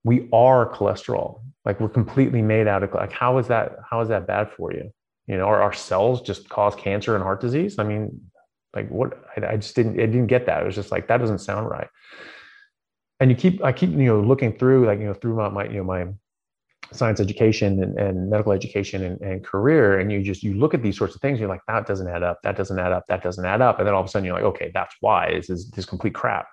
[0.04, 1.42] We are cholesterol.
[1.64, 4.72] Like we're completely made out of like how is that how is that bad for
[4.72, 4.90] you?
[5.26, 7.78] You know, are our cells just cause cancer and heart disease?
[7.78, 8.20] I mean,
[8.74, 10.62] like what I, I just didn't I didn't get that.
[10.62, 11.88] It was just like that doesn't sound right.
[13.20, 15.64] And you keep I keep you know looking through like you know through my, my
[15.66, 16.06] you know my
[16.90, 20.82] science education and, and medical education and, and, career and you just you look at
[20.82, 23.22] these sorts of things you're like that doesn't add up that doesn't add up that
[23.22, 25.48] doesn't add up and then all of a sudden you're like okay that's why this
[25.48, 26.48] is this complete crap.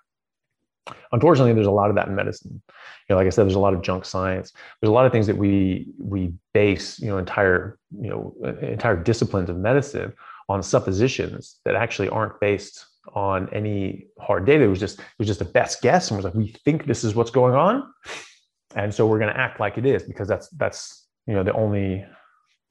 [1.11, 2.61] Unfortunately there's a lot of that in medicine.
[3.07, 4.53] You know like i said there's a lot of junk science.
[4.79, 8.95] There's a lot of things that we we base you know entire you know entire
[8.95, 10.13] disciplines of medicine
[10.47, 14.63] on suppositions that actually aren't based on any hard data.
[14.63, 17.03] It was just it was just a best guess and was like we think this
[17.03, 17.91] is what's going on
[18.75, 21.53] and so we're going to act like it is because that's that's you know the
[21.53, 22.05] only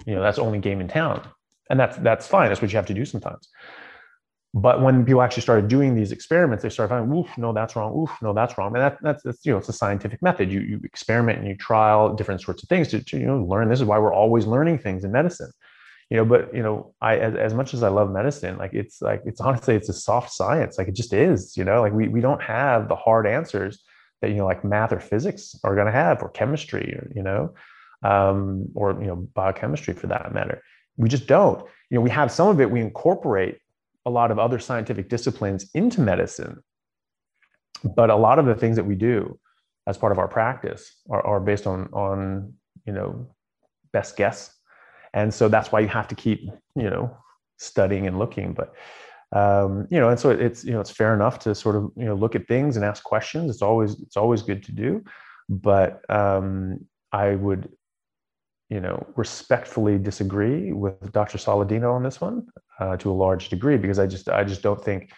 [0.07, 1.27] you know that's only game in town
[1.71, 3.49] and that's that's fine that's what you have to do sometimes
[4.55, 7.95] but when people actually started doing these experiments, they started finding, oof, no, that's wrong.
[7.95, 8.75] Oof, no, that's wrong.
[8.75, 10.51] And that, that's, that's, you know, it's a scientific method.
[10.51, 13.69] You, you experiment and you trial different sorts of things to, to, you know, learn.
[13.69, 15.51] This is why we're always learning things in medicine,
[16.09, 19.03] you know, but, you know, I, as, as much as I love medicine, like it's
[19.03, 20.79] like, it's honestly, it's a soft science.
[20.79, 23.85] Like it just is, you know, like we, we don't have the hard answers
[24.21, 27.23] that, you know, like math or physics are going to have or chemistry, or, you
[27.23, 27.55] know,
[28.03, 30.63] um, or, you know, biochemistry for that matter.
[30.97, 33.59] We just don't, you know, we have some of it, we incorporate
[34.07, 36.63] a lot of other scientific disciplines into medicine.
[37.85, 39.39] But a lot of the things that we do
[39.87, 42.55] as part of our practice are, are based on, on,
[42.87, 43.29] you know,
[43.93, 44.55] best guess.
[45.15, 47.17] And so that's why you have to keep, you know,
[47.57, 48.53] studying and looking.
[48.53, 48.75] But,
[49.33, 52.05] um, you know, and so it's, you know, it's fair enough to sort of, you
[52.05, 53.51] know, look at things and ask questions.
[53.51, 55.05] It's always, it's always good to do.
[55.49, 57.71] But um, I would
[58.69, 61.39] you know, respectfully disagree with Dr.
[61.39, 62.47] Saladino on this one
[62.79, 65.11] uh, to a large degree because I just I just don't think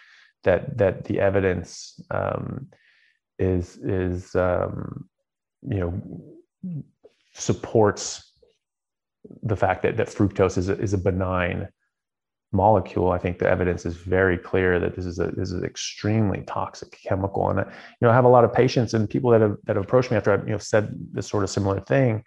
[0.43, 2.67] that that the evidence um,
[3.37, 5.09] is is um,
[5.61, 6.83] you know
[7.33, 8.31] supports
[9.43, 11.67] the fact that that fructose is a, is a benign
[12.51, 13.11] molecule.
[13.11, 16.91] I think the evidence is very clear that this is a this is extremely toxic
[16.91, 17.65] chemical, and you
[18.01, 20.17] know I have a lot of patients and people that have that have approached me
[20.17, 22.23] after I've you know said this sort of similar thing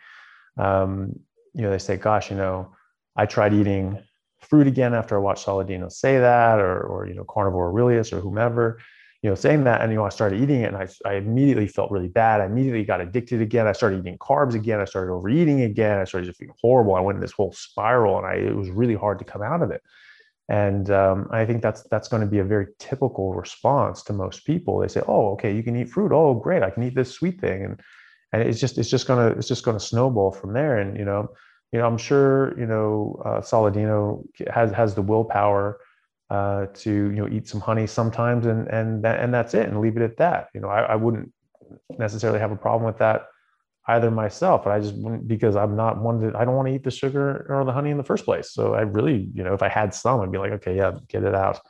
[0.57, 1.19] um,
[1.55, 2.73] you know, they say, gosh, you know,
[3.17, 3.99] I tried eating
[4.41, 8.21] fruit again after I watched Saladino say that, or, or you know, Carnivore Aurelius or
[8.21, 8.79] whomever,
[9.23, 9.81] you know, saying that.
[9.81, 12.41] And, you know, I started eating it and I, I immediately felt really bad.
[12.41, 13.67] I immediately got addicted again.
[13.67, 14.81] I started eating carbs again.
[14.81, 15.99] I started overeating again.
[15.99, 16.95] I started just feeling horrible.
[16.95, 19.63] I went in this whole spiral and I, it was really hard to come out
[19.63, 19.83] of it.
[20.49, 24.45] And um, I think that's that's going to be a very typical response to most
[24.45, 24.79] people.
[24.79, 26.13] They say, "Oh, okay, you can eat fruit.
[26.13, 27.81] Oh, great, I can eat this sweet thing." And
[28.33, 30.79] and it's just it's just gonna it's just gonna snowball from there.
[30.79, 31.29] And you know,
[31.73, 34.23] you know, I'm sure you know uh, Saladino
[34.53, 35.81] has has the willpower
[36.29, 39.81] uh, to you know eat some honey sometimes, and and that, and that's it, and
[39.81, 40.49] leave it at that.
[40.55, 41.33] You know, I, I wouldn't
[41.99, 43.29] necessarily have a problem with that
[43.87, 46.85] either myself, I just wouldn't because I'm not one that I don't want to eat
[46.85, 48.51] the sugar or the honey in the first place.
[48.53, 51.23] So I really, you know, if I had some, I'd be like, okay, yeah, get
[51.23, 51.61] it out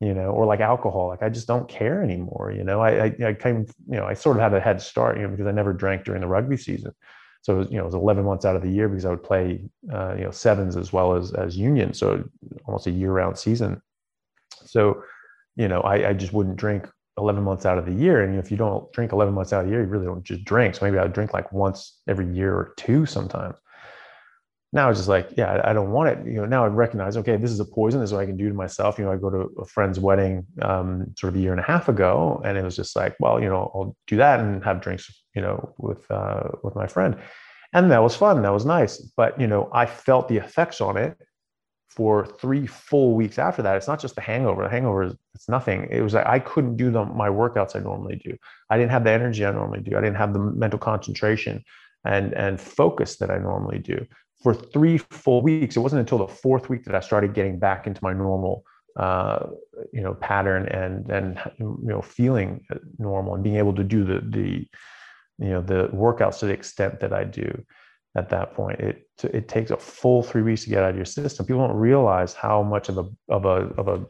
[0.00, 1.08] you know, or like alcohol.
[1.08, 2.52] Like I just don't care anymore.
[2.54, 5.16] You know, I, I, I came, you know, I sort of had a head start,
[5.16, 6.92] you know, because I never drank during the rugby season.
[7.42, 9.10] So, it was, you know, it was 11 months out of the year because I
[9.10, 11.94] would play, uh, you know, sevens as well as, as union.
[11.94, 12.24] So
[12.66, 13.80] almost a year round season.
[14.64, 15.02] So,
[15.54, 16.88] you know, I, I just wouldn't drink
[17.18, 18.22] 11 months out of the year.
[18.22, 20.44] And if you don't drink 11 months out of the year, you really don't just
[20.44, 20.74] drink.
[20.74, 23.56] So maybe I would drink like once every year or two sometimes
[24.76, 26.26] now it's just like, yeah, I don't want it.
[26.26, 28.00] You know, now I recognize, okay, this is a poison.
[28.00, 28.98] This is what I can do to myself.
[28.98, 31.64] You know, I go to a friend's wedding um, sort of a year and a
[31.64, 34.82] half ago, and it was just like, well, you know, I'll do that and have
[34.82, 37.16] drinks, you know, with uh, with my friend,
[37.72, 38.42] and that was fun.
[38.42, 38.98] That was nice.
[39.16, 41.16] But you know, I felt the effects on it
[41.96, 43.76] for three full weeks after that.
[43.76, 44.64] It's not just the hangover.
[44.64, 45.88] The hangover is it's nothing.
[45.90, 48.36] It was like I couldn't do the, my workouts I normally do.
[48.68, 49.96] I didn't have the energy I normally do.
[49.96, 51.64] I didn't have the mental concentration
[52.04, 54.06] and and focus that I normally do
[54.42, 55.76] for three full weeks.
[55.76, 58.64] It wasn't until the fourth week that I started getting back into my normal,
[58.98, 59.46] uh,
[59.92, 62.66] you know, pattern and and you know feeling
[62.98, 64.68] normal and being able to do the the
[65.38, 67.64] you know the workouts to the extent that I do
[68.16, 68.80] at that point.
[68.80, 71.46] It it takes a full three weeks to get out of your system.
[71.46, 74.06] People don't realize how much of a of a of a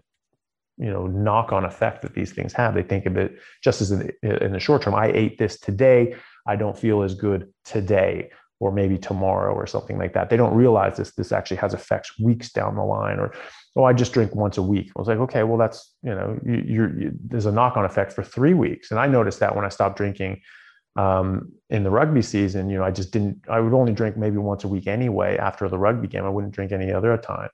[0.79, 2.75] you know knock on effect that these things have.
[2.75, 4.95] They think of it just as in, in the short term.
[4.95, 6.17] I ate this today.
[6.47, 10.31] I don't feel as good today or maybe tomorrow or something like that.
[10.31, 11.13] They don't realize this.
[11.13, 13.19] This actually has effects weeks down the line.
[13.19, 13.35] Or,
[13.77, 14.91] oh, I just drink once a week.
[14.97, 18.13] I was like, okay, well, that's you know, you, you're you, there's a knock-on effect
[18.13, 20.41] for three weeks, and I noticed that when I stopped drinking
[20.97, 22.71] um, in the rugby season.
[22.71, 23.43] You know, I just didn't.
[23.49, 25.37] I would only drink maybe once a week anyway.
[25.37, 27.51] After the rugby game, I wouldn't drink any other time.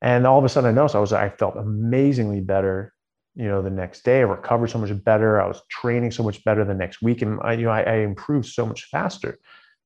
[0.00, 2.92] And all of a sudden, I noticed I was I felt amazingly better
[3.34, 6.44] you know the next day i recovered so much better i was training so much
[6.44, 9.38] better the next week and i you know i, I improved so much faster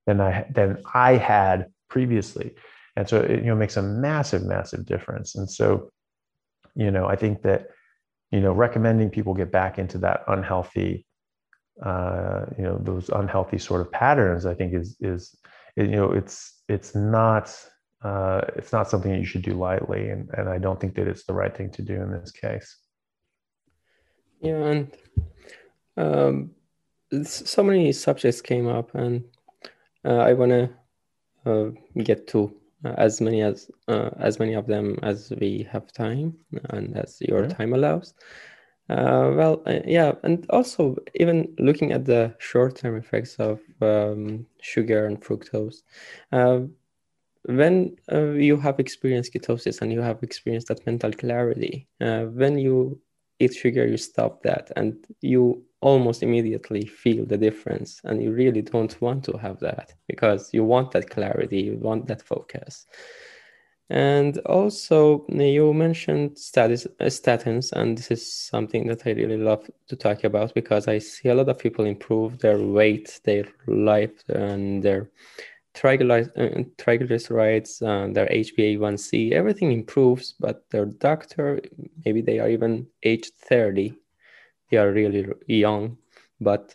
[0.07, 2.55] than I than I had previously.
[2.97, 5.35] And so it you know makes a massive, massive difference.
[5.35, 5.91] And so,
[6.75, 7.69] you know, I think that,
[8.31, 11.06] you know, recommending people get back into that unhealthy,
[11.83, 15.37] uh, you know, those unhealthy sort of patterns, I think is is
[15.77, 17.55] you know, it's it's not
[18.03, 21.07] uh, it's not something that you should do lightly, and and I don't think that
[21.07, 22.79] it's the right thing to do in this case.
[24.41, 24.97] Yeah, and
[25.97, 26.51] um,
[27.25, 29.25] so many subjects came up, and
[30.05, 30.71] uh, I want to
[31.45, 31.71] uh,
[32.03, 32.55] get to
[32.85, 36.35] uh, as many as as many of them as we have time
[36.71, 37.49] and as your yeah.
[37.49, 38.15] time allows.
[38.89, 45.07] Uh, well, uh, yeah, and also even looking at the short-term effects of um, sugar
[45.07, 45.83] and fructose.
[46.31, 46.61] Uh,
[47.47, 52.59] when uh, you have experienced ketosis and you have experienced that mental clarity, uh, when
[52.59, 53.01] you
[53.41, 58.01] eat sugar, you stop that and you almost immediately feel the difference.
[58.05, 62.07] And you really don't want to have that because you want that clarity, you want
[62.09, 62.87] that focus.
[63.89, 69.71] And also, you mentioned status, uh, statins, and this is something that I really love
[69.89, 74.29] to talk about because I see a lot of people improve their weight, their life,
[74.29, 75.09] and their
[75.77, 81.61] triglycerides, uh, their HbA1c, everything improves, but their doctor,
[82.05, 83.95] maybe they are even age 30,
[84.71, 85.99] they are really young,
[86.41, 86.75] but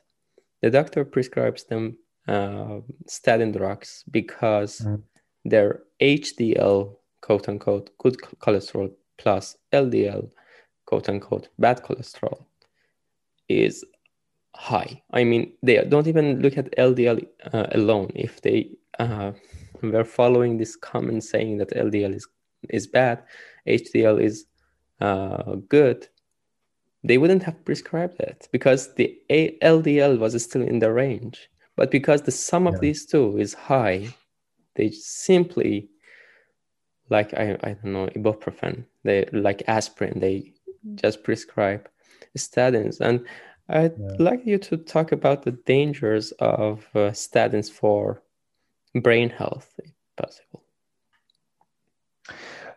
[0.61, 1.97] the doctor prescribes them
[2.27, 5.01] uh, statin drugs because mm.
[5.43, 10.29] their HDL, quote unquote, good cholesterol plus LDL,
[10.85, 12.45] quote unquote, bad cholesterol
[13.47, 13.85] is
[14.55, 15.01] high.
[15.11, 18.11] I mean, they don't even look at LDL uh, alone.
[18.15, 19.31] If they uh,
[19.81, 22.27] were following this common saying that LDL is
[22.69, 23.23] is bad,
[23.67, 24.45] HDL is
[24.99, 26.07] uh, good,
[27.03, 31.49] they wouldn't have prescribed it because the LDL was still in the range.
[31.75, 32.79] But because the sum of yeah.
[32.81, 34.09] these two is high,
[34.75, 35.89] they simply
[37.11, 40.53] like I, I don't know ibuprofen, they like aspirin, they
[40.95, 41.87] just prescribe
[42.37, 42.99] statins.
[43.01, 43.25] And
[43.69, 44.15] I'd yeah.
[44.17, 48.21] like you to talk about the dangers of uh, statins for
[48.95, 50.63] brain health, if possible.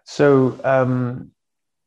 [0.04, 1.30] So, um,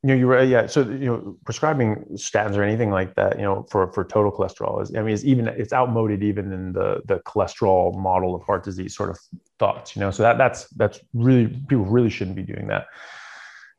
[0.03, 0.67] you know, you were yeah.
[0.67, 4.81] So, you know, prescribing statins or anything like that, you know, for for total cholesterol
[4.81, 8.63] is, I mean, it's even it's outmoded even in the the cholesterol model of heart
[8.63, 9.17] disease sort of
[9.59, 9.95] thoughts.
[9.95, 12.85] You know, so that that's that's really people really shouldn't be doing that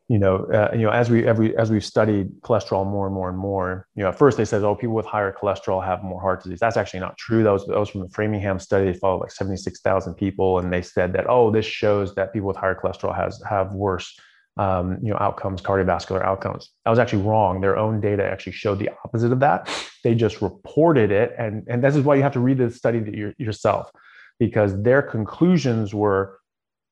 [0.09, 3.29] you know, uh, you know, as we every as we've studied cholesterol more and more
[3.29, 6.19] and more, you know, at first they said, oh, people with higher cholesterol have more
[6.19, 6.59] heart disease.
[6.61, 7.43] That's actually not true.
[7.43, 8.91] That was that was from the Framingham study.
[8.91, 12.33] They followed like seventy six thousand people, and they said that, oh, this shows that
[12.33, 14.19] people with higher cholesterol has have worse,
[14.59, 16.71] um, you know, outcomes, cardiovascular outcomes.
[16.85, 17.61] i was actually wrong.
[17.61, 19.71] Their own data actually showed the opposite of that.
[20.05, 23.33] They just reported it, and and this is why you have to read the study
[23.39, 23.91] yourself,
[24.39, 26.39] because their conclusions were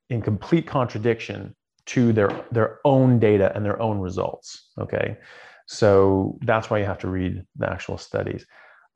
[0.09, 1.55] in complete contradiction
[1.86, 5.16] to their their own data and their own results okay
[5.66, 8.47] so that's why you have to read the actual studies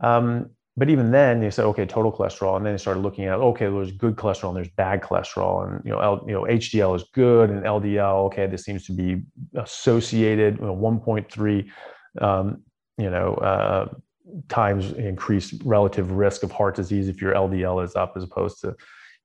[0.00, 2.56] um, but even then they said okay total cholesterol.
[2.56, 5.66] And then they started looking at okay there's good cholesterol and there's bad cholesterol.
[5.66, 8.92] And you know L, you know hdl is good and ldl okay this seems to
[8.92, 9.22] be
[9.56, 11.70] associated know, 1.3
[12.22, 12.62] um,
[12.98, 13.88] you know uh,
[14.48, 18.74] times increased relative risk of heart disease if your ldl is up as opposed to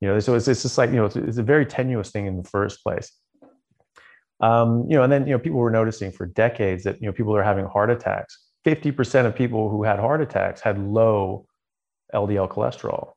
[0.01, 2.26] you know so it's, it's just like you know it's, it's a very tenuous thing
[2.26, 3.11] in the first place.
[4.41, 7.13] Um, you know, and then you know people were noticing for decades that you know
[7.13, 8.44] people are having heart attacks.
[8.65, 11.45] Fifty percent of people who had heart attacks had low
[12.13, 13.13] LDL cholesterol.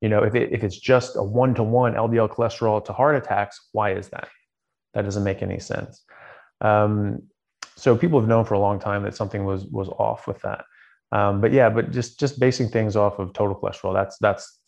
[0.00, 3.16] You know, if it, if it's just a one to one LDL cholesterol to heart
[3.16, 4.28] attacks, why is that?
[4.94, 6.02] That doesn't make any sense.
[6.62, 7.24] Um,
[7.76, 10.64] so people have known for a long time that something was was off with that.
[11.12, 14.60] Um, but yeah, but just just basing things off of total cholesterol, that's that's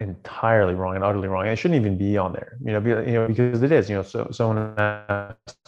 [0.00, 1.46] entirely wrong and utterly wrong.
[1.46, 3.96] It shouldn't even be on there, you know, be, you know, because it is, you
[3.96, 5.58] know, so someone asked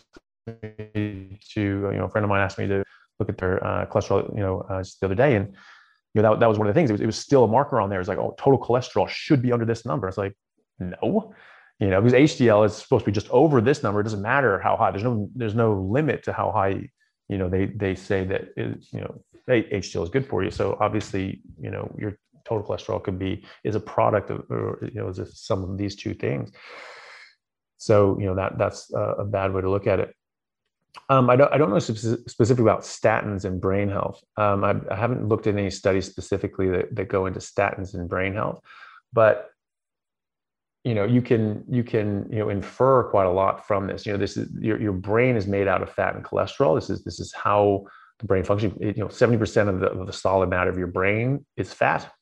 [0.46, 2.84] me to, you know, a friend of mine asked me to
[3.18, 5.36] look at their uh, cholesterol, you know, uh, just the other day.
[5.36, 5.54] And,
[6.14, 7.48] you know, that, that was one of the things, it was, it was still a
[7.48, 8.00] marker on there.
[8.00, 10.08] It's like, oh, total cholesterol should be under this number.
[10.08, 10.36] It's like,
[10.78, 11.34] no,
[11.78, 14.00] you know, because HDL is supposed to be just over this number.
[14.00, 16.88] It doesn't matter how high, there's no, there's no limit to how high,
[17.28, 20.50] you know, they, they say that, it, you know, HDL is good for you.
[20.50, 25.00] So obviously, you know, you're total cholesterol could be is a product of or, you
[25.00, 26.50] know is sum of these two things
[27.76, 30.14] so you know that that's a, bad way to look at it
[31.08, 34.22] um, I, don't, I don't know specifically about statins and brain health.
[34.36, 38.08] Um, I, I, haven't looked at any studies specifically that, that go into statins and
[38.08, 38.60] brain health,
[39.12, 39.50] but
[40.84, 44.06] you know you can you can you know infer quite a lot from this.
[44.06, 46.76] You know this is your, your brain is made out of fat and cholesterol.
[46.76, 47.86] This is this is how
[48.18, 48.74] the brain functions.
[48.80, 52.12] You know seventy percent of the, of the solid matter of your brain is fat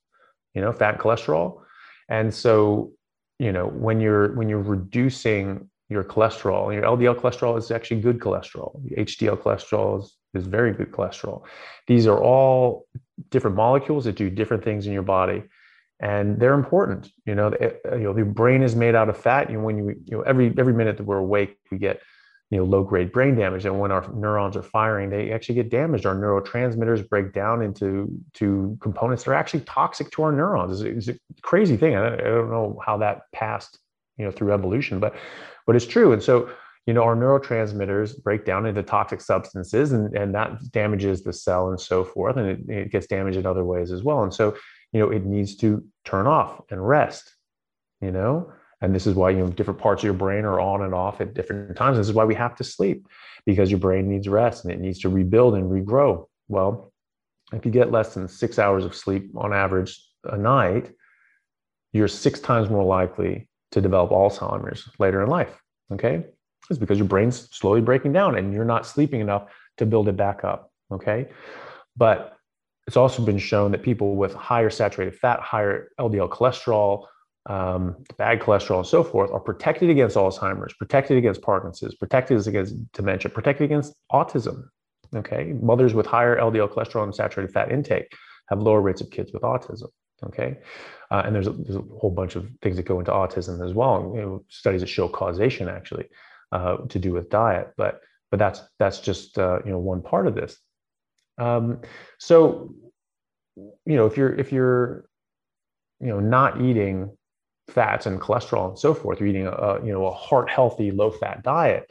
[0.55, 1.61] you know, fat cholesterol.
[2.09, 2.93] And so,
[3.39, 8.19] you know, when you're when you're reducing your cholesterol, your LDL cholesterol is actually good
[8.19, 8.71] cholesterol.
[8.99, 11.45] HDL cholesterol is, is very good cholesterol.
[11.87, 12.87] These are all
[13.31, 15.45] different molecules that do different things in your body
[16.01, 17.11] and they're important.
[17.25, 19.49] You know, the, you know, the brain is made out of fat.
[19.49, 22.01] and when you, you know, every every minute that we're awake, we get
[22.51, 25.71] you know low grade brain damage and when our neurons are firing they actually get
[25.71, 30.83] damaged our neurotransmitters break down into to components that are actually toxic to our neurons
[30.83, 33.79] it's, it's a crazy thing I don't, I don't know how that passed
[34.19, 35.17] you know through evolution but
[35.67, 36.49] but it's true and so
[36.87, 41.69] you know our neurotransmitters break down into toxic substances and, and that damages the cell
[41.69, 44.57] and so forth and it, it gets damaged in other ways as well and so
[44.93, 47.35] you know it needs to turn off and rest
[48.01, 48.53] you know
[48.85, 51.21] And this is why you know different parts of your brain are on and off
[51.21, 51.97] at different times.
[51.97, 53.09] This is why we have to sleep
[53.47, 56.27] because your brain needs rest and it needs to rebuild and regrow.
[56.49, 56.93] Well,
[57.53, 60.93] if you get less than six hours of sleep on average a night,
[61.93, 65.61] you're six times more likely to develop Alzheimer's later in life.
[65.93, 66.25] Okay.
[66.71, 70.17] It's because your brain's slowly breaking down and you're not sleeping enough to build it
[70.17, 70.71] back up.
[70.93, 71.29] Okay.
[71.97, 72.37] But
[72.87, 77.07] it's also been shown that people with higher saturated fat, higher LDL cholesterol,
[77.47, 82.93] um, bad cholesterol, and so forth are protected against Alzheimer's, protected against Parkinson's, protected against
[82.93, 84.69] dementia, protected against autism.
[85.17, 85.53] Okay.
[85.61, 88.07] Mothers with higher LDL cholesterol and saturated fat intake
[88.49, 89.89] have lower rates of kids with autism.
[90.23, 90.59] Okay.
[91.11, 93.75] Uh, and there's a, there's a, whole bunch of things that go into autism as
[93.75, 94.13] well.
[94.15, 96.07] You know, studies that show causation actually
[96.53, 98.01] uh, to do with diet, but
[98.31, 100.57] but that's that's just uh, you know one part of this.
[101.39, 101.81] Um,
[102.19, 102.75] so
[103.57, 105.05] you know if you're if you're
[106.01, 107.17] you know not eating
[107.69, 111.11] fats and cholesterol and so forth, you're eating a you know a heart healthy low
[111.11, 111.91] fat diet.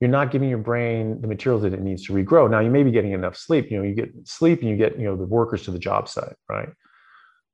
[0.00, 2.50] You're not giving your brain the materials that it needs to regrow.
[2.50, 3.70] Now you may be getting enough sleep.
[3.70, 6.08] You know you get sleep and you get you know the workers to the job
[6.08, 6.68] site, right?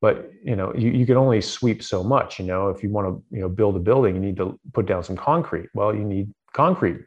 [0.00, 2.68] But you know you, you can only sweep so much you know?
[2.68, 5.16] If you want to you know build a building you need to put down some
[5.16, 5.68] concrete.
[5.74, 7.00] Well you need concrete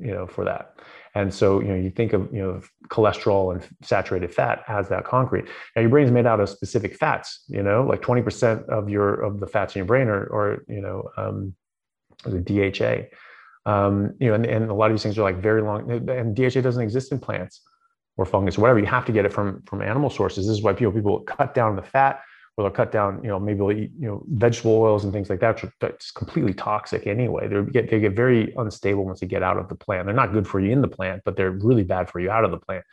[0.00, 0.76] you know for that.
[1.14, 5.04] And so you know you think of you know cholesterol and saturated fat as that
[5.04, 5.46] concrete.
[5.74, 7.84] Now your brain is made out of specific fats you know?
[7.84, 11.54] Like 20% of your of the fats in your brain are or you know um
[12.24, 13.08] the dha
[13.66, 16.36] um you know and, and a lot of these things are like very long and
[16.36, 17.62] dha doesn't exist in plants
[18.16, 18.78] or fungus or whatever.
[18.78, 20.46] You have to get it from from animal sources.
[20.46, 22.20] This is why people people cut down the fat
[22.56, 25.28] or they'll cut down, you know, maybe they'll eat, you know, vegetable oils and things
[25.28, 25.62] like that.
[25.80, 27.48] That's completely toxic anyway.
[27.48, 30.06] They get they get very unstable once they get out of the plant.
[30.06, 32.44] They're not good for you in the plant, but they're really bad for you out
[32.44, 32.84] of the plant.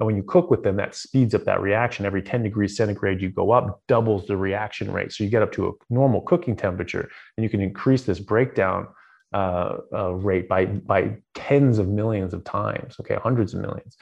[0.00, 2.04] And when you cook with them, that speeds up that reaction.
[2.04, 5.12] Every 10 degrees centigrade you go up, doubles the reaction rate.
[5.12, 8.88] So you get up to a normal cooking temperature, and you can increase this breakdown
[9.32, 12.96] uh, uh, rate by by tens of millions of times.
[12.98, 13.96] Okay, hundreds of millions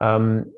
[0.00, 0.52] um,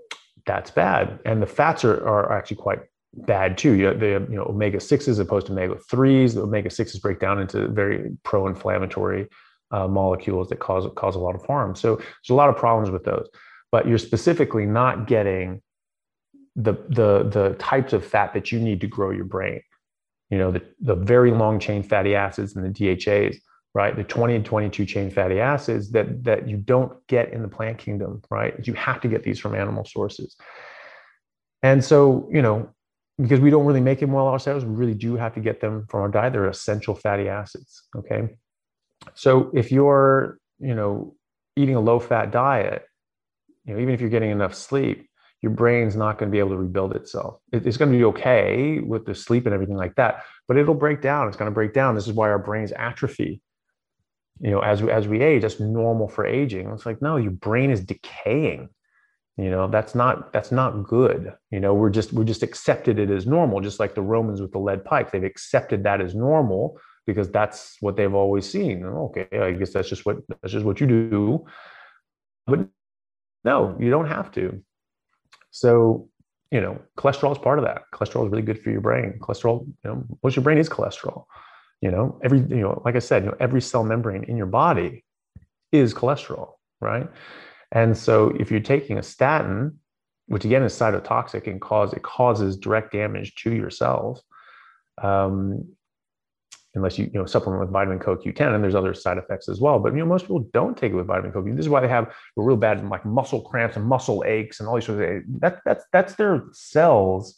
[0.46, 1.18] that's bad.
[1.24, 2.80] And the fats are, are actually quite
[3.14, 3.72] bad too.
[3.72, 6.34] You know, the you know omega sixes as opposed to omega threes.
[6.34, 9.28] The omega sixes break down into very pro-inflammatory
[9.70, 11.74] uh, molecules that cause cause a lot of harm.
[11.74, 13.28] So there's a lot of problems with those.
[13.72, 15.62] But you're specifically not getting
[16.56, 19.60] the the the types of fat that you need to grow your brain.
[20.30, 23.36] You know the the very long chain fatty acids and the DHAs
[23.74, 23.94] right?
[23.94, 27.78] The 20 and 22 chain fatty acids that, that you don't get in the plant
[27.78, 28.54] kingdom, right?
[28.66, 30.36] You have to get these from animal sources.
[31.62, 32.70] And so, you know,
[33.20, 35.86] because we don't really make them well ourselves, we really do have to get them
[35.88, 36.32] from our diet.
[36.32, 37.82] They're essential fatty acids.
[37.94, 38.30] Okay.
[39.14, 41.14] So if you're, you know,
[41.56, 42.84] eating a low fat diet,
[43.64, 45.06] you know, even if you're getting enough sleep,
[45.42, 47.40] your brain's not going to be able to rebuild itself.
[47.52, 51.00] It's going to be okay with the sleep and everything like that, but it'll break
[51.00, 51.28] down.
[51.28, 51.94] It's going to break down.
[51.94, 53.40] This is why our brains atrophy
[54.40, 56.70] you know as we as we age that's normal for aging.
[56.70, 58.68] It's like no your brain is decaying.
[59.36, 61.32] You know that's not that's not good.
[61.50, 64.52] You know we're just we're just accepted it as normal just like the romans with
[64.52, 68.84] the lead pipes they've accepted that as normal because that's what they've always seen.
[68.84, 71.44] Okay i guess that's just what that's just what you do.
[72.46, 72.66] But
[73.44, 74.62] no you don't have to.
[75.50, 76.08] So
[76.50, 77.82] you know cholesterol is part of that.
[77.92, 79.18] Cholesterol is really good for your brain.
[79.20, 81.24] Cholesterol you know most your brain is cholesterol
[81.80, 84.46] you know every you know like i said you know every cell membrane in your
[84.46, 85.04] body
[85.72, 87.08] is cholesterol right?
[87.72, 89.78] And so if you're taking a statin
[90.26, 94.22] which again is cytotoxic and cause it causes direct damage to your cells
[95.02, 95.66] um,
[96.74, 99.78] unless you you know supplement with vitamin CoQ10 and there's other side effects as well.
[99.80, 101.88] But you know most people don't take it with vitamin CoQ this is why they
[101.88, 105.60] have real bad like muscle cramps and muscle aches and all these sorts of that
[105.64, 107.36] that's that's their cells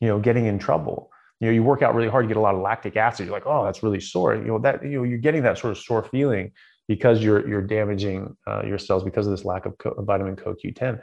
[0.00, 1.10] you know getting in trouble
[1.42, 3.34] you know you work out really hard you get a lot of lactic acid you're
[3.34, 4.36] like oh that's really sore.
[4.36, 6.52] You know that you know you're getting that sort of sore feeling
[6.86, 11.02] because you're you're damaging uh, your cells because of this lack of co- vitamin CoQ10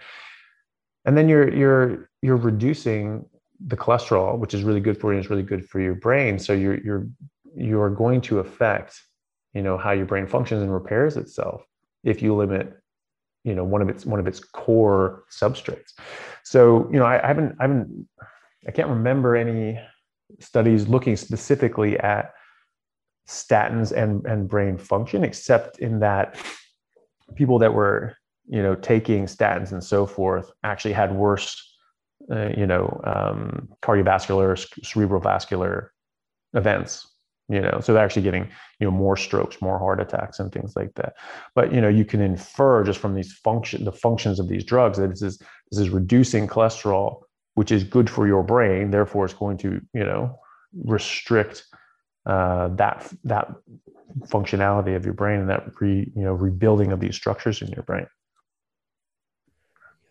[1.05, 3.25] and then you're you're you're reducing
[3.67, 6.39] the cholesterol which is really good for you and it's really good for your brain.
[6.39, 7.07] So you're you're
[7.53, 9.01] you're going to affect
[9.53, 11.65] you know how your brain functions and repairs itself
[12.05, 12.77] if you limit
[13.43, 15.91] you know one of its one of its core substrates.
[16.43, 18.07] So you know I, I haven't i haven't
[18.67, 19.77] i can't remember any
[20.39, 22.33] studies looking specifically at
[23.27, 26.39] statins and, and brain function, except in that
[27.35, 28.15] people that were,
[28.47, 31.77] you know, taking statins and so forth actually had worse,
[32.31, 35.89] uh, you know, um, cardiovascular, cerebrovascular
[36.53, 37.05] events.
[37.51, 38.47] You know, so they're actually getting,
[38.79, 41.15] you know, more strokes, more heart attacks, and things like that.
[41.55, 44.99] But you know, you can infer just from these function, the functions of these drugs
[44.99, 45.39] that this is
[45.71, 47.21] this is reducing cholesterol
[47.59, 48.89] which is good for your brain.
[48.89, 50.39] Therefore, it's going to, you know,
[50.95, 51.65] restrict
[52.25, 53.47] uh, that that
[54.35, 57.83] functionality of your brain and that re, you know rebuilding of these structures in your
[57.83, 58.07] brain.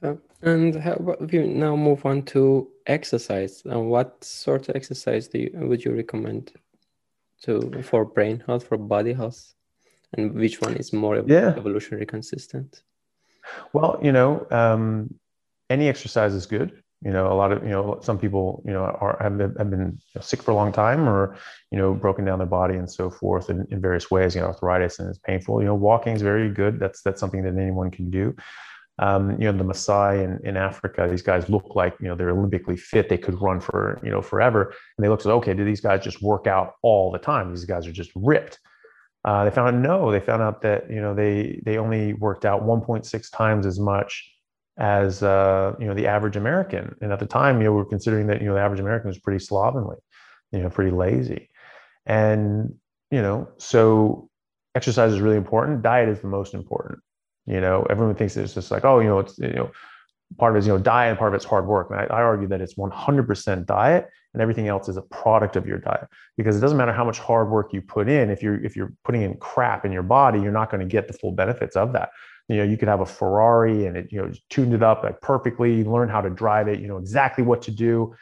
[0.02, 0.16] Yeah.
[0.42, 3.62] And how about we now move on to exercise?
[3.64, 6.52] And what sort of exercise do you, would you recommend
[7.44, 9.40] to for brain health, for body health,
[10.12, 11.54] and which one is more yeah.
[11.56, 12.82] evolutionary consistent?
[13.72, 15.14] Well, you know, um,
[15.70, 16.70] any exercise is good
[17.04, 19.70] you know a lot of you know some people you know are have been, have
[19.70, 21.36] been sick for a long time or
[21.70, 24.48] you know broken down their body and so forth in, in various ways you know
[24.48, 27.90] arthritis and it's painful you know walking is very good that's that's something that anyone
[27.90, 28.34] can do
[29.00, 32.34] um, you know the Maasai in, in Africa these guys look like you know they're
[32.34, 35.64] Olympically fit they could run for you know forever and they look at okay do
[35.64, 38.58] these guys just work out all the time these guys are just ripped
[39.24, 42.44] uh, they found out no they found out that you know they they only worked
[42.44, 44.32] out 1.6 times as much
[44.78, 46.94] as uh, you know the average American.
[47.00, 49.08] And at the time, you know, we are considering that you know the average American
[49.08, 49.96] was pretty slovenly,
[50.52, 51.50] you know, pretty lazy,
[52.06, 52.74] and
[53.10, 54.30] you know, so
[54.74, 55.82] exercise is really important.
[55.82, 57.00] Diet is the most important.
[57.46, 59.70] You know, everyone thinks it's just like, oh, you know, it's you know,
[60.36, 61.90] part of it is you know diet, and part of it's hard work.
[61.90, 65.66] And I, I argue that it's 100% diet, and everything else is a product of
[65.66, 66.06] your diet
[66.36, 68.30] because it doesn't matter how much hard work you put in.
[68.30, 71.08] If you're if you're putting in crap in your body, you're not going to get
[71.08, 72.10] the full benefits of that
[72.48, 75.20] you know you could have a ferrari and it you know tuned it up like
[75.20, 75.84] perfectly.
[75.84, 76.80] Learn how to drive it.
[76.80, 78.14] You know exactly what to do.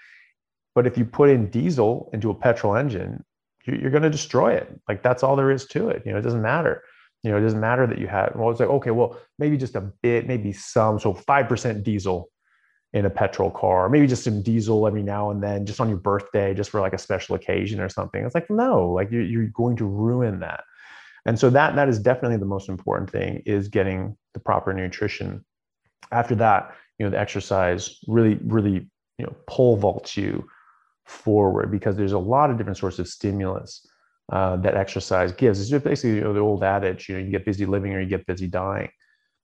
[0.74, 3.24] But if you put in diesel into a petrol engine
[3.66, 4.81] you're going to destroy it.
[4.89, 6.03] Like that's all there is to it.
[6.07, 6.82] You know it doesn't matter.
[7.23, 9.74] You know it doesn't matter that you had well it's like okay well maybe just
[9.74, 12.28] a bit maybe some so 5% diesel
[12.93, 15.98] in a petrol car maybe just some diesel every now and then just on your
[15.98, 18.24] birthday just for like a special occasion or something.
[18.24, 20.62] It's like no like you're, you're going to ruin that
[21.27, 25.44] and so that that is definitely the most important thing is getting the proper nutrition.
[26.12, 28.89] After that you know the exercise really really
[29.19, 30.47] you know pole vaults you
[31.05, 33.86] forward because there's a lot of different sorts of stimulus
[34.32, 35.61] uh, that exercise gives.
[35.61, 38.01] It's just basically you know, the old adage you know you get busy living or
[38.01, 38.89] you get busy dying.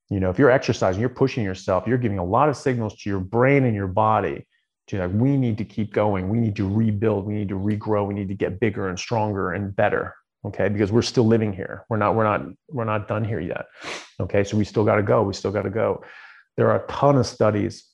[0.08, 3.10] You know if you're exercising you're pushing yourself you're giving a lot of signals to
[3.10, 4.46] your brain and your body
[4.86, 6.28] to like we need to keep going.
[6.28, 7.26] We need to rebuild.
[7.26, 8.06] We need to regrow.
[8.06, 10.14] We need to get bigger and stronger and better
[10.44, 10.68] okay?
[10.68, 11.84] Because we're still living here.
[11.88, 13.66] We're not we're not we're not done here yet
[14.22, 14.44] okay?
[14.44, 16.02] So we still got to go we still got to go.
[16.56, 17.84] There are a ton of studies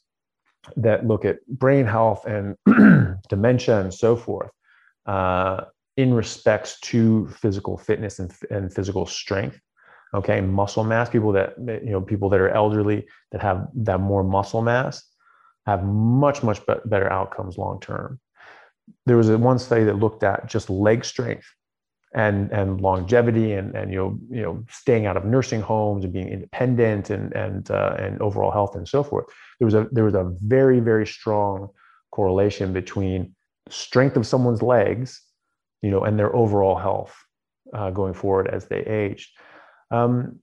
[0.77, 2.57] that look at brain health and
[3.29, 4.51] dementia and so forth
[5.07, 5.63] uh,
[5.97, 9.61] in respects to physical fitness and, and physical strength
[10.15, 10.41] okay?
[10.41, 14.63] Muscle mass people that you know people that are elderly that have that more muscle
[14.63, 15.03] mass
[15.67, 18.19] have much much better outcomes long term.
[19.05, 21.47] There was a one study that looked at just leg strength
[22.15, 26.13] and and longevity and and you know you know staying out of nursing homes and
[26.13, 29.27] being independent and and uh, and overall health and so forth
[29.59, 31.69] there was a there was a very very strong
[32.11, 33.35] correlation between
[33.69, 35.23] strength of someone's legs
[35.83, 37.15] you know and their overall health
[37.75, 39.31] uh, going forward as they aged
[39.91, 40.39] um,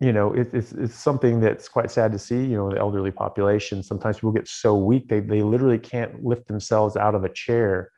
[0.00, 3.10] you know it, it's it's something that's quite sad to see you know the elderly
[3.10, 3.82] population.
[3.82, 7.90] Sometimes people get so weak they they literally can't lift themselves out of a chair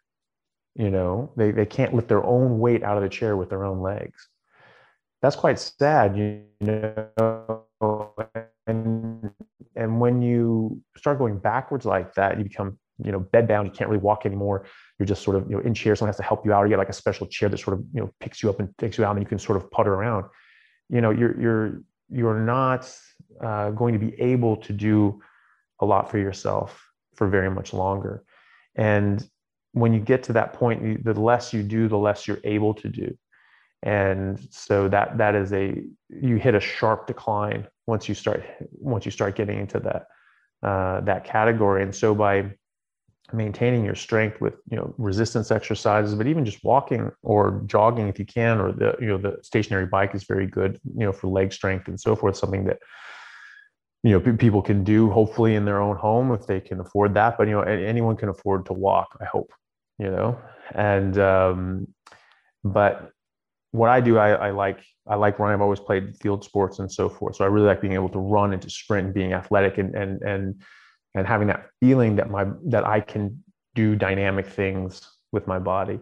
[0.74, 3.64] you know they, they can't lift their own weight out of the chair with their
[3.64, 4.28] own legs.
[5.20, 7.64] That's quite sad you know
[8.66, 9.30] and
[9.76, 13.72] and when you start going backwards like that you become you know bed bound you
[13.72, 14.66] can't really walk anymore.
[14.98, 16.66] You're just sort of you know in chair someone has to help you out or
[16.66, 18.76] you get like a special chair that sort of you know picks you up and
[18.78, 20.24] takes you out and you can sort of putter around.
[20.88, 21.80] You know you're you're
[22.10, 22.90] you're not
[23.42, 25.20] uh, going to be able to do
[25.80, 28.22] a lot for yourself for very much longer.
[28.76, 29.26] And
[29.72, 32.74] when you get to that point, you, the less you do, the less you're able
[32.74, 33.16] to do.
[33.82, 39.04] And so that that is a you hit a sharp decline once you start once
[39.04, 40.06] you start getting into that
[40.66, 41.82] uh, that category.
[41.82, 42.52] And so by
[43.32, 48.20] maintaining your strength with you know resistance exercises, but even just walking or jogging if
[48.20, 51.26] you can, or the you know the stationary bike is very good you know for
[51.26, 52.36] leg strength and so forth.
[52.36, 52.78] Something that
[54.04, 57.38] you know people can do hopefully in their own home if they can afford that
[57.38, 59.52] but you know anyone can afford to walk i hope
[60.02, 60.38] you know?
[60.74, 61.88] And um,
[62.64, 63.12] but
[63.72, 65.54] what i do I, I like i like running.
[65.54, 67.36] I've always played field sports and so forth.
[67.36, 69.94] So i really like being able to run and to sprint and being athletic and
[69.94, 70.62] and and
[71.14, 73.42] and having that feeling that my that i can
[73.74, 75.00] do dynamic things
[75.32, 75.98] with my body.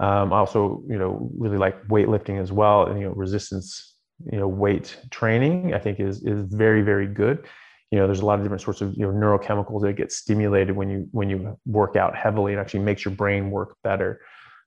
[0.00, 2.86] Um, i also you know really like weightlifting as well.
[2.86, 3.94] And you know resistance
[4.32, 7.46] you know weight training i think is is very very good
[7.94, 10.74] you know there's a lot of different sorts of you know neurochemicals that get stimulated
[10.74, 14.20] when you when you work out heavily and actually makes your brain work better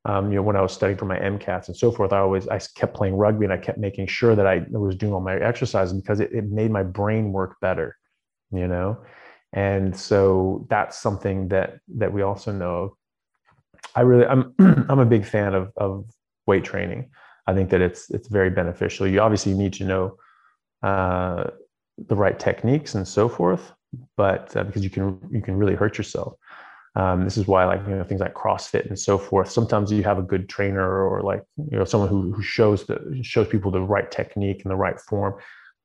[0.05, 2.47] um, you know when i was studying for my mcats and so forth i always
[2.47, 5.35] i kept playing rugby and i kept making sure that i was doing all my
[5.35, 7.97] exercises because it, it made my brain work better
[8.51, 8.97] you know
[9.51, 12.95] and so that's something that that we also know
[13.95, 14.53] i really i'm
[14.89, 16.05] i'm a big fan of of
[16.47, 17.09] weight training.
[17.45, 19.07] I think that it's it's very beneficial.
[19.07, 20.17] You obviously need to know
[20.81, 21.51] uh,
[21.97, 23.71] the right techniques and so forth,
[24.15, 26.35] but uh, because you can you can really hurt yourself.
[26.95, 29.49] Um, this is why like you know things like CrossFit and so forth.
[29.49, 33.19] Sometimes you have a good trainer or like you know someone who, who shows the
[33.21, 35.35] shows people the right technique and the right form.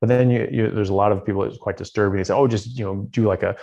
[0.00, 2.18] But then you, you there's a lot of people that's quite disturbing.
[2.18, 3.56] They say, oh, just you know do like a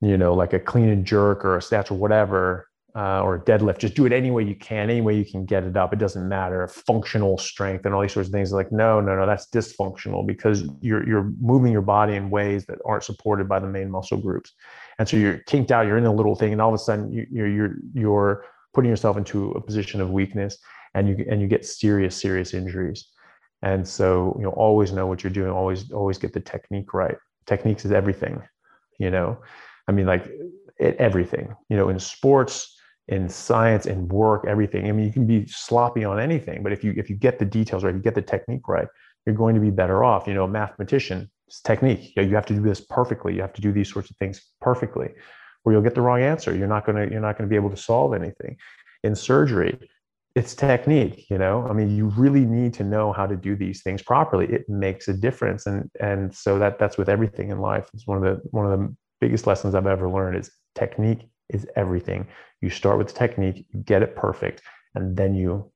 [0.00, 3.78] you know like a clean and jerk or a snatch or whatever uh, or deadlift.
[3.78, 5.92] Just do it any way you can, any way you can get it up.
[5.92, 6.66] It doesn't matter.
[6.66, 8.52] Functional strength and all these sorts of things.
[8.52, 12.78] Like, no, no, no, that's dysfunctional because you're you're moving your body in ways that
[12.86, 14.54] aren't supported by the main muscle groups,
[14.98, 15.86] and so you're kinked out.
[15.86, 18.88] You're in a little thing, and all of a sudden you, you're you're you're putting
[18.88, 20.56] yourself into a position of weakness,
[20.94, 23.08] and you and you get serious serious injuries.
[23.60, 25.50] And so you know, always know what you're doing.
[25.50, 27.16] Always always get the technique right.
[27.46, 28.42] Techniques is everything.
[28.98, 29.38] You know,
[29.86, 30.26] I mean, like
[30.78, 31.54] it, everything.
[31.68, 32.75] You know, in sports
[33.08, 34.88] in science and work, everything.
[34.88, 37.44] I mean, you can be sloppy on anything, but if you if you get the
[37.44, 38.88] details right, you get the technique right,
[39.24, 40.26] you're going to be better off.
[40.26, 42.12] You know, a mathematician, it's technique.
[42.16, 43.34] You, have to do this perfectly.
[43.34, 45.10] You have to do these sorts of things perfectly,
[45.64, 46.54] or you'll get the wrong answer.
[46.54, 48.56] You're not gonna you're not gonna be able to solve anything.
[49.04, 49.78] In surgery,
[50.34, 51.30] it's technique.
[51.30, 54.46] You know, I mean, you really need to know how to do these things properly.
[54.46, 57.88] It makes a difference, and and so that that's with everything in life.
[57.94, 61.66] It's one of the one of the biggest lessons I've ever learned is technique is
[61.76, 62.26] everything.
[62.60, 64.62] You start with the technique, you get it perfect,
[64.94, 65.70] and then you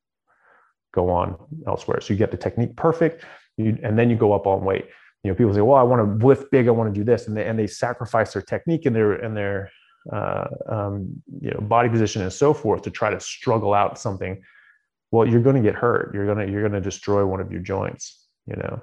[0.92, 1.36] go on
[1.66, 2.00] elsewhere.
[2.00, 3.24] So you get the technique perfect,
[3.56, 4.86] you, and then you go up on weight.
[5.22, 7.28] You know, people say, "Well, I want to lift big, I want to do this,"
[7.28, 9.70] and they and they sacrifice their technique and their and their
[10.12, 14.42] uh, um, you know body position and so forth to try to struggle out something.
[15.12, 16.14] Well, you're going to get hurt.
[16.14, 18.26] You're gonna you're to destroy one of your joints.
[18.46, 18.80] You know,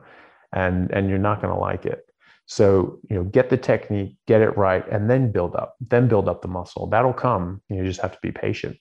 [0.54, 2.07] and and you're not going to like it.
[2.48, 6.30] So, you know, get the technique, get it right, and then build up, then build
[6.30, 6.88] up the muscle.
[6.88, 7.62] That'll come.
[7.70, 8.78] You just have to be patient.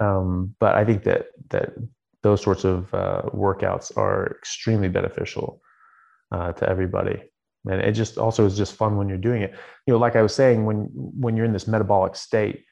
[0.00, 1.74] Um, but I think that that
[2.22, 5.60] those sorts of uh, workouts are extremely beneficial
[6.30, 7.22] uh, to everybody,
[7.66, 9.52] and it just also is just fun when you're doing it.
[9.86, 12.64] You know, like I was saying, when when you're in this metabolic state,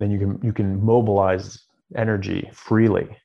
[0.00, 1.62] then you can you can mobilize
[1.94, 3.16] energy freely.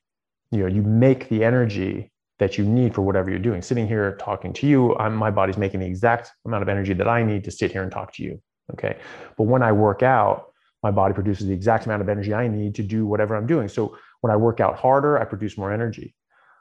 [0.52, 3.62] You know, you make the energy that you need for whatever you're doing.
[3.62, 7.08] Sitting here talking to you, I'm, my body's making the exact amount of energy that
[7.08, 8.40] I need to sit here and talk to you.
[8.72, 8.98] Okay.
[9.36, 10.52] But when I work out,
[10.82, 13.68] my body produces the exact amount of energy I need to do whatever I'm doing.
[13.68, 16.14] So when I work out harder, I produce more energy.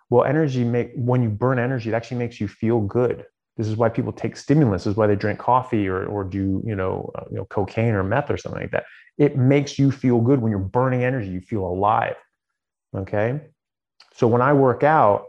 [0.09, 3.25] Well, energy make when you burn energy, it actually makes you feel good.
[3.57, 4.85] This is why people take stimulants.
[4.85, 7.93] This is why they drink coffee or, or do you know uh, you know cocaine
[7.93, 8.85] or meth or something like that.
[9.17, 11.29] It makes you feel good when you're burning energy.
[11.29, 12.15] You feel alive.
[12.95, 13.41] Okay.
[14.13, 15.25] So when I work out,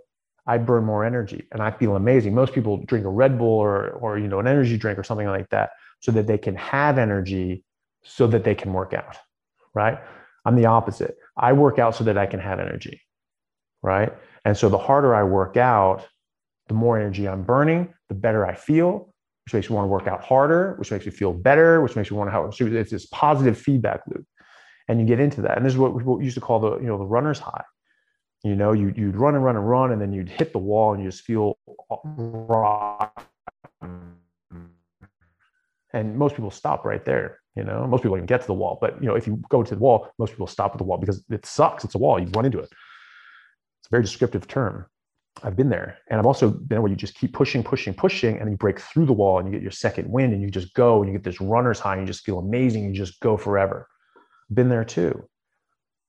[0.49, 2.35] I burn more energy and I feel amazing.
[2.35, 5.27] Most people drink a Red Bull or, or you know, an energy drink or something
[5.27, 5.71] like that
[6.01, 7.65] so that they can have energy
[8.03, 9.19] so that they can work out,
[9.75, 9.99] right?
[10.47, 11.19] I'm the opposite.
[11.37, 13.03] I work out so that I can have energy,
[13.83, 14.11] right?
[14.47, 16.09] And so the harder I work out,
[16.69, 19.13] the more energy I'm burning, the better I feel,
[19.45, 22.11] which makes me want to work out harder, which makes me feel better, which makes
[22.11, 24.25] me want to have, so it's this positive feedback loop.
[24.89, 25.59] And you get into that.
[25.59, 27.65] And this is what we used to call the, you know, the runner's high
[28.45, 30.95] you know, you, you'd run and run and run, and then you'd hit the wall
[30.95, 31.59] and you just feel
[32.05, 33.11] raw.
[35.93, 37.41] And most people stop right there.
[37.57, 38.79] You know, most people even get to the wall.
[38.81, 40.99] But, you know, if you go to the wall, most people stop at the wall
[40.99, 41.85] because it sucks.
[41.85, 42.21] It's a wall.
[42.21, 42.71] You run into it.
[43.81, 44.87] It's a very descriptive term.
[45.43, 45.99] I've been there.
[46.09, 49.07] And I've also been where you just keep pushing, pushing, pushing, and you break through
[49.07, 51.25] the wall and you get your second wind and you just go and you get
[51.25, 52.85] this runner's high and you just feel amazing.
[52.85, 53.89] You just go forever.
[54.53, 55.29] Been there too.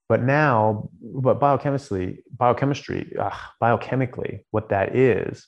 [0.10, 3.30] But now, but biochemically, biochemistry, uh,
[3.62, 5.48] biochemically, what that is,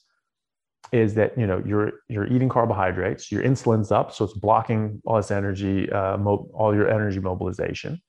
[0.92, 5.18] is that you know you're you're eating carbohydrates, your insulin's up, so it's blocking all
[5.18, 8.00] this energy, uh, mo- all your energy mobilization.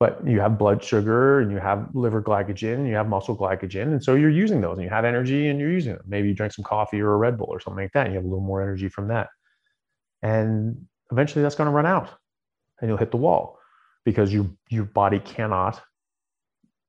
[0.00, 3.92] But you have blood sugar and you have liver glycogen and you have muscle glycogen,
[3.92, 6.02] and so you're using those, and you have energy and you're using them.
[6.08, 8.18] Maybe you drink some coffee or a Red Bull or something like that, and you
[8.18, 9.28] have a little more energy from that.
[10.22, 12.10] And eventually, that's going to run out,
[12.80, 13.60] and you'll hit the wall
[14.04, 15.82] because your your body cannot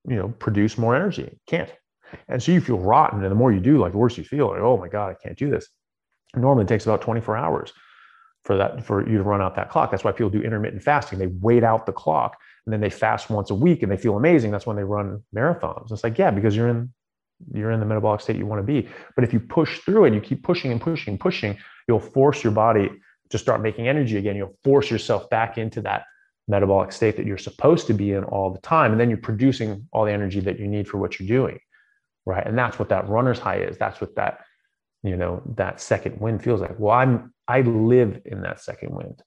[0.08, 1.24] you know produce more energy.
[1.24, 1.72] It can't.
[2.30, 4.50] And so you feel rotten and the more you do like the worse you feel
[4.50, 5.68] like oh my god i can't do this.
[6.36, 7.74] Normally it takes about 24 hours
[8.44, 9.92] for that for you to run out that clock.
[9.92, 11.18] That's why people do intermittent fasting.
[11.18, 14.18] They wait out the clock and then they fast once a week and they feel
[14.18, 14.52] amazing.
[14.52, 15.92] That's when they run marathons.
[15.92, 16.94] It's like yeah because you're in
[17.54, 18.88] you're in the metabolic state you want to be.
[19.16, 22.44] But if you push through it you keep pushing and pushing and pushing you'll force
[22.44, 22.90] your body
[23.30, 24.36] to start making energy again.
[24.36, 26.04] You'll force yourself back into that
[26.48, 28.92] metabolic state that you're supposed to be in all the time.
[28.92, 31.60] And then you're producing all the energy that you need for what you're doing.
[32.26, 32.46] Right.
[32.46, 33.78] And that's what that runner's high is.
[33.78, 34.46] That's what that,
[35.04, 36.80] you know, that second wind feels like.
[36.80, 39.22] Well, I'm, I live in that second wind.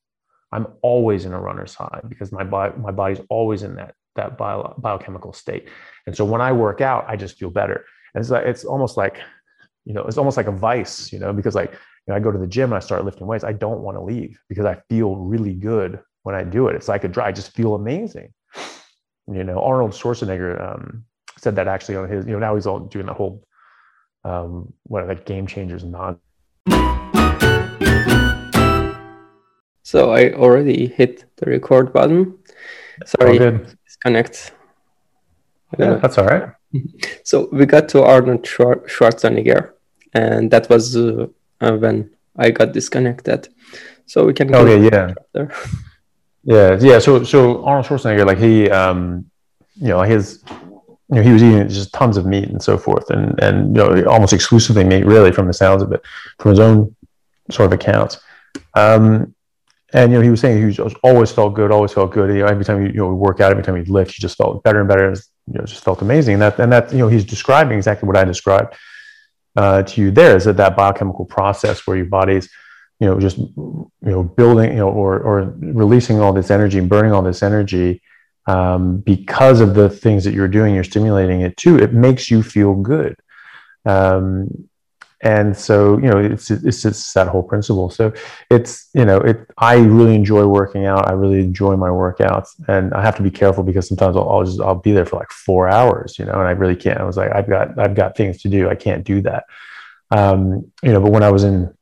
[0.51, 4.37] I'm always in a runner's high because my body, my body's always in that that
[4.37, 5.69] bio, biochemical state.
[6.07, 7.85] And so when I work out, I just feel better.
[8.15, 9.21] And it's like, it's almost like,
[9.85, 11.79] you know, it's almost like a vice, you know, because like, you
[12.09, 13.45] know, I go to the gym and I start lifting weights.
[13.45, 16.77] I don't want to leave because I feel really good when I do it.
[16.77, 18.33] It's like a dry, I just feel amazing.
[19.31, 21.05] You know, Arnold Schwarzenegger um,
[21.37, 23.45] said that actually on his, you know, now he's all doing the whole,
[24.25, 26.19] um, what like game changers non.
[29.83, 32.37] So I already hit the record button.
[33.07, 33.39] Sorry,
[33.87, 34.53] disconnect.
[35.79, 36.53] Yeah, that's all right.
[37.25, 39.73] So we got to Arnold Schwarzenegger,
[40.13, 41.29] and that was uh,
[41.61, 43.49] when I got disconnected.
[44.05, 44.55] So we can.
[44.55, 45.15] Okay, yeah.
[45.33, 45.51] There.
[46.49, 46.99] Yeah, yeah.
[46.99, 49.31] So, so Arnold Schwarzenegger, like he, um,
[49.75, 50.43] you know, his,
[51.11, 53.83] you know, he was eating just tons of meat and so forth, and and you
[53.83, 56.03] know, almost exclusively meat, really, from the sounds of it,
[56.39, 56.97] from his own
[57.51, 58.23] sort of accounts.
[58.73, 59.35] Um,
[59.93, 62.31] and you know, he was saying he was always felt good, always felt good.
[62.31, 64.39] You know, every time you, you know work out, every time you lift, he just
[64.39, 65.15] felt better and better.
[65.49, 66.35] You know, just felt amazing.
[66.35, 68.75] And that and that you know, he's describing exactly what I described
[69.55, 70.11] uh, to you.
[70.11, 72.49] There is that that biochemical process where your body's
[73.01, 76.89] you know just you know building you know or or releasing all this energy and
[76.89, 78.03] burning all this energy
[78.47, 80.75] um, because of the things that you're doing.
[80.75, 81.79] You're stimulating it too.
[81.79, 83.17] It makes you feel good.
[83.85, 84.69] Um,
[85.23, 88.13] and so you know it's it's just that whole principle so
[88.51, 92.95] it's you know it i really enjoy working out i really enjoy my workouts and
[92.95, 95.33] i have to be careful because sometimes i'll, I'll just i'll be there for like
[95.33, 98.17] four hours you know and i really can't i was like i've got i've got
[98.17, 99.45] things to do i can't do that
[100.13, 101.77] um you know but when i was in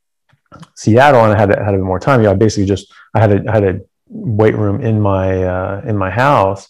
[0.74, 3.32] seattle and i had had a bit more time know i basically just i had
[3.32, 6.68] a I had a weight room in my uh in my house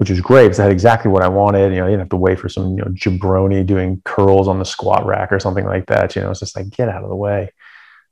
[0.00, 1.74] which was great because I had exactly what I wanted.
[1.74, 4.58] You know, I didn't have to wait for some, you know, jabroni doing curls on
[4.58, 6.16] the squat rack or something like that.
[6.16, 7.52] You know, it's just like, get out of the way.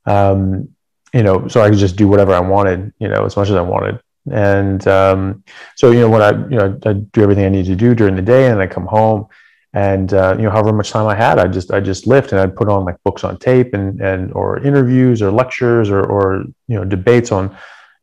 [0.05, 0.69] Um,
[1.15, 3.55] you know, so I could just do whatever I wanted, you know, as much as
[3.55, 3.99] I wanted.
[4.31, 5.43] And um,
[5.75, 8.15] so, you know, when I, you know, I do everything I need to do during
[8.15, 9.25] the day and I come home
[9.73, 12.41] and, uh, you know, however much time I had, I just, I just lift and
[12.41, 16.43] I'd put on like books on tape and, and, or interviews or lectures or, or,
[16.67, 17.55] you know, debates on,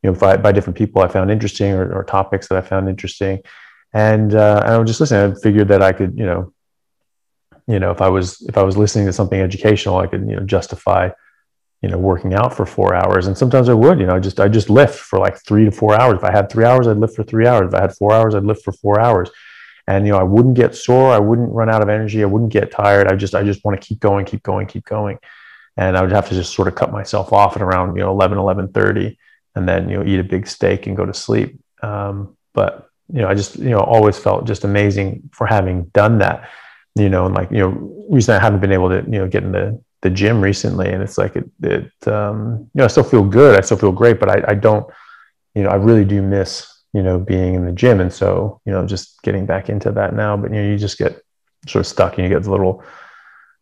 [0.03, 2.89] you know, by, by different people I found interesting or, or topics that I found
[2.89, 3.43] interesting
[3.97, 5.33] and uh, I was just listening.
[5.33, 6.53] I figured that I could, you know,
[7.67, 10.37] you know, if I was if I was listening to something educational, I could, you
[10.37, 11.09] know, justify,
[11.81, 13.27] you know, working out for four hours.
[13.27, 15.71] And sometimes I would, you know, I just I just lift for like three to
[15.71, 16.19] four hours.
[16.19, 17.69] If I had three hours, I'd lift for three hours.
[17.69, 19.31] If I had four hours, I'd lift for four hours.
[19.89, 21.13] And you know, I wouldn't get sore.
[21.13, 22.23] I wouldn't run out of energy.
[22.23, 23.09] I wouldn't get tired.
[23.09, 25.19] I just I just want to keep going, keep going, keep going.
[25.77, 28.11] And I would have to just sort of cut myself off at around you know
[28.11, 29.17] 11, 11:30,
[29.55, 31.61] and then you know eat a big steak and go to sleep.
[31.83, 36.19] Um, but you know, I just, you know, always felt just amazing for having done
[36.19, 36.49] that,
[36.95, 39.45] you know, and like, you know, recently I haven't been able to, you know, get
[39.45, 43.05] in the, the gym recently and it's like, it, it um, you know, I still
[43.05, 43.57] feel good.
[43.57, 44.87] I still feel great, but I, I don't,
[45.55, 48.01] you know, I really do miss, you know, being in the gym.
[48.01, 50.97] And so, you know, just getting back into that now, but, you know, you just
[50.97, 51.21] get
[51.69, 52.83] sort of stuck and you get the little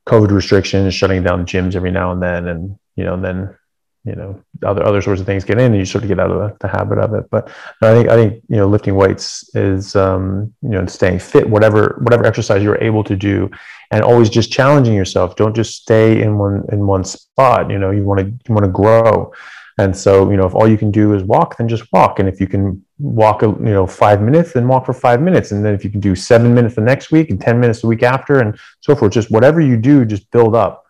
[0.06, 2.46] COVID restrictions, shutting down gyms every now and then.
[2.46, 3.56] And, you know, and then
[4.04, 6.30] you know other other sorts of things get in and you sort of get out
[6.30, 7.50] of the, the habit of it but
[7.80, 11.98] i think i think you know lifting weights is um, you know staying fit whatever
[12.02, 13.50] whatever exercise you're able to do
[13.90, 17.90] and always just challenging yourself don't just stay in one in one spot you know
[17.90, 19.32] you want to you want to grow
[19.78, 22.28] and so you know if all you can do is walk then just walk and
[22.28, 25.74] if you can walk you know five minutes then walk for five minutes and then
[25.74, 28.40] if you can do seven minutes the next week and 10 minutes the week after
[28.40, 30.84] and so forth just whatever you do just build up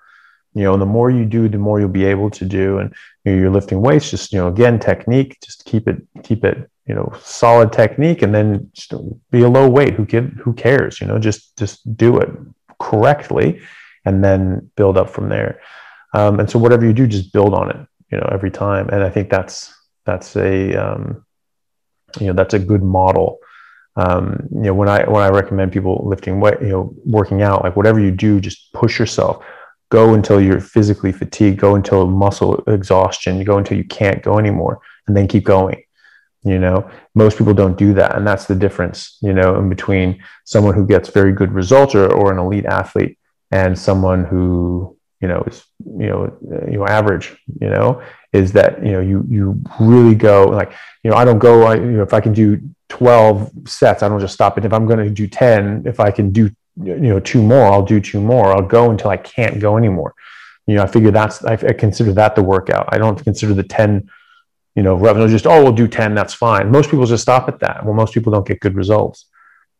[0.54, 2.78] you know, and the more you do, the more you'll be able to do.
[2.78, 2.94] And
[3.24, 6.70] you know, you're lifting weights, just you know, again, technique, just keep it, keep it,
[6.86, 8.94] you know, solid technique, and then just
[9.30, 9.94] be a low weight.
[9.94, 11.00] Who give, who cares?
[11.00, 12.30] You know, just just do it
[12.78, 13.60] correctly,
[14.04, 15.60] and then build up from there.
[16.14, 17.88] Um, and so whatever you do, just build on it.
[18.10, 18.88] You know, every time.
[18.90, 19.74] And I think that's
[20.04, 21.24] that's a um,
[22.20, 23.38] you know that's a good model.
[23.96, 27.62] Um, you know, when I when I recommend people lifting weight, you know, working out,
[27.62, 29.44] like whatever you do, just push yourself
[29.94, 34.80] go until you're physically fatigued, go until muscle exhaustion, go until you can't go anymore,
[35.06, 35.80] and then keep going.
[36.42, 38.16] You know, most people don't do that.
[38.16, 42.12] And that's the difference, you know, in between someone who gets very good results or,
[42.12, 43.18] or an elite athlete
[43.52, 46.36] and someone who, you know, is, you know,
[46.70, 50.72] you know, average, you know, is that, you know, you, you really go like,
[51.02, 54.08] you know, I don't go, I, you know, if I can do 12 sets, I
[54.08, 54.64] don't just stop it.
[54.64, 56.50] If I'm going to do 10, if I can do
[56.82, 58.52] you know two more i'll do two more.
[58.52, 60.14] I'll go until i can't go anymore.
[60.66, 62.88] You know i figure that's i, consider that the workout.
[62.92, 64.10] I don't consider the 10
[64.74, 66.72] you know revenue just oh we'll do 10 that's fine.
[66.72, 67.84] Most people just stop at that.
[67.84, 69.26] Well most people don't get good results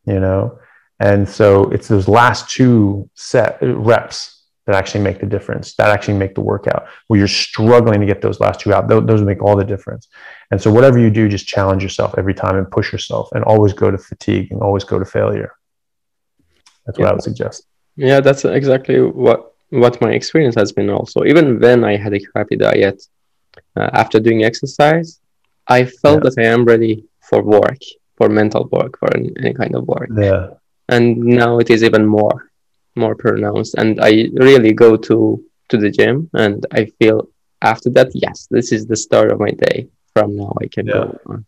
[0.05, 0.59] you know?
[0.99, 4.34] And so it's those last two set uh, reps
[4.65, 6.87] that actually make the difference, that actually make the workout.
[7.07, 10.07] Where you're struggling to get those last two out, those, those make all the difference.
[10.51, 13.73] And so, whatever you do, just challenge yourself every time and push yourself, and always
[13.73, 15.53] go to fatigue and always go to failure.
[16.85, 17.07] That's what.
[17.07, 17.67] I would suggest.
[17.95, 20.89] Yeah, that's exactly what what my experience has been.
[20.89, 23.03] Also, even when I had a crappy diet,
[23.75, 25.19] uh, after doing exercise,
[25.67, 26.29] I felt yeah.
[26.29, 27.79] that I am ready for work,
[28.17, 30.09] for mental work, for any, any kind of work.
[30.15, 30.49] Yeah.
[30.89, 32.51] And now it is even more
[32.95, 37.27] more pronounced and i really go to to the gym and i feel
[37.61, 39.87] after that yes this is the start of my day.
[40.13, 40.93] From now i can yeah.
[40.93, 41.45] go on.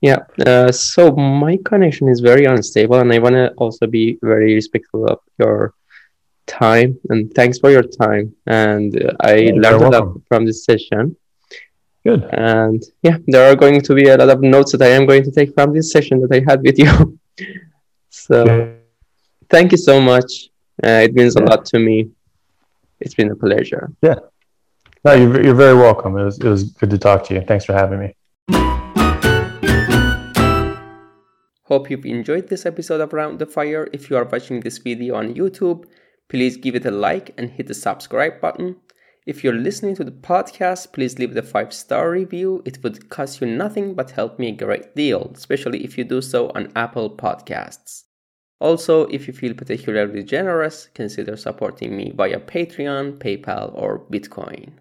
[0.00, 4.54] Yeah uh, so my connection is very unstable and i want to also be very
[4.54, 5.74] respectful of your
[6.46, 11.16] time and thanks for your time and uh, i learned a lot from this session.
[12.06, 12.22] Good.
[12.32, 15.24] And yeah there are going to be a lot of notes that i am going
[15.24, 17.18] to take from this session that i had with you.
[18.10, 18.68] So yeah.
[19.50, 20.48] thank you so much
[20.82, 21.42] uh, it means yeah.
[21.42, 22.10] a lot to me.
[23.00, 23.92] It's been a pleasure.
[24.02, 24.16] Yeah.
[25.04, 26.16] No, you're, you're very welcome.
[26.16, 27.42] It was, it was good to talk to you.
[27.42, 28.14] Thanks for having me.
[31.64, 33.88] Hope you've enjoyed this episode of Round the Fire.
[33.92, 35.86] If you are watching this video on YouTube,
[36.28, 38.76] please give it a like and hit the subscribe button.
[39.26, 42.62] If you're listening to the podcast, please leave the five star review.
[42.66, 46.20] It would cost you nothing but help me a great deal, especially if you do
[46.20, 48.03] so on Apple Podcasts.
[48.60, 54.72] Also, if you feel particularly generous, consider supporting me via Patreon, PayPal, or Bitcoin.